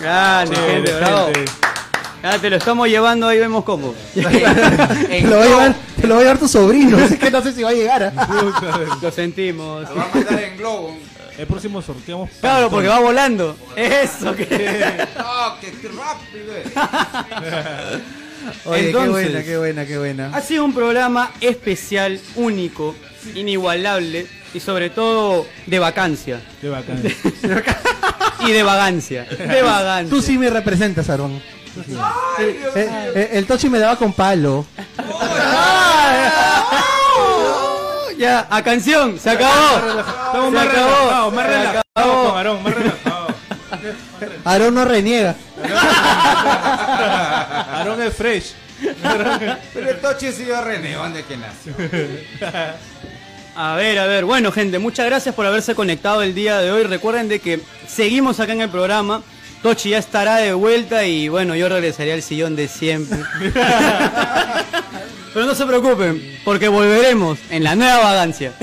Grande, 0.00 0.56
gente, 0.56 0.92
bravo. 0.94 1.28
te 2.40 2.50
lo 2.50 2.56
estamos 2.56 2.88
llevando, 2.88 3.28
ahí 3.28 3.38
vemos 3.38 3.64
cómo. 3.64 3.94
Te 4.14 4.22
lo, 5.22 5.36
va 5.38 5.42
a 5.42 5.46
llevar, 5.46 5.74
te 6.00 6.06
lo 6.06 6.14
va 6.14 6.20
a 6.20 6.22
llevar 6.24 6.38
tu 6.38 6.48
sobrino, 6.48 6.98
así 6.98 7.16
que 7.18 7.30
no 7.30 7.40
sé 7.42 7.52
si 7.52 7.62
va 7.62 7.70
a 7.70 7.72
llegar. 7.72 8.12
¿ah? 8.16 8.28
Lo 9.00 9.10
sentimos. 9.10 9.88
Lo 9.88 9.96
va 9.96 10.02
a 10.04 10.14
mandar 10.14 10.42
en 10.42 10.56
globo. 10.58 10.96
El 11.38 11.46
próximo 11.46 11.82
sorteamos. 11.82 12.30
Claro, 12.40 12.70
porque 12.70 12.88
va 12.88 12.98
volando. 12.98 13.56
Eso 13.76 14.34
que. 14.34 15.06
¡Ah, 15.18 15.56
qué 15.60 15.70
rápido 15.88 16.56
es! 16.56 16.72
Oye, 18.64 18.88
Entonces- 18.88 19.26
qué 19.26 19.30
buena, 19.32 19.44
qué 19.44 19.58
buena, 19.58 19.86
qué 19.86 19.98
buena. 19.98 20.30
Ha 20.36 20.40
sido 20.40 20.64
un 20.64 20.74
programa 20.74 21.30
especial, 21.40 22.20
único, 22.36 22.94
inigualable 23.34 24.26
y 24.54 24.60
sobre 24.60 24.90
todo 24.90 25.46
de 25.66 25.78
vacancia. 25.78 26.40
Qué 26.60 26.68
bacán. 26.68 27.02
Y 28.46 28.52
de 28.52 28.62
vagancia. 28.62 29.24
De 29.24 29.62
vagancia. 29.62 30.10
Tú 30.10 30.22
sí 30.22 30.38
me 30.38 30.50
representas, 30.50 31.08
Aarón. 31.10 31.40
Eh, 32.38 32.60
eh, 32.74 33.30
el 33.32 33.46
Tochi 33.46 33.68
me 33.68 33.78
daba 33.78 33.96
con 33.96 34.12
palo. 34.12 34.64
Ya, 38.18 38.46
a 38.50 38.62
canción, 38.62 39.18
se 39.18 39.30
acabó. 39.30 39.76
Estamos 39.98 40.52
más 40.52 40.66
relajados, 40.66 41.34
más 41.34 41.46
relajados 41.46 42.34
Aarón, 42.36 42.62
más 42.62 42.74
relajados. 42.74 43.32
Aarón 44.44 44.74
no 44.74 44.84
reniega. 44.84 45.34
Aarón 47.72 48.02
es 48.02 48.14
fresh. 48.14 48.54
Pero 49.72 49.90
el 49.90 50.00
Tochi 50.00 50.32
sí 50.32 50.44
yo 50.46 50.62
René, 50.62 50.94
¿dónde 50.94 51.24
que 51.24 51.36
nació? 51.36 51.72
A 53.56 53.74
ver, 53.74 53.98
a 53.98 54.06
ver. 54.06 54.26
Bueno, 54.26 54.52
gente, 54.52 54.78
muchas 54.78 55.06
gracias 55.06 55.34
por 55.34 55.46
haberse 55.46 55.74
conectado 55.74 56.22
el 56.22 56.34
día 56.34 56.58
de 56.58 56.70
hoy. 56.70 56.82
Recuerden 56.82 57.28
de 57.28 57.40
que 57.40 57.60
seguimos 57.88 58.38
acá 58.38 58.52
en 58.52 58.60
el 58.60 58.68
programa. 58.68 59.22
Tochi 59.62 59.90
ya 59.90 59.98
estará 59.98 60.36
de 60.36 60.52
vuelta 60.54 61.06
y 61.06 61.28
bueno, 61.28 61.54
yo 61.54 61.68
regresaré 61.68 62.12
al 62.12 62.22
sillón 62.22 62.56
de 62.56 62.68
siempre. 62.68 63.18
Pero 65.34 65.44
no 65.44 65.54
se 65.54 65.66
preocupen, 65.66 66.38
porque 66.44 66.68
volveremos 66.68 67.38
en 67.50 67.62
la 67.62 67.74
nueva 67.74 67.98
vagancia. 67.98 68.54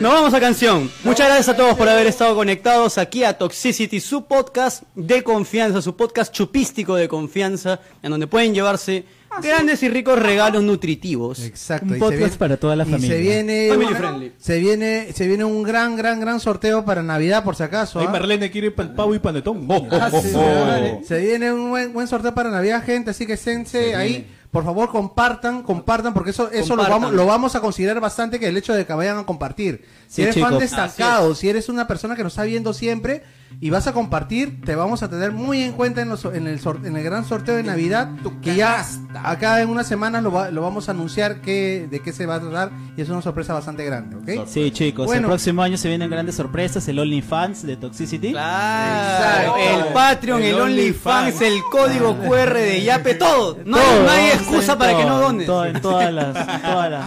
Nos 0.00 0.12
vamos 0.12 0.32
a 0.32 0.40
canción. 0.40 0.90
Muchas 1.04 1.26
gracias 1.26 1.50
a 1.50 1.56
todos 1.56 1.76
por 1.76 1.88
haber 1.88 2.06
estado 2.06 2.34
conectados 2.34 2.96
aquí 2.96 3.22
a 3.22 3.36
Toxicity, 3.36 4.00
su 4.00 4.24
podcast 4.24 4.84
de 4.94 5.22
confianza, 5.22 5.82
su 5.82 5.94
podcast 5.94 6.32
chupístico 6.32 6.94
de 6.94 7.06
confianza, 7.06 7.80
en 8.02 8.12
donde 8.12 8.26
pueden 8.26 8.54
llevarse 8.54 9.04
grandes 9.42 9.82
y 9.82 9.88
ricos 9.88 10.18
regalos 10.18 10.62
nutritivos. 10.62 11.40
Exacto. 11.40 11.86
Un 11.86 11.90
y 11.90 11.94
se 11.94 11.98
podcast 12.00 12.18
viene- 12.18 12.36
para 12.36 12.56
toda 12.56 12.76
la 12.76 12.84
y 12.84 12.90
familia. 12.90 13.08
se 13.16 13.20
viene, 13.20 13.68
Family 13.70 13.94
friendly. 13.94 14.32
se 14.38 14.58
viene, 14.58 15.12
se 15.12 15.26
viene 15.26 15.44
un 15.44 15.62
gran, 15.62 15.96
gran, 15.96 16.20
gran 16.20 16.40
sorteo 16.40 16.84
para 16.84 17.02
Navidad, 17.02 17.44
por 17.44 17.54
si 17.56 17.62
acaso. 17.62 18.00
Ahí 18.00 18.06
¿ah? 18.08 18.12
Marlene 18.12 18.50
quiere 18.50 18.70
pa- 18.70 18.94
pavo 18.94 19.14
y 19.14 19.18
panetón. 19.18 19.66
Oh, 19.68 19.76
oh, 19.76 19.88
Ah, 19.92 20.10
oh, 20.12 20.22
sí, 20.22 20.32
oh. 20.34 21.00
Se 21.06 21.18
viene 21.20 21.52
un 21.52 21.70
buen, 21.70 21.92
buen 21.92 22.08
sorteo 22.08 22.34
para 22.34 22.50
Navidad, 22.50 22.82
gente, 22.84 23.10
así 23.10 23.26
que 23.26 23.36
sense 23.36 23.94
ahí. 23.94 24.26
Por 24.50 24.64
favor, 24.64 24.88
compartan, 24.90 25.62
compartan, 25.62 26.14
porque 26.14 26.30
eso, 26.30 26.50
eso 26.50 26.74
lo, 26.74 26.82
vamos, 26.88 27.12
lo 27.12 27.26
vamos 27.26 27.54
a 27.54 27.60
considerar 27.60 28.00
bastante 28.00 28.40
que 28.40 28.48
el 28.48 28.56
hecho 28.56 28.72
de 28.72 28.86
que 28.86 28.94
vayan 28.94 29.18
a 29.18 29.26
compartir. 29.26 29.84
Si 30.06 30.16
Sí, 30.16 30.22
eres 30.22 30.38
fan 30.40 30.58
destacado, 30.58 31.34
si 31.34 31.50
eres 31.50 31.68
una 31.68 31.86
persona 31.86 32.16
que 32.16 32.22
nos 32.22 32.32
está 32.32 32.44
viendo 32.44 32.72
siempre 32.72 33.22
y 33.60 33.70
vas 33.70 33.86
a 33.88 33.92
compartir, 33.92 34.60
te 34.64 34.74
vamos 34.76 35.02
a 35.02 35.10
tener 35.10 35.32
muy 35.32 35.62
en 35.62 35.72
cuenta 35.72 36.00
en, 36.02 36.08
los- 36.10 36.24
en, 36.26 36.46
el, 36.46 36.60
sor- 36.60 36.80
en 36.84 36.96
el 36.96 37.02
gran 37.02 37.24
sorteo 37.24 37.56
de 37.56 37.62
Navidad, 37.64 38.08
que 38.42 38.54
ya 38.54 38.84
acá 39.24 39.60
en 39.60 39.68
unas 39.68 39.86
semanas 39.88 40.22
lo, 40.22 40.30
va- 40.30 40.50
lo 40.50 40.62
vamos 40.62 40.88
a 40.88 40.92
anunciar 40.92 41.40
que, 41.40 41.88
de 41.90 42.00
qué 42.00 42.12
se 42.12 42.26
va 42.26 42.36
a 42.36 42.40
tratar 42.40 42.70
y 42.96 43.02
es 43.02 43.08
una 43.08 43.20
sorpresa 43.22 43.54
bastante 43.54 43.84
grande, 43.84 44.16
¿ok? 44.16 44.46
Sí, 44.48 44.70
chicos, 44.70 45.06
Bueno. 45.06 45.22
el 45.22 45.26
próximo 45.26 45.62
año 45.62 45.76
se 45.76 45.88
vienen 45.88 46.08
grandes 46.08 46.36
sorpresas, 46.36 46.86
el 46.88 46.98
OnlyFans 47.00 47.64
de 47.66 47.76
Toxicity. 47.76 48.30
Claro, 48.32 49.56
el 49.56 49.92
Patreon, 49.92 50.40
el, 50.42 50.48
El 50.54 50.60
OnlyFans, 50.60 51.34
OnlyFans. 51.34 51.42
el 51.42 51.62
código 51.70 52.16
QR 52.18 52.54
de 52.54 52.82
Yape, 52.84 53.14
todo. 53.14 53.58
No, 53.64 53.76
hay- 53.76 53.82
Todo, 53.84 54.02
no 54.04 54.10
hay 54.10 54.18
vamos 54.28 54.30
a 54.30 54.34
excusa 54.42 54.78
para 54.78 54.96
que 54.96 55.04
no 55.04 55.20
dones. 55.20 55.46
todo- 55.46 55.64
en 55.66 55.80
todas 55.80 56.12
las, 56.12 56.36
en 56.36 56.62
todas 56.62 56.90
las- 56.90 57.06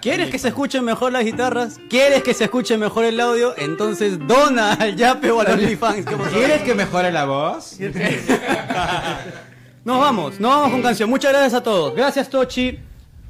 ¿Quieres 0.00 0.30
que 0.30 0.38
se 0.38 0.48
escuchen 0.48 0.84
mejor 0.84 1.12
las 1.12 1.24
guitarras? 1.24 1.78
¿Quieres 1.88 2.22
que 2.22 2.34
se 2.34 2.44
escuche 2.44 2.76
mejor 2.76 3.04
el 3.04 3.20
audio? 3.20 3.54
Entonces 3.56 4.11
dona 4.18 4.74
al 4.74 4.96
Yape 5.02 5.30
o 5.30 5.40
al. 5.40 5.58
¿Quieres 6.32 6.62
que 6.62 6.74
mejore 6.74 7.12
la 7.12 7.24
voz? 7.24 7.76
Nos 9.84 9.98
vamos, 9.98 10.38
nos 10.38 10.48
vamos 10.48 10.70
con 10.70 10.80
canción. 10.80 11.10
Muchas 11.10 11.32
gracias 11.32 11.54
a 11.54 11.62
todos. 11.62 11.96
Gracias, 11.96 12.28
Tochi. 12.28 12.78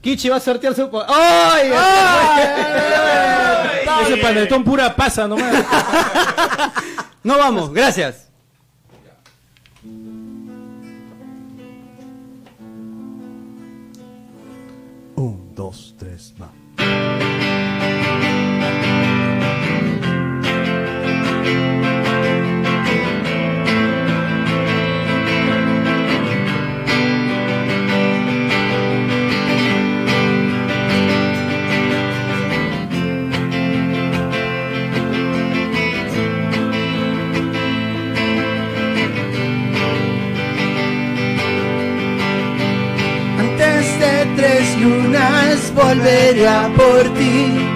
Kichi 0.02 0.28
va 0.28 0.36
a 0.36 0.40
sortear 0.40 0.74
su... 0.74 0.90
¡Ay! 1.09 1.72
Ese 4.02 4.16
panetón 4.18 4.62
pura 4.62 4.94
pasa 4.94 5.26
nomás. 5.26 5.64
Nos 7.22 7.38
vamos, 7.38 7.72
gracias. 7.72 8.28
Un, 15.14 15.54
dos, 15.54 15.94
tres, 15.98 16.34
va. 16.38 16.61
Lunas 45.72 45.74
volveré 45.74 46.48
a 46.48 46.68
por 46.76 47.02
ti. 47.14 47.68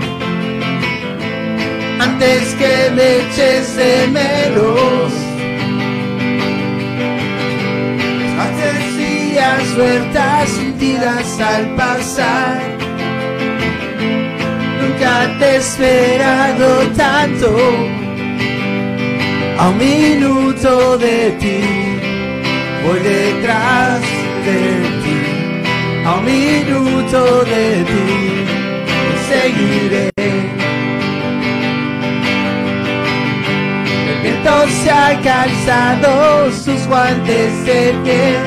Antes 2.00 2.54
que 2.54 2.90
me 2.94 3.16
eches 3.18 3.76
de 3.76 4.06
menos. 4.08 5.12
Haces 8.40 8.96
días 8.96 9.62
sueltas 9.74 10.48
sentidas 10.48 11.40
al 11.40 11.74
pasar. 11.76 12.60
Nunca 14.80 15.38
te 15.38 15.44
he 15.44 15.56
esperado 15.56 16.88
tanto. 16.96 17.56
A 19.58 19.68
un 19.68 19.78
minuto 19.78 20.98
de 20.98 21.30
ti 21.40 21.96
voy 22.84 23.00
detrás 23.00 24.00
de 24.44 24.60
ti, 24.80 24.95
a 26.06 26.14
un 26.18 26.24
minuto 26.24 27.44
de 27.44 27.84
ti 27.84 28.06
seguiré. 29.28 30.10
El 34.10 34.22
viento 34.22 34.54
se 34.68 34.90
ha 34.90 35.20
calzado 35.20 36.52
sus 36.52 36.86
guantes 36.86 37.66
de 37.66 37.80
piel, 38.04 38.44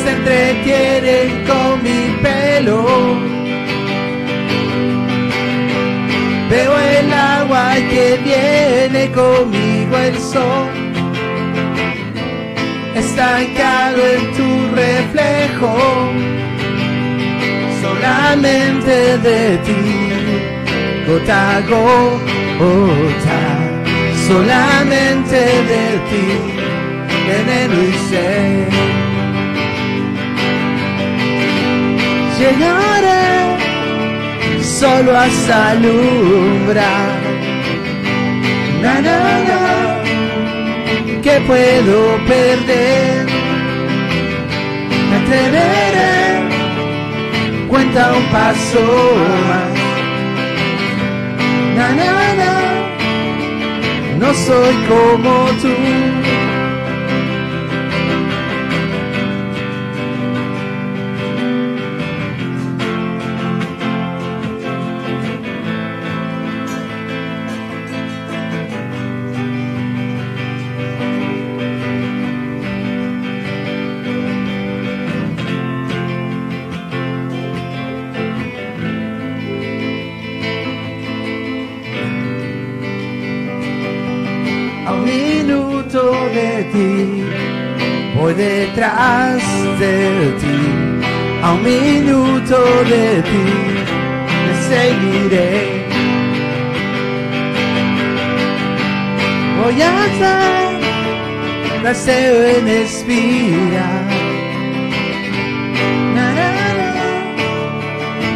se 0.00 0.10
entretienen 0.10 1.44
con 1.46 1.82
mi 1.82 2.00
pelo. 2.22 2.84
Veo 6.50 6.78
el 6.78 7.12
agua 7.12 7.74
que 7.90 8.18
viene 8.22 9.12
conmigo 9.12 9.96
el 9.96 10.18
sol 10.18 10.77
estancado 12.98 14.00
en 14.06 14.32
tu 14.36 14.74
reflejo, 14.74 15.76
solamente 17.80 19.18
de 19.18 19.58
ti, 19.58 19.82
gota 21.06 21.56
a 21.56 21.60
gota, 21.60 23.42
solamente 24.26 25.36
de 25.72 25.86
ti, 26.08 26.26
veneno 27.28 27.76
y 27.82 27.92
sed. 28.10 28.68
Llegaré 32.38 33.26
solo 34.62 35.16
a 35.16 35.24
alumbrar, 35.70 37.20
na, 38.82 38.94
na, 39.00 39.16
na 39.48 39.67
que 41.28 41.40
puedo 41.42 42.16
perder. 42.26 43.26
Me 45.10 45.16
atreveré, 45.16 46.14
cuenta 47.68 48.12
un 48.14 48.24
paso 48.36 48.84
más. 49.48 49.72
Na, 51.76 51.88
na, 51.98 52.10
na, 52.40 52.52
no 54.20 54.28
soy 54.34 54.74
como 54.88 55.32
tú. 55.62 56.17
Detrás 88.78 89.42
de 89.80 90.32
ti, 90.40 90.60
a 91.42 91.52
un 91.52 91.62
minuto 91.64 92.56
de 92.84 93.22
ti, 93.22 93.48
te 94.44 94.54
seguiré. 94.70 95.88
Voy 99.60 99.82
a 99.82 99.92
dar 100.20 101.82
deseo 101.82 102.36
en 102.56 102.68
espiral. 102.68 104.06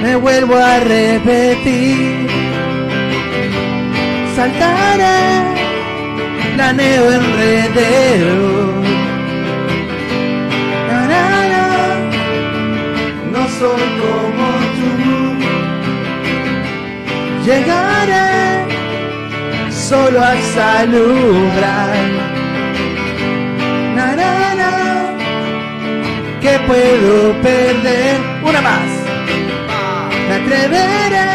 Me 0.02 0.16
vuelvo 0.16 0.56
a 0.56 0.80
repetir, 0.80 2.26
saltaré 4.34 5.22
planeo 6.56 7.12
enredero. 7.12 9.01
Soy 13.62 13.88
como 14.02 14.48
tú. 14.76 14.90
Llegaré 17.44 18.30
solo 19.70 20.18
a 20.20 20.32
alumbrar. 20.80 21.94
Na, 23.96 24.06
na, 24.20 24.32
na, 24.60 24.72
que 26.42 26.52
puedo 26.66 27.14
perder. 27.46 28.16
Una 28.48 28.60
más. 28.68 28.90
te 30.48 30.60
veré. 30.74 31.30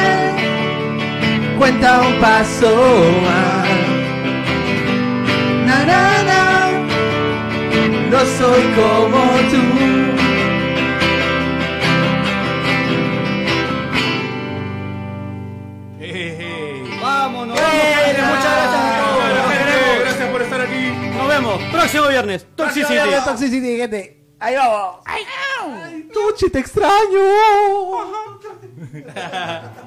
Cuenta 1.57 1.89
un 2.07 2.13
paso 2.25 2.71
más. 3.25 3.69
Na, 5.67 5.77
na, 5.91 6.01
na. 6.29 6.43
No 8.11 8.19
soy 8.37 8.63
como 8.77 9.21
tú. 9.51 10.16
Próximo 21.87 22.09
viernes. 22.09 22.45
Toxicity. 22.55 22.95
Toxicity, 23.23 23.77
gente. 23.77 24.17
Ahí 24.39 24.55
vamos. 24.55 24.97
Tuchi, 26.13 26.49
te 26.49 26.59
extraño. 26.59 26.91